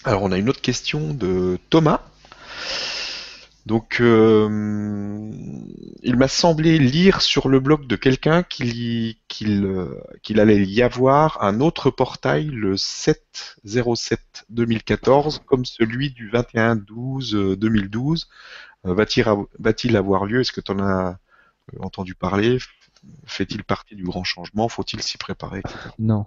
[0.05, 2.01] Alors on a une autre question de Thomas.
[3.65, 4.47] Donc euh,
[6.03, 9.15] il m'a semblé lire sur le blog de quelqu'un qu'il
[9.65, 9.99] euh,
[10.38, 18.27] allait y avoir un autre portail le 7-07-2014 comme celui du 21-12-2012.
[18.85, 20.41] Euh, Va-t-il av- va-t-il avoir lieu?
[20.41, 21.17] Est-ce que tu en as
[21.80, 22.59] entendu parler?
[23.26, 24.68] Fait-il partie du grand changement?
[24.69, 25.60] Faut-il s'y préparer?
[25.60, 25.77] Etc.
[25.99, 26.26] Non.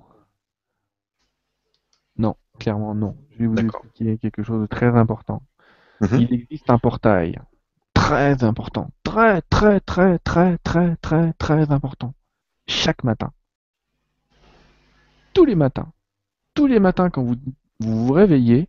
[2.16, 3.16] Non, clairement non.
[3.32, 5.42] Je vais vous expliquer quelque chose de très important.
[6.00, 6.20] Mhm.
[6.20, 7.40] Il existe un portail
[7.94, 12.14] très important, très très très très très très très important,
[12.66, 13.32] chaque matin.
[15.34, 15.92] Tous les matins.
[16.55, 17.36] Tous les matins quand vous
[17.80, 18.68] vous, vous réveillez,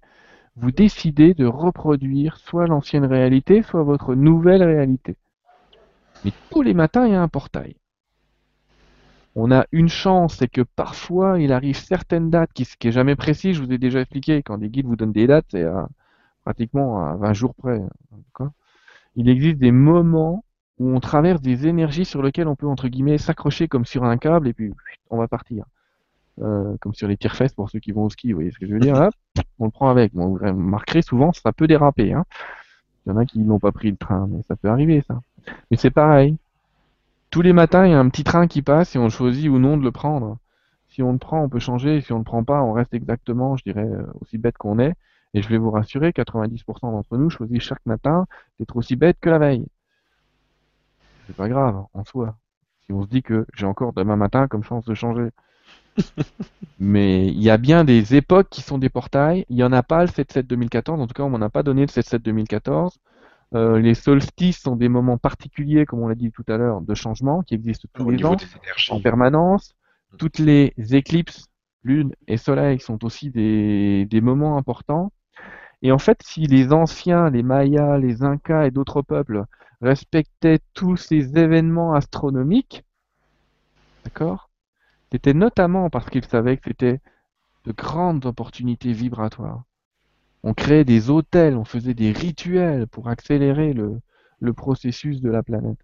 [0.55, 5.15] vous décidez de reproduire soit l'ancienne réalité, soit votre nouvelle réalité.
[6.25, 7.75] Mais tous les matins, il y a un portail.
[9.41, 13.15] On a une chance, c'est que parfois il arrive certaines dates qui, qui est jamais
[13.15, 13.53] précis.
[13.53, 15.87] Je vous ai déjà expliqué, quand des guides vous donnent des dates, c'est à-
[16.43, 17.79] pratiquement à 20 jours près.
[18.11, 18.51] d'accord?
[19.15, 20.43] Il existe des moments
[20.79, 24.17] où on traverse des énergies sur lesquelles on peut entre guillemets s'accrocher comme sur un
[24.17, 24.73] câble et puis
[25.09, 25.65] on va partir.
[26.41, 28.67] Euh, comme sur les tire-fesses pour ceux qui vont au ski, vous voyez ce que
[28.67, 29.09] je veux dire
[29.59, 30.13] On le prend avec.
[30.13, 32.13] Bon, vous remarquerez souvent, ça peut déraper.
[32.13, 32.25] Hein.
[33.05, 35.21] Il y en a qui n'ont pas pris le train, mais ça peut arriver ça.
[35.71, 36.37] Mais c'est pareil.
[37.29, 39.59] Tous les matins, il y a un petit train qui passe et on choisit ou
[39.59, 40.39] non de le prendre.
[40.87, 42.01] Si on le prend, on peut changer.
[42.01, 44.95] Si on le prend pas, on reste exactement, je dirais, euh, aussi bête qu'on est.
[45.35, 48.25] Et je vais vous rassurer, 90% d'entre nous choisissent chaque matin
[48.59, 49.67] d'être aussi bête que la veille.
[51.27, 52.35] C'est pas grave, en soi.
[52.85, 55.29] Si on se dit que j'ai encore demain matin comme chance de changer.
[56.79, 59.45] Mais il y a bien des époques qui sont des portails.
[59.49, 60.99] Il n'y en a pas le 7-7-2014.
[60.99, 62.95] En tout cas, on m'en a pas donné le 7-7-2014.
[63.55, 66.93] Euh, les solstices sont des moments particuliers, comme on l'a dit tout à l'heure, de
[66.93, 68.37] changement qui existent tous Au les ans
[68.89, 69.75] en permanence.
[70.17, 71.47] Toutes les éclipses,
[71.83, 75.11] lune et soleil, sont aussi des, des moments importants.
[75.81, 79.45] Et en fait, si les anciens, les Mayas, les Incas et d'autres peuples
[79.81, 82.83] respectaient tous ces événements astronomiques,
[84.03, 84.49] d'accord,
[85.11, 86.99] c'était notamment parce qu'ils savaient que c'était
[87.65, 89.63] de grandes opportunités vibratoires.
[90.43, 93.99] On créait des hôtels, on faisait des rituels pour accélérer le,
[94.53, 95.77] processus de la planète.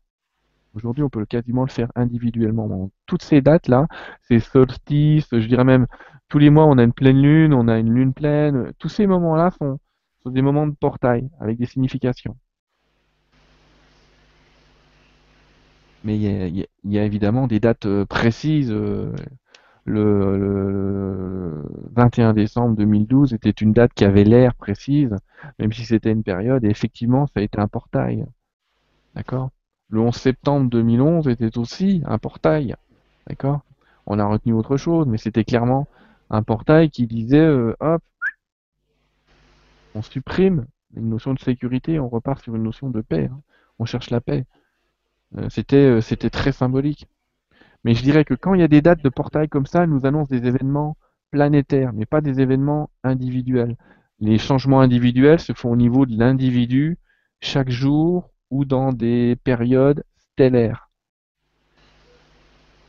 [0.73, 2.68] Aujourd'hui, on peut quasiment le faire individuellement.
[2.68, 3.88] Bon, toutes ces dates-là,
[4.23, 5.88] ces solstices, je dirais même
[6.30, 8.73] tous les mois, on a une pleine lune, on a une lune pleine.
[8.80, 9.80] Tous ces moments-là sont,
[10.26, 12.36] des moments de portail avec des significations.
[16.03, 18.72] Mais il y a évidemment des dates euh, précises.
[18.72, 19.14] euh,
[19.86, 21.64] Le, le- le
[21.95, 25.16] 21 décembre 2012 était une date qui avait l'air précise,
[25.60, 26.64] même si c'était une période.
[26.66, 28.26] Et effectivement, ça a été un portail.
[29.16, 29.52] D'accord?
[29.90, 32.76] Le 11 septembre 2011 était aussi un portail.
[33.28, 33.62] D'accord?
[34.07, 35.88] On a retenu autre chose, mais c'était clairement
[36.32, 38.03] un portail qui disait euh, hop,
[39.95, 43.30] on supprime une notion de sécurité, on repart sur une notion de paix.
[43.32, 43.41] hein.
[43.80, 44.45] On cherche la paix.
[45.38, 47.07] Euh, c'était euh, c'était très symbolique.
[47.86, 49.90] Mais je dirais que quand il y a des dates de portail comme ça, elles
[49.91, 50.98] nous annoncent des événements
[51.30, 53.78] planétaires, mais pas des événements individuels.
[54.20, 56.98] Les changements individuels se font au niveau de l'individu
[57.41, 60.90] chaque jour ou dans des périodes stellaires.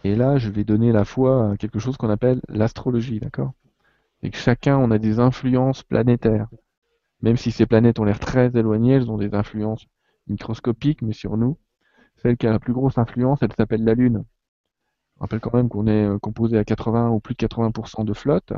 [0.02, 3.52] Et là, je vais donner la foi à quelque chose qu'on appelle l'astrologie, d'accord?
[4.23, 6.48] Et que chacun, on a des influences planétaires.
[7.20, 9.85] Même si ces planètes ont l'air très éloignées, elles ont des influences
[10.27, 11.59] microscopiques, mais sur nous,
[12.23, 14.24] celle qui a la plus grosse influence, elle s'appelle la Lune.
[15.16, 18.12] Je rappelle quand même qu'on est euh, composé à 80 ou plus de 80% de
[18.12, 18.52] flotte,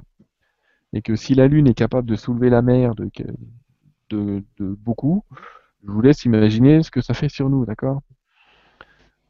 [0.92, 5.24] et que si la Lune est capable de soulever la mer de, beaucoup,
[5.84, 8.00] je vous laisse imaginer ce que ça fait sur nous, d'accord?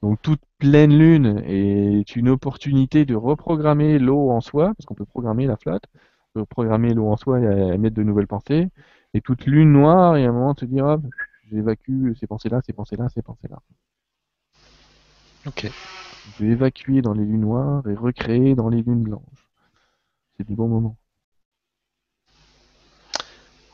[0.03, 5.05] Donc toute pleine Lune est une opportunité de reprogrammer l'eau en soi, parce qu'on peut
[5.05, 5.85] programmer la flotte,
[6.35, 8.69] on peut programmer l'eau en soi et mettre de nouvelles pensées,
[9.13, 11.03] et toute Lune noire, et à un moment de se dire, hop,
[11.51, 13.59] j'évacue ces pensées-là, ces pensées-là, ces pensées-là.
[15.49, 15.71] Ok.
[16.39, 19.49] Je vais évacuer dans les lunes noires et recréer dans les lunes blanches.
[20.37, 20.97] C'est du bon moment.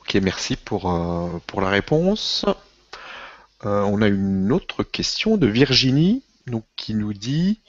[0.01, 2.47] Ok, merci pour, euh, pour la réponse.
[3.65, 7.61] Euh, on a une autre question de Virginie donc, qui nous dit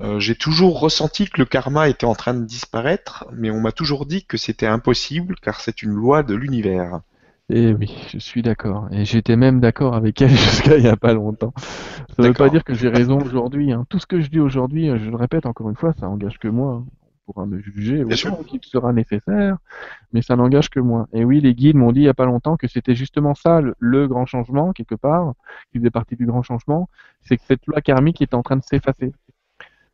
[0.00, 3.72] euh, J'ai toujours ressenti que le karma était en train de disparaître, mais on m'a
[3.72, 7.00] toujours dit que c'était impossible car c'est une loi de l'univers.
[7.54, 8.88] Eh oui, je suis d'accord.
[8.92, 11.52] Et j'étais même d'accord avec elle jusqu'à il n'y a pas longtemps.
[12.16, 13.72] Ça ne veut pas dire que j'ai raison aujourd'hui.
[13.72, 13.84] hein.
[13.90, 16.48] Tout ce que je dis aujourd'hui, je le répète encore une fois, ça engage que
[16.48, 16.74] moi.
[16.76, 16.86] hein.
[17.28, 19.56] On pourras me juger autant qu'il sera nécessaire,
[20.12, 21.08] mais ça n'engage que moi.
[21.12, 23.60] Et oui, les guides m'ont dit il y a pas longtemps que c'était justement ça
[23.60, 25.34] le, le grand changement quelque part,
[25.72, 26.88] qui faisait partie du grand changement,
[27.22, 29.12] c'est que cette loi karmique est en train de s'effacer.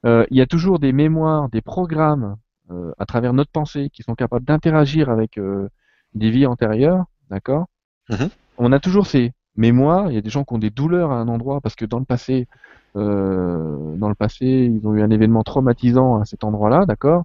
[0.06, 2.36] Euh, il y a toujours des mémoires, des programmes
[2.70, 5.68] euh, à travers notre pensée qui sont capables d'interagir avec euh,
[6.14, 7.66] des vies antérieures, d'accord?
[8.10, 8.28] Mhm.
[8.58, 10.10] On a toujours ces mémoires.
[10.10, 11.98] Il y a des gens qui ont des douleurs à un endroit parce que dans
[11.98, 12.46] le passé,
[12.96, 17.24] euh, dans le passé, ils ont eu un événement traumatisant à cet endroit-là, d'accord?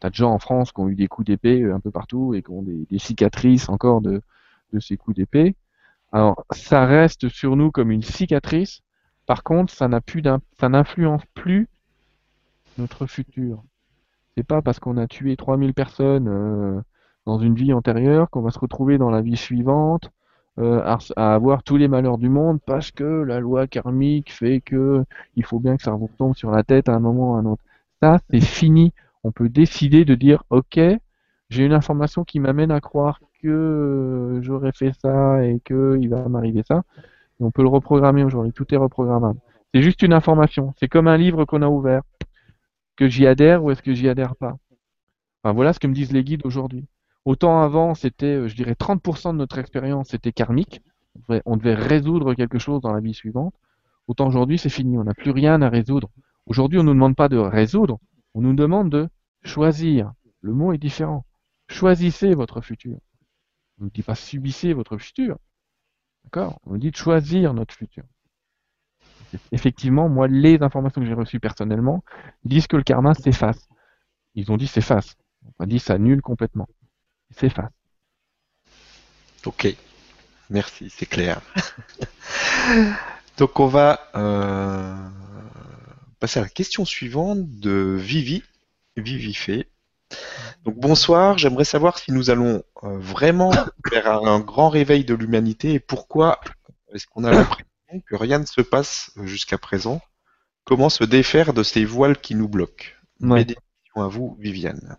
[0.00, 2.34] T'as de gens en France qui ont eu des coups d'épée euh, un peu partout
[2.34, 4.20] et qui ont des, des cicatrices encore de,
[4.72, 5.54] de ces coups d'épée.
[6.12, 8.80] Alors, ça reste sur nous comme une cicatrice.
[9.26, 10.22] Par contre, ça n'a plus
[10.58, 11.68] ça n'influence plus
[12.78, 13.62] notre futur.
[14.36, 16.80] C'est pas parce qu'on a tué 3000 personnes euh,
[17.26, 20.10] dans une vie antérieure qu'on va se retrouver dans la vie suivante
[20.58, 20.82] euh,
[21.16, 25.04] à, avoir tous les malheurs du monde parce que la loi karmique fait que
[25.34, 27.38] il faut bien que ça vous tombe sur la tête à un moment ou à
[27.40, 27.62] un autre.
[28.02, 28.92] Ça, c'est fini.
[29.24, 30.78] On peut décider de dire, ok,
[31.50, 36.28] j'ai une information qui m'amène à croire que j'aurais fait ça et que il va
[36.28, 36.84] m'arriver ça.
[37.40, 38.52] On peut le reprogrammer aujourd'hui.
[38.52, 39.38] Tout est reprogrammable.
[39.74, 40.74] C'est juste une information.
[40.78, 42.02] C'est comme un livre qu'on a ouvert.
[42.96, 44.56] Que j'y adhère ou est-ce que j'y adhère pas?
[45.42, 46.86] Enfin, voilà ce que me disent les guides aujourd'hui.
[47.26, 50.80] Autant avant, c'était, euh, je dirais, 30% de notre expérience, c'était karmique.
[51.44, 53.52] On devait, résoudre quelque chose dans la vie suivante.
[54.06, 54.96] Autant aujourd'hui, c'est fini.
[54.96, 56.08] On n'a plus rien à résoudre.
[56.46, 57.98] Aujourd'hui, on ne nous demande pas de résoudre.
[58.34, 59.08] On nous demande de
[59.42, 60.12] choisir.
[60.40, 61.26] Le mot est différent.
[61.68, 62.98] Choisissez votre futur.
[63.80, 65.36] On ne dit pas subissez votre futur.
[66.24, 66.60] D'accord?
[66.64, 68.04] On nous dit de choisir notre futur.
[69.50, 72.04] Effectivement, moi, les informations que j'ai reçues personnellement
[72.44, 73.68] disent que le karma s'efface.
[74.36, 75.16] Ils ont dit s'efface.
[75.58, 76.68] On dit s'annule complètement.
[77.30, 77.70] Il s'efface.
[79.44, 79.68] Ok,
[80.50, 81.40] merci, c'est clair.
[83.36, 84.96] Donc on va euh,
[86.18, 88.42] passer à la question suivante de Vivi,
[88.96, 89.68] Vivifé.
[90.64, 93.50] Donc bonsoir, j'aimerais savoir si nous allons euh, vraiment
[93.90, 96.40] vers un, grand réveil de l'humanité et pourquoi
[96.92, 97.66] est-ce qu'on a l'impression
[98.06, 100.00] que rien ne se passe euh, jusqu'à présent?
[100.64, 102.86] Comment se défaire de ces voiles qui nous bloquent?
[103.20, 103.44] Ouais.
[103.44, 104.96] Bénédiction à vous, Viviane.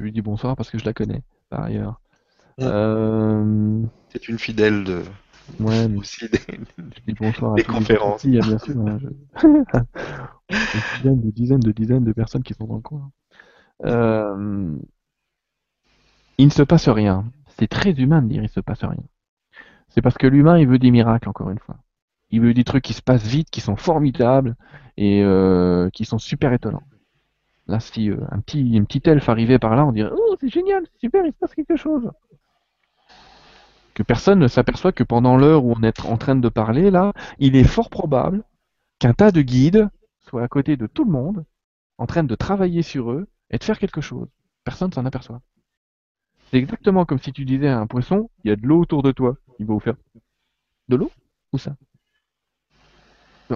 [0.00, 2.00] Je lui dis bonsoir parce que je la connais, par ailleurs.
[2.58, 2.66] Mm.
[2.66, 3.82] Euh,
[4.12, 5.02] C'est une fidèle de,
[5.58, 6.38] ouais, mais aussi des,
[6.78, 8.22] je dis bonsoir à des les conférences.
[8.22, 8.80] petits, bien sûr.
[8.80, 9.08] hein, je-
[10.72, 13.10] Des dizaines, de dizaines, de dizaines de personnes qui sont dans le coin.
[13.84, 14.76] Euh,
[16.38, 17.30] Il ne se passe rien.
[17.58, 19.02] C'est très humain de dire il se passe rien.
[19.88, 21.78] C'est parce que l'humain, il veut des miracles, encore une fois.
[22.30, 24.56] Il veut des trucs qui se passent vite, qui sont formidables
[24.96, 26.84] et euh, qui sont super étonnants.
[27.70, 30.48] Là, si euh, un petit, un petit elfe arrivait par là, on dirait Oh, c'est
[30.48, 32.10] génial, c'est super, il se passe quelque chose.
[33.94, 37.12] Que personne ne s'aperçoit que pendant l'heure où on est en train de parler, là,
[37.38, 38.42] il est fort probable
[38.98, 39.88] qu'un tas de guides
[40.18, 41.44] soit à côté de tout le monde,
[41.96, 44.26] en train de travailler sur eux et de faire quelque chose.
[44.64, 45.40] Personne s'en aperçoit.
[46.50, 49.04] C'est exactement comme si tu disais à un poisson, il y a de l'eau autour
[49.04, 49.36] de toi.
[49.60, 49.94] Il va vous faire
[50.88, 51.12] de l'eau
[51.52, 51.76] Où ça?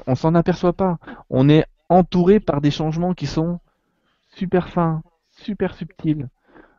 [0.06, 0.98] On s'en aperçoit pas.
[1.30, 3.58] On est entouré par des changements qui sont
[4.36, 6.28] super fins, super subtils.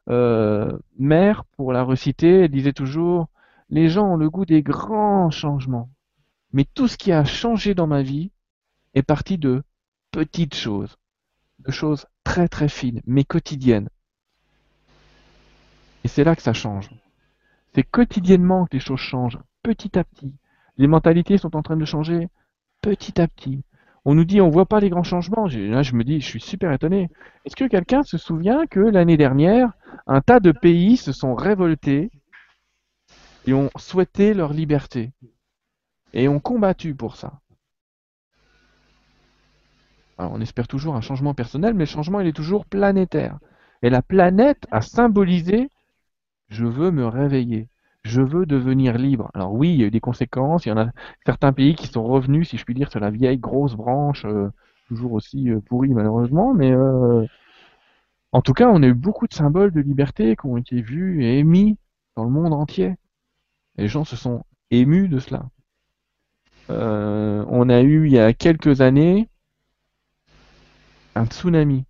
[0.10, 3.28] Euh, Mère, pour la reciter, elle disait toujours,
[3.70, 5.90] les gens ont le goût des grands changements.
[6.54, 8.32] Mais tout ce qui a changé dans ma vie
[8.94, 9.64] est parti de
[10.12, 10.98] petites choses,
[11.60, 13.90] de choses très très fines, mais quotidiennes.
[16.04, 16.90] Et c'est là que ça change.
[17.74, 20.34] C'est quotidiennement que les choses changent, petit à petit.
[20.78, 22.30] Les mentalités sont en train de changer
[22.82, 23.64] petit à petit.
[24.06, 25.48] On nous dit on voit pas les grands changements.
[25.48, 27.10] Là, je me dis, je suis super étonné.
[27.44, 29.72] Est-ce que quelqu'un se souvient que l'année dernière,
[30.06, 32.12] un tas de pays se sont révoltés
[33.48, 35.12] et ont souhaité leur liberté
[36.14, 37.40] et ont combattu pour ça?
[40.18, 43.40] On espère toujours un changement personnel, mais le changement, il est toujours planétaire.
[43.82, 45.70] Et la planète a symbolisé
[46.48, 47.70] je veux me réveiller.
[48.06, 49.32] Je veux devenir libre.
[49.34, 50.66] Alors oui, il y a eu des conséquences.
[50.66, 50.92] Il y en a
[51.26, 54.52] certains pays qui sont revenus, si je puis dire, sur la vieille grosse branche, euh,
[54.88, 56.54] toujours aussi euh, pourrie malheureusement.
[56.54, 57.26] Mais euh,
[58.32, 61.24] en tout cas, on a eu beaucoup de symboles de liberté qui ont été vus
[61.24, 61.78] et émis
[62.16, 62.94] dans le monde entier.
[63.78, 65.50] Les gens se sont émus de cela.
[66.70, 69.30] On a eu il y a quelques années
[71.16, 71.86] un tsunami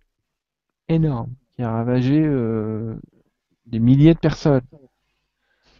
[0.88, 2.22] énorme qui a ravagé
[3.66, 4.62] des milliers de personnes.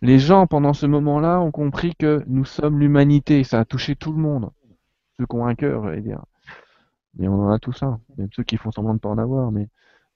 [0.02, 3.44] Les gens, pendant ce moment-là, ont compris que nous sommes l'humanité.
[3.44, 4.50] Ça a touché tout le monde.
[5.18, 6.22] Ceux qui ont un cœur, dire.
[7.18, 8.00] Mais on en a tous un.
[8.18, 9.52] Même ceux qui font semblant de pas en avoir.
[9.52, 9.68] Mais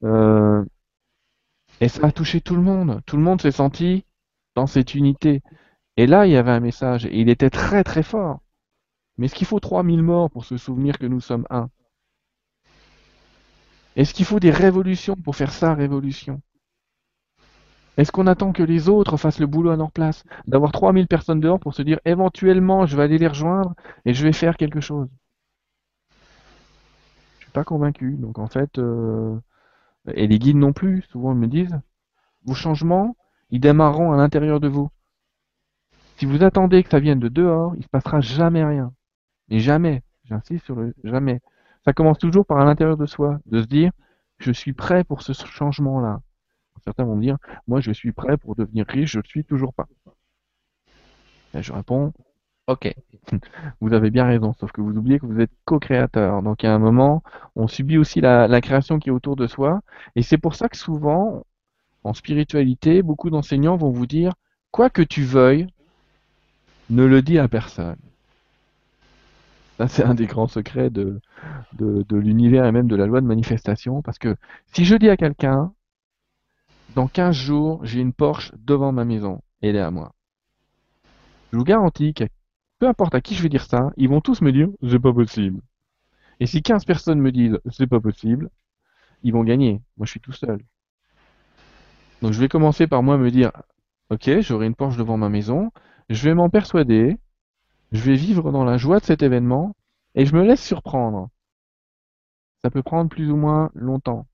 [0.05, 0.65] euh,
[1.81, 3.02] Et ça a touché tout le monde.
[3.07, 4.05] Tout le monde s'est senti
[4.55, 5.43] dans cette unité.
[5.97, 7.07] Et là, il y avait un message.
[7.07, 8.40] Et il était très très fort.
[9.19, 11.70] Mais est-ce qu'il faut 3000 morts pour se souvenir que nous sommes un?
[13.94, 16.43] Est-ce qu'il faut des révolutions pour faire sa révolution?
[17.97, 21.41] Est-ce qu'on attend que les autres fassent le boulot à leur place D'avoir 3000 personnes
[21.41, 24.81] dehors pour se dire éventuellement je vais aller les rejoindre et je vais faire quelque
[24.81, 25.09] chose?
[27.39, 28.17] Je suis pas convaincu.
[28.17, 29.37] Donc en fait, euh,
[30.15, 31.79] et les guides non plus, souvent ils me disent,
[32.45, 33.17] vos changements,
[33.51, 34.91] ils démarreront à l'intérieur de vous.
[36.17, 38.93] Si vous attendez que ça vienne de dehors, il se passera jamais rien.
[39.49, 41.41] Mais jamais, j'insiste sur le jamais.
[41.85, 43.91] Ça commence toujours par à l'intérieur de soi, de se dire,
[44.39, 46.21] je suis prêt pour ce changement-là.
[46.85, 47.36] Certains vont me dire,
[47.69, 49.86] moi je suis prêt pour devenir riche, je ne le suis toujours pas.
[51.55, 52.12] Et je réponds,
[52.70, 52.94] ok,
[53.81, 56.43] vous avez bien raison, sauf que vous oubliez que vous êtes co-créateur.
[56.43, 57.23] Donc à un moment,
[57.57, 59.81] on subit aussi la, création qui est autour de soi.
[60.16, 61.44] Et c'est pour ça que souvent,
[62.05, 64.32] en spiritualité, beaucoup d'enseignants vont vous dire,
[64.70, 65.66] quoi que tu veuilles,
[66.90, 67.97] ne le dis à personne.
[69.78, 71.20] Ça, c'est un des grands secrets de
[72.11, 74.02] l'univers et même de la loi de manifestation.
[74.02, 74.36] Parce que
[74.73, 75.73] si je dis à quelqu'un,
[76.95, 80.12] dans 15 jours, j'ai une Porsche devant ma maison, elle est à moi.
[81.53, 82.25] Je vous garantis que
[82.79, 85.12] peu importe à qui je vais dire ça, ils vont tous me dire c'est pas
[85.12, 85.61] possible.
[86.41, 88.51] Et si 15 personnes me disent c'est pas possible,
[89.23, 89.83] ils vont gagner.
[89.97, 90.61] Moi je suis tout seul.
[92.23, 93.53] Donc je vais commencer par moi me dire
[94.11, 95.71] ok, j'aurai une Porsche devant ma maison,
[96.09, 97.17] je vais m'en persuader,
[97.93, 99.77] je vais vivre dans la joie de cet événement
[100.15, 101.29] et je me laisse surprendre.
[102.62, 104.27] Ça peut prendre plus ou moins longtemps.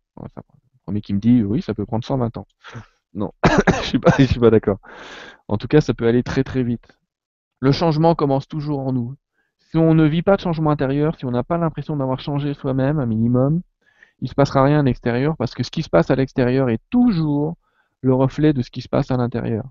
[0.86, 2.46] Le premier qui me dit oui, ça peut prendre 120 ans.
[3.12, 3.32] Non,
[3.82, 4.78] je suis pas, suis pas d'accord.
[5.48, 6.96] En tout cas, ça peut aller très très vite.
[7.60, 9.16] Le changement commence toujours en nous.
[9.58, 12.54] Si on ne vit pas de changement intérieur, si on n'a pas l'impression d'avoir changé
[12.54, 13.62] soi-même un minimum,
[14.20, 16.80] il se passera rien à l'extérieur parce que ce qui se passe à l'extérieur est
[16.90, 17.56] toujours
[18.00, 19.64] le reflet de ce qui se passe à l'intérieur.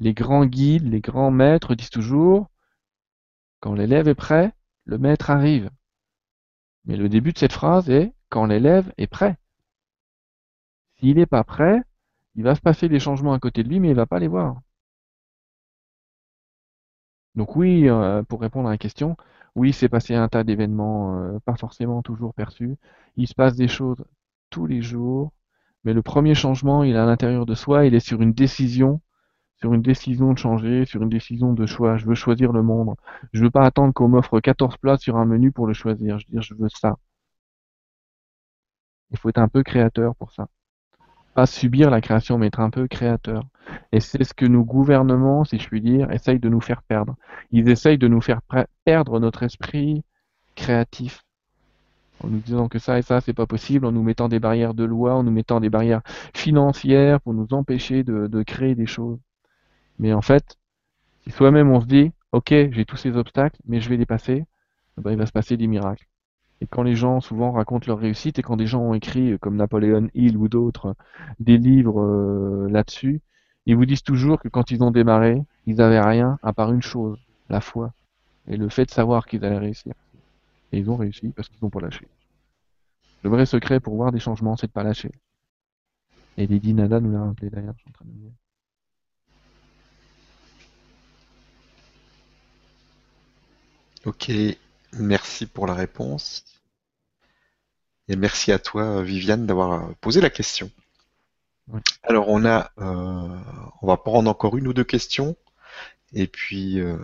[0.00, 2.48] Les grands guides, les grands maîtres disent toujours
[3.60, 4.52] quand l'élève est prêt,
[4.84, 5.70] le maître arrive.
[6.84, 9.36] Mais le début de cette phrase est quand l'élève est prêt.
[11.00, 11.82] S'il n'est pas prêt,
[12.36, 14.28] il va se passer des changements à côté de lui, mais il va pas les
[14.28, 14.60] voir.
[17.34, 19.16] Donc oui, euh, pour répondre à la question,
[19.54, 22.76] oui, c'est passé un tas d'événements euh, pas forcément toujours perçus.
[23.16, 24.04] Il se passe des choses
[24.50, 25.32] tous les jours,
[25.84, 29.00] mais le premier changement, il est à l'intérieur de soi, il est sur une décision,
[29.56, 31.96] sur une décision de changer, sur une décision de choix.
[31.98, 32.96] Je veux choisir le monde.
[33.32, 36.18] Je veux pas attendre qu'on m'offre 14 plats sur un menu pour le choisir.
[36.18, 36.96] Je veux dire, je veux ça.
[39.10, 40.48] Il faut être un peu créateur pour ça
[41.46, 43.44] subir la création, mais être un peu créateur.
[43.92, 47.16] Et c'est ce que nos gouvernements, si je puis dire, essayent de nous faire perdre.
[47.52, 48.40] Ils essayent de nous faire
[48.84, 50.04] perdre notre esprit
[50.56, 51.24] créatif.
[52.24, 54.74] En nous disant que ça et ça, c'est pas possible, en nous mettant des barrières
[54.74, 56.02] de loi, en nous mettant des barrières
[56.34, 59.18] financières pour nous empêcher de, de créer des choses.
[59.98, 60.58] Mais en fait,
[61.24, 64.44] si soi-même on se dit, ok, j'ai tous ces obstacles, mais je vais les passer,
[64.98, 66.07] eh ben, il va se passer des miracles.
[66.60, 69.38] Et quand les gens souvent racontent leur réussite et quand des gens ont écrit, euh,
[69.38, 70.94] comme Napoléon Hill ou d'autres,
[71.38, 73.20] des livres euh, là-dessus,
[73.66, 76.82] ils vous disent toujours que quand ils ont démarré, ils n'avaient rien à part une
[76.82, 77.18] chose,
[77.48, 77.92] la foi.
[78.48, 79.94] Et le fait de savoir qu'ils allaient réussir.
[80.72, 82.08] Et ils ont réussi parce qu'ils n'ont pas lâché.
[83.22, 85.12] Le vrai secret pour voir des changements, c'est de pas lâcher.
[86.36, 88.32] Et Lady Nada nous l'a rappelé d'ailleurs, je suis en train de dire.
[94.06, 94.30] Ok,
[94.92, 96.44] Merci pour la réponse.
[98.08, 100.70] Et merci à toi, Viviane, d'avoir posé la question.
[102.02, 103.38] Alors, on a, euh,
[103.82, 105.36] on va prendre encore une ou deux questions.
[106.14, 106.96] Et puis, euh,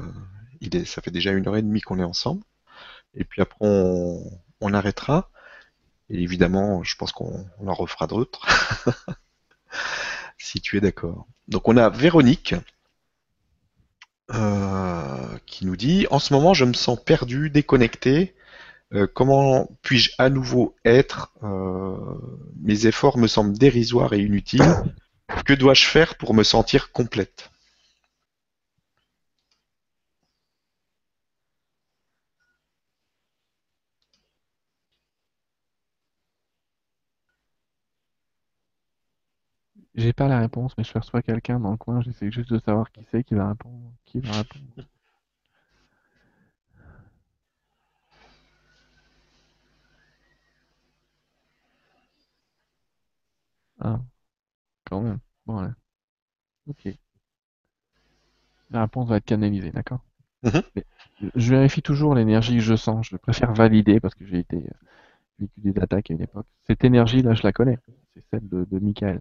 [0.60, 2.42] il est, ça fait déjà une heure et demie qu'on est ensemble.
[3.14, 4.22] Et puis après, on,
[4.60, 5.30] on arrêtera.
[6.08, 8.46] Et évidemment, je pense qu'on on en refera d'autres.
[10.38, 11.26] si tu es d'accord.
[11.48, 12.54] Donc, on a Véronique
[14.32, 18.34] euh, qui nous dit En ce moment, je me sens perdu, déconnecté.
[18.92, 21.32] Euh, comment puis-je à nouveau être?
[21.42, 21.96] Euh,
[22.62, 24.62] Mes efforts me semblent dérisoires et inutiles.
[25.46, 27.50] Que dois-je faire pour me sentir complète?
[40.04, 42.92] J'ai pas la réponse, mais je perçois quelqu'un dans le coin, j'essaie juste de savoir
[42.92, 43.90] qui c'est qui va répondre.
[44.04, 44.64] Qui va répondre.
[53.80, 54.00] Ah,
[54.84, 55.20] quand même.
[55.46, 55.72] Bon.
[56.68, 56.88] Ok.
[58.70, 60.00] La réponse va être canalisée, d'accord?
[60.42, 60.62] Mhm.
[61.34, 63.08] Je vérifie toujours l'énergie que je sens.
[63.08, 64.70] Je préfère valider parce que j'ai été euh,
[65.38, 66.46] vécu des attaques à une époque.
[66.66, 67.78] Cette énergie-là, je la connais.
[68.14, 69.20] C'est celle de, de Michael.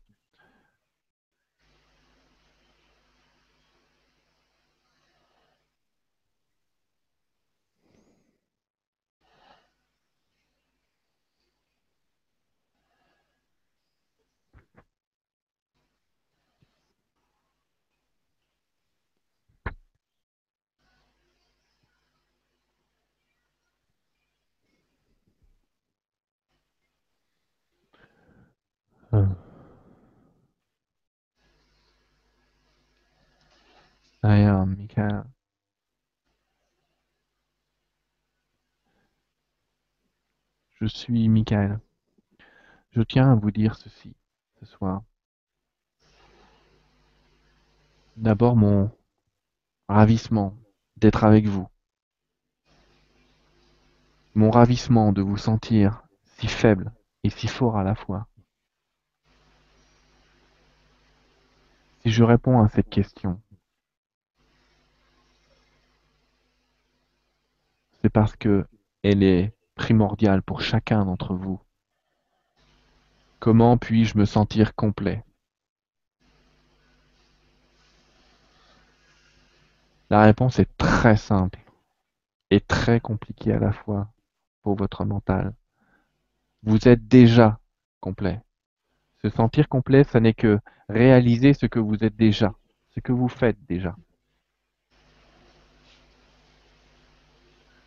[40.84, 41.80] Je suis Michael.
[42.92, 44.18] Je tiens à vous dire ceci
[44.60, 45.02] ce soir.
[48.18, 48.92] D'abord mon
[49.88, 50.58] ravissement
[50.98, 51.70] d'être avec vous.
[54.36, 56.04] Mon ravissement de vous sentir
[56.38, 56.92] si faible
[57.24, 58.28] et si fort à la fois.
[62.02, 63.42] Si je réponds à cette question,
[68.02, 68.68] c'est parce que
[69.02, 71.60] elle est primordiale pour chacun d'entre vous.
[73.40, 75.24] Comment puis-je me sentir complet?
[80.10, 81.60] La réponse est très simple
[82.52, 84.12] et très compliquée à la fois
[84.62, 85.54] pour votre mental.
[86.62, 87.60] Vous êtes déjà
[88.00, 88.40] complet.
[89.22, 92.54] Se sentir complet, ça n'est que réaliser ce que vous êtes déjà,
[92.94, 93.96] ce que vous faites déjà.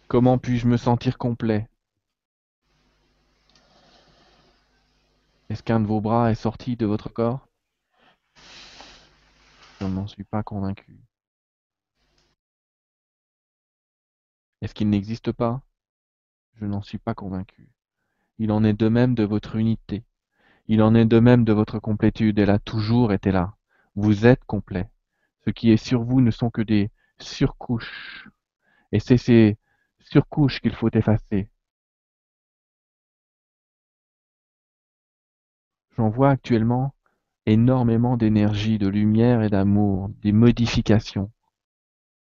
[0.09, 1.69] Comment puis-je me sentir complet?
[5.49, 7.47] Est-ce qu'un de vos bras est sorti de votre corps?
[9.81, 10.99] Je n'en suis pas convaincu.
[14.61, 15.63] Est-ce qu'il n'existe pas?
[16.55, 17.69] Je n'en suis pas convaincu.
[18.39, 20.05] Il en est de même de votre unité.
[20.67, 22.39] Il en est de même de votre complétude.
[22.39, 23.55] Elle a toujours été là.
[23.95, 24.91] Vous êtes complet.
[25.45, 26.91] Ce qui est sur vous ne sont que des
[27.21, 28.29] surcouches.
[28.91, 29.59] Et c'est ces
[30.01, 31.51] surcouches qu'il faut effacer.
[35.97, 36.95] J'en vois actuellement
[37.47, 41.31] énormément d'énergie, de lumière et d'amour, des modifications,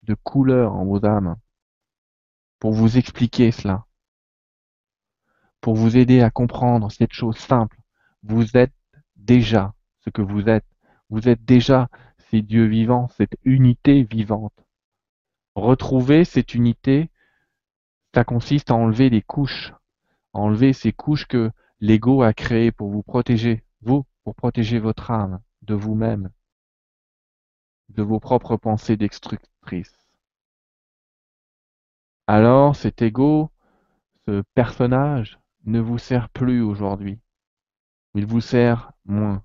[0.04, 1.36] de couleurs en vos âmes,
[2.58, 3.86] pour vous expliquer cela,
[5.62, 7.78] pour vous aider à comprendre cette chose simple.
[8.24, 8.74] Vous êtes
[9.18, 10.66] déjà ce que vous êtes.
[11.10, 11.90] Vous êtes déjà
[12.30, 14.54] ces dieux vivants, cette unité vivante.
[15.56, 17.12] Retrouver cette unité,
[18.16, 19.74] ça consiste à enlever les couches,
[20.34, 25.42] enlever ces couches que l'ego a créées pour vous protéger, vous, pour protéger votre âme
[25.62, 26.30] de vous-même,
[27.90, 29.98] de vos propres pensées destructrices.
[32.28, 33.52] Alors cet ego,
[34.28, 37.20] ce personnage, ne vous sert plus aujourd'hui.
[38.16, 39.44] Il vous sert moins.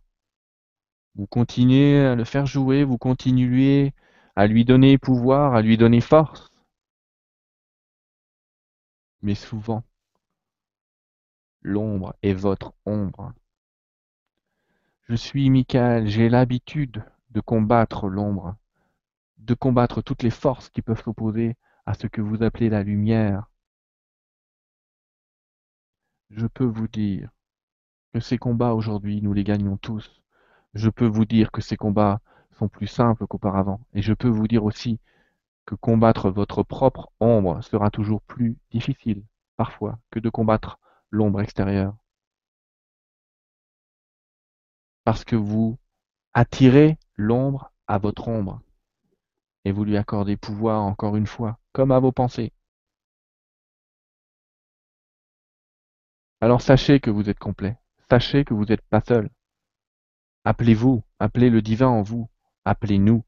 [1.15, 3.93] Vous continuez à le faire jouer, vous continuez
[4.37, 6.51] à lui donner pouvoir, à lui donner force.
[9.23, 9.83] Mais souvent,
[11.65, 13.33] l'ombre est votre ombre.
[15.09, 18.55] Je suis Michael, j'ai l'habitude de combattre l'ombre,
[19.39, 23.51] de combattre toutes les forces qui peuvent s'opposer à ce que vous appelez la lumière.
[26.31, 27.31] Je peux vous dire
[28.13, 30.23] que ces combats aujourd'hui, nous les gagnons tous.
[30.75, 32.21] Je peux vous dire que ces combats
[32.59, 33.81] sont plus simples qu'auparavant.
[33.95, 35.01] Et je peux vous dire aussi
[35.67, 39.25] que combattre votre propre ombre sera toujours plus difficile,
[39.57, 40.79] parfois, que de combattre
[41.15, 41.97] l'ombre extérieure.
[45.05, 45.79] Parce que vous
[46.33, 48.61] attirez l'ombre à votre ombre.
[49.65, 52.53] Et vous lui accordez pouvoir encore une fois, comme à vos pensées.
[56.41, 57.79] Alors sachez que vous êtes complet.
[58.11, 59.31] Sachez que vous n'êtes pas seul.
[60.45, 62.29] Appelez-vous, appelez le divin en vous,
[62.67, 63.25] appelez-nous,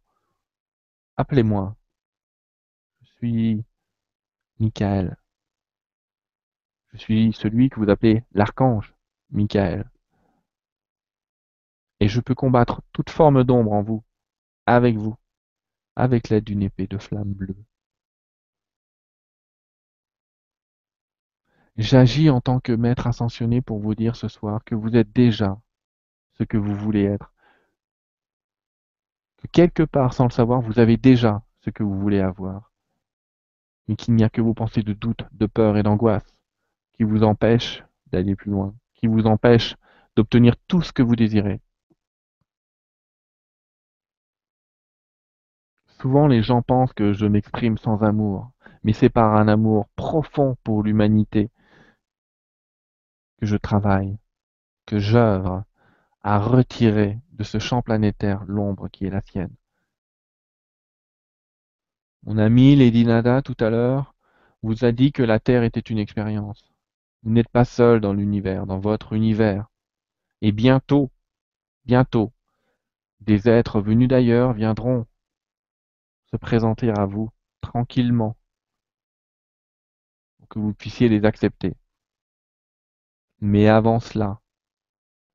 [1.17, 1.77] appelez-moi.
[3.01, 3.65] Je suis
[4.59, 5.17] Michael.
[6.97, 8.95] Je suis celui que vous appelez l'archange,
[9.31, 9.91] Michael.
[12.01, 14.03] Et je peux combattre toute forme d'ombre en vous,
[14.65, 15.15] avec vous,
[15.95, 17.57] avec l'aide d'une épée de flamme bleue.
[21.77, 25.61] J'agis en tant que maître ascensionné pour vous dire ce soir que vous êtes déjà
[26.39, 27.35] ce que vous voulez être.
[29.37, 32.73] Que quelque part, sans le savoir, vous avez déjà ce que vous voulez avoir.
[33.87, 36.36] Mais qu'il n'y a que vos pensées de doute, de peur et d'angoisse
[36.97, 39.77] qui vous empêchent d'aller plus loin, qui vous empêchent
[40.17, 41.61] d'obtenir tout ce que vous désirez.
[46.01, 48.51] Souvent, les gens pensent que je m'exprime sans amour,
[48.83, 51.51] mais c'est par un amour profond pour l'humanité
[53.41, 54.19] que je travaille,
[54.87, 55.65] que j'œuvre
[56.23, 59.55] à retirer de ce champ planétaire l'ombre qui est la sienne.
[62.25, 64.15] Mon ami Lady Nada tout à l'heure
[64.63, 66.76] vous a dit que la Terre était une expérience.
[67.27, 69.67] Vous n'êtes pas seul dans l'univers, dans votre univers.
[70.43, 71.11] Et bientôt,
[71.85, 72.33] bientôt,
[73.19, 75.09] des êtres venus d'ailleurs viendront
[76.31, 77.33] se présenter à vous
[77.63, 78.37] tranquillement
[80.39, 81.75] pour que vous puissiez les accepter.
[83.41, 84.41] Mais avant cela,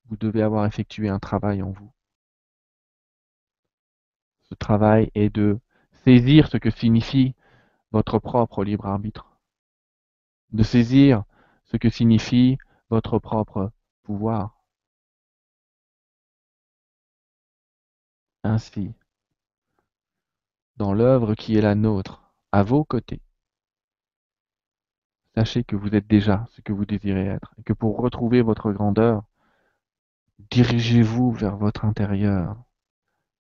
[0.06, 1.92] vous devez avoir effectué un travail en vous.
[4.44, 5.60] Ce travail est de
[6.06, 7.36] saisir ce que signifie
[7.92, 9.42] votre propre libre arbitre,
[10.54, 11.26] de saisir
[11.72, 12.58] ce que signifie
[12.90, 13.72] votre propre
[14.04, 14.62] pouvoir.
[18.44, 18.94] Ainsi,
[20.76, 23.22] dans l'œuvre qui est la nôtre, à vos côtés,
[25.36, 28.74] sachez que vous êtes déjà ce que vous désirez être, et que pour retrouver votre
[28.74, 29.24] grandeur,
[30.40, 32.58] dirigez-vous vers votre intérieur.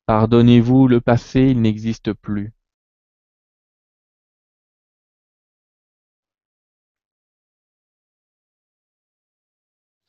[0.05, 2.53] Pardonnez-vous le passé, il n'existe plus.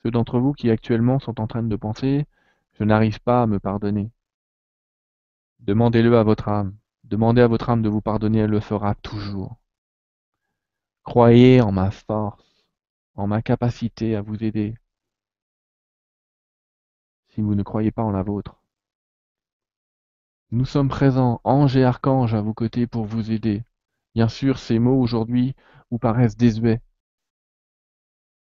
[0.05, 2.27] Ceux d'entre vous qui actuellement sont en train de penser
[2.75, 4.11] Je n'arrive pas à me pardonner.
[5.61, 6.77] Demandez-le à votre âme.
[7.05, 9.57] Demandez à votre âme de vous pardonner, elle le fera toujours.
[11.05, 12.65] Croyez en ma force,
[13.15, 14.75] en ma capacité à vous aider,
[17.29, 18.61] si vous ne croyez pas en la vôtre.
[20.51, 23.65] Nous sommes présents, anges et archanges, à vos côtés pour vous aider.
[24.15, 25.55] Bien sûr, ces mots aujourd'hui
[25.91, 26.81] vous paraissent désuets,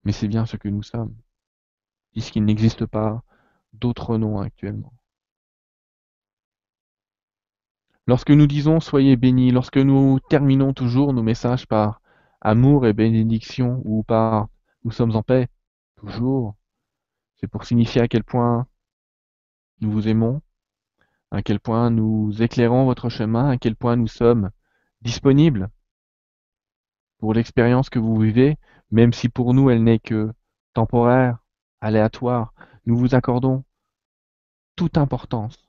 [0.03, 1.15] mais c'est bien ce que nous sommes,
[2.13, 3.23] puisqu'il n'existe pas
[3.73, 4.93] d'autres noms actuellement.
[8.07, 12.01] Lorsque nous disons soyez bénis, lorsque nous terminons toujours nos messages par
[12.41, 14.47] amour et bénédiction ou par
[14.83, 15.47] nous sommes en paix,
[15.95, 16.55] toujours,
[17.37, 18.67] c'est pour signifier à quel point
[19.79, 20.41] nous vous aimons,
[21.31, 24.51] à quel point nous éclairons votre chemin, à quel point nous sommes
[25.01, 25.69] disponibles
[27.19, 28.57] pour l'expérience que vous vivez,
[28.91, 30.33] même si pour nous elle n'est que
[30.73, 31.42] temporaire,
[31.83, 32.53] aléatoire,
[32.85, 33.63] nous vous accordons
[34.75, 35.63] toute importance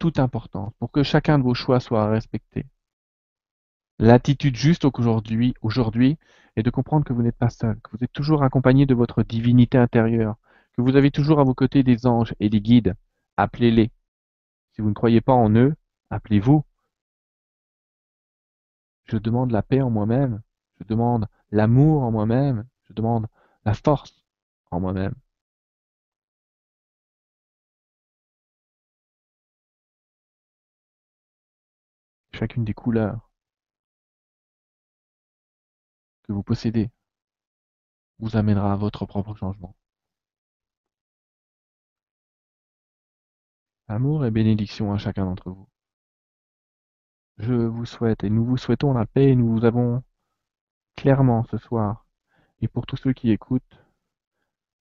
[0.00, 2.66] toute importance pour que chacun de vos choix soit respecté.
[3.98, 6.18] L'attitude juste aujourd'hui, aujourd'hui
[6.56, 9.22] est de comprendre que vous n'êtes pas seul, que vous êtes toujours accompagné de votre
[9.22, 10.36] divinité intérieure,
[10.72, 12.94] que vous avez toujours à vos côtés des anges et des guides.
[13.36, 13.92] Appelez-les.
[14.72, 15.74] Si vous ne croyez pas en eux,
[16.08, 16.64] appelez-vous.
[19.04, 20.40] Je demande la paix en moi-même,
[20.80, 23.26] je demande l'amour en moi-même, je demande
[23.64, 24.24] la force
[24.70, 25.14] en moi-même.
[32.40, 33.30] chacune des couleurs
[36.22, 36.90] que vous possédez
[38.18, 39.76] vous amènera à votre propre changement.
[43.88, 45.68] Amour et bénédiction à chacun d'entre vous.
[47.36, 50.02] Je vous souhaite et nous vous souhaitons la paix et nous vous avons
[50.96, 52.06] clairement ce soir
[52.60, 53.78] et pour tous ceux qui écoutent,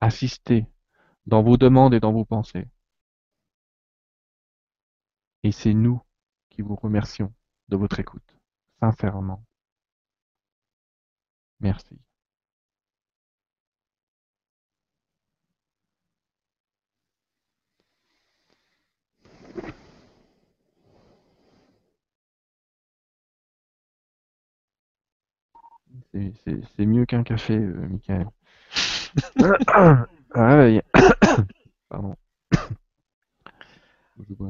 [0.01, 0.65] assisté
[1.25, 2.67] dans vos demandes et dans vos pensées.
[5.43, 6.01] Et c'est nous
[6.49, 7.33] qui vous remercions
[7.69, 8.37] de votre écoute,
[8.79, 9.43] sincèrement.
[11.59, 11.99] Merci.
[26.45, 28.27] C'est mieux qu'un café, euh, Michael.
[29.73, 30.05] ah,
[31.89, 32.15] Pardon.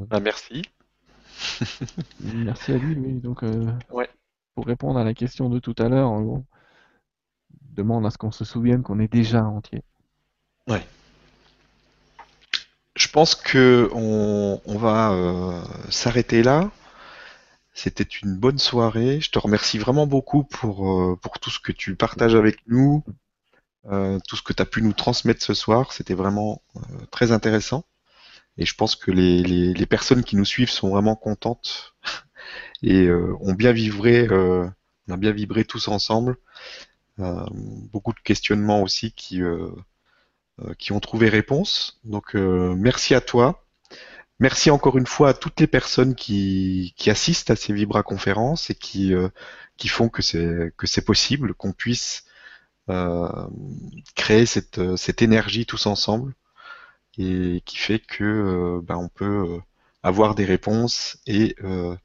[0.10, 0.64] Ah, merci.
[2.22, 3.14] Merci à lui, oui.
[3.20, 3.72] Donc, euh,
[4.56, 6.44] pour répondre à la question de tout à l'heure, on
[7.72, 9.84] demande à ce qu'on se souvienne qu'on est déjà entier.
[10.68, 10.86] Ouais.
[12.96, 16.70] Je pense que on, va euh, s'arrêter là.
[17.82, 19.22] C'était une bonne soirée.
[19.22, 23.04] Je te remercie vraiment beaucoup pour, euh, tout ce que tu partages avec nous,
[23.84, 25.94] tout ce que tu as pu nous transmettre ce soir.
[25.94, 26.62] C'était vraiment
[27.12, 27.86] très intéressant.
[28.60, 31.96] Et je pense que les, personnes qui nous suivent sont vraiment contentes
[32.84, 34.68] et euh, ont bien vibré, euh,
[35.08, 36.36] on a bien vibré tous ensemble.
[37.20, 42.02] Euh, beaucoup de questionnements aussi qui ont trouvé réponse.
[42.04, 43.66] Donc merci à toi.
[44.40, 48.70] Merci encore une fois à toutes les personnes qui, qui assistent à ces Vibra conférences
[48.70, 49.14] et qui,
[49.78, 52.24] qui font que c'est que c'est possible, qu'on puisse
[54.16, 56.34] créer cette, cette énergie tous ensemble
[57.20, 59.62] et qui fait que euh, ben, on peut euh,
[60.04, 61.96] avoir des réponses et euh,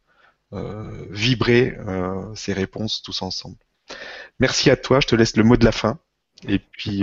[1.11, 1.77] vibrer
[2.37, 3.57] ces réponses tous ensemble.
[4.39, 5.99] Merci à toi, je te laisse le mot de la fin
[6.47, 7.03] et puis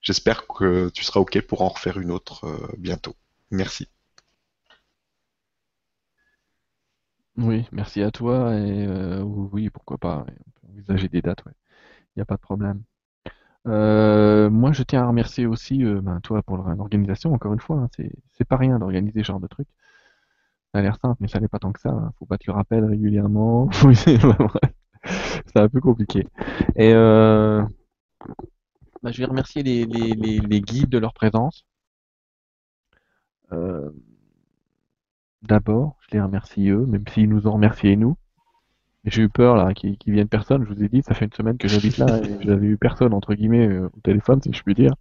[0.00, 3.14] j'espère que tu seras OK pour en refaire une autre bientôt.
[3.52, 3.86] Merci.
[7.36, 8.86] Oui, merci à toi et
[9.22, 10.24] oui, pourquoi pas.
[10.26, 12.82] On peut envisager des dates, Il n'y a pas de problème.
[13.66, 17.76] Euh, moi, je tiens à remercier aussi euh, ben, toi pour l'organisation, encore une fois.
[17.78, 17.88] Hein,
[18.36, 19.68] c'est pas rien d'organiser ce genre de truc.
[20.72, 21.90] Ça a l'air simple, mais ça n'est pas tant que ça.
[21.90, 22.12] Hein.
[22.18, 23.68] Faut pas que tu rappelles régulièrement.
[23.94, 26.26] c'est un peu compliqué.
[26.78, 27.64] Euh,
[29.02, 31.64] bah, je vais remercier les, guides de leur présence.
[33.52, 33.90] Euh,
[35.42, 38.16] D'abord, je les remercie eux, même s'ils nous ont remercié nous.
[39.04, 40.62] J'ai eu peur là, qu'ils qu viennent personne.
[40.68, 43.14] Je vous ai dit, ça fait une semaine que j'habite là et j'avais eu personne
[43.14, 44.92] entre guillemets euh, au téléphone, si je puis dire.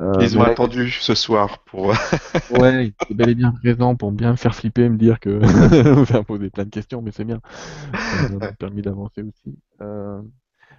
[0.00, 1.86] Euh, Ils ont attendu ce soir pour.
[2.50, 5.40] ouais, ils étaient bel et bien présents pour bien me faire flipper, me dire que
[6.06, 7.40] faire poser plein de questions, mais c'est bien.
[7.94, 9.56] Ça m'a permis d'avancer aussi.
[9.80, 10.20] Euh...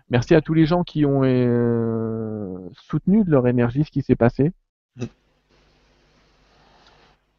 [0.09, 4.17] Merci à tous les gens qui ont euh, soutenu de leur énergie ce qui s'est
[4.17, 4.51] passé.
[4.97, 5.03] Mm.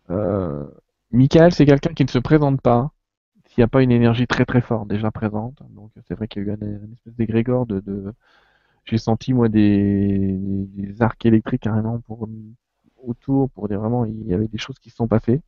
[0.09, 0.65] Euh,
[1.13, 2.91] Michael, c'est quelqu'un qui ne se présente pas
[3.47, 5.63] s'il n'y a pas une énergie très très forte déjà présente.
[5.71, 8.15] Donc c'est vrai qu'il y a eu un, espèce d'égrégore de, de...
[8.85, 12.29] j'ai senti moi des, des, arcs électriques carrément pour
[12.97, 15.43] autour pour dire vraiment il y avait des choses qui se sont passées.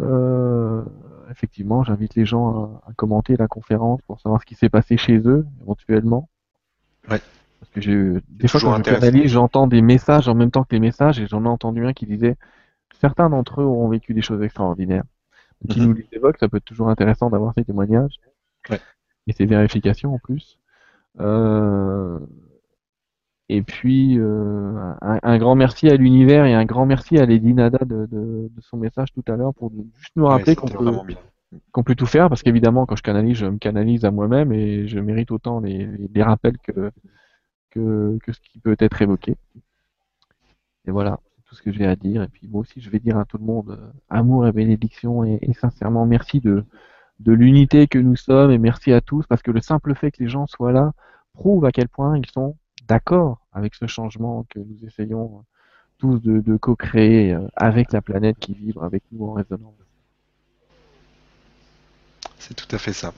[0.00, 0.84] Euh,
[1.30, 4.96] effectivement, j'invite les gens à, à, commenter la conférence pour savoir ce qui s'est passé
[4.96, 6.28] chez eux éventuellement.
[7.10, 7.20] Ouais.
[7.60, 10.80] Parce que j'ai des fois quand je j'entends des messages en même temps que les
[10.80, 12.36] messages et j'en ai entendu un qui disait
[13.00, 15.04] certains d'entre eux ont vécu des choses extraordinaires.
[15.68, 15.86] Qui mm -hmm.
[15.86, 18.16] nous les évoquent, ça peut être toujours intéressant d'avoir ces témoignages.
[18.70, 18.80] Ouais.
[19.26, 20.58] Et ces vérifications en plus.
[21.20, 22.18] Euh...
[23.50, 27.54] Et puis, euh, un, un, grand merci à l'univers et un grand merci à Lady
[27.54, 30.68] Nada de, de, de son message tout à l'heure pour juste nous rappeler ouais, qu'on
[30.68, 31.14] peut,
[31.74, 34.86] qu peut, tout faire, parce qu'évidemment, quand je canalise, je me canalise à moi-même et
[34.86, 36.90] je mérite autant les, les rappels que,
[37.70, 39.34] que, que ce qui peut être évoqué.
[40.86, 41.18] Et voilà
[41.48, 42.22] tout ce que j'ai à dire.
[42.22, 45.24] Et puis moi aussi, je vais dire à tout le monde euh, amour et bénédiction
[45.24, 46.64] et, sincèrement merci de,
[47.20, 50.22] de l'unité que nous sommes et merci à tous parce que le simple fait que
[50.22, 50.92] les gens soient là
[51.32, 52.56] prouve à quel point ils sont
[52.86, 55.44] d'accord avec ce changement que nous essayons
[55.98, 59.74] tous de, co-créer euh, avec la planète qui vibre avec nous en résonance.
[62.38, 63.12] C'est tout à fait ça.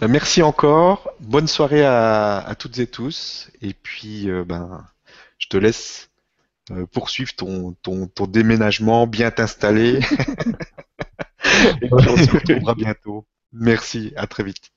[0.00, 1.10] Ben, merci encore.
[1.20, 3.50] Bonne soirée à, toutes et tous.
[3.62, 4.84] Et puis, euh, ben,
[5.38, 6.10] je te laisse
[6.70, 10.00] euh, poursuivre ton, ton, ton, déménagement, bien t'installer.
[11.82, 13.26] Et puis on se retrouvera bientôt.
[13.52, 14.70] Merci, à très vite.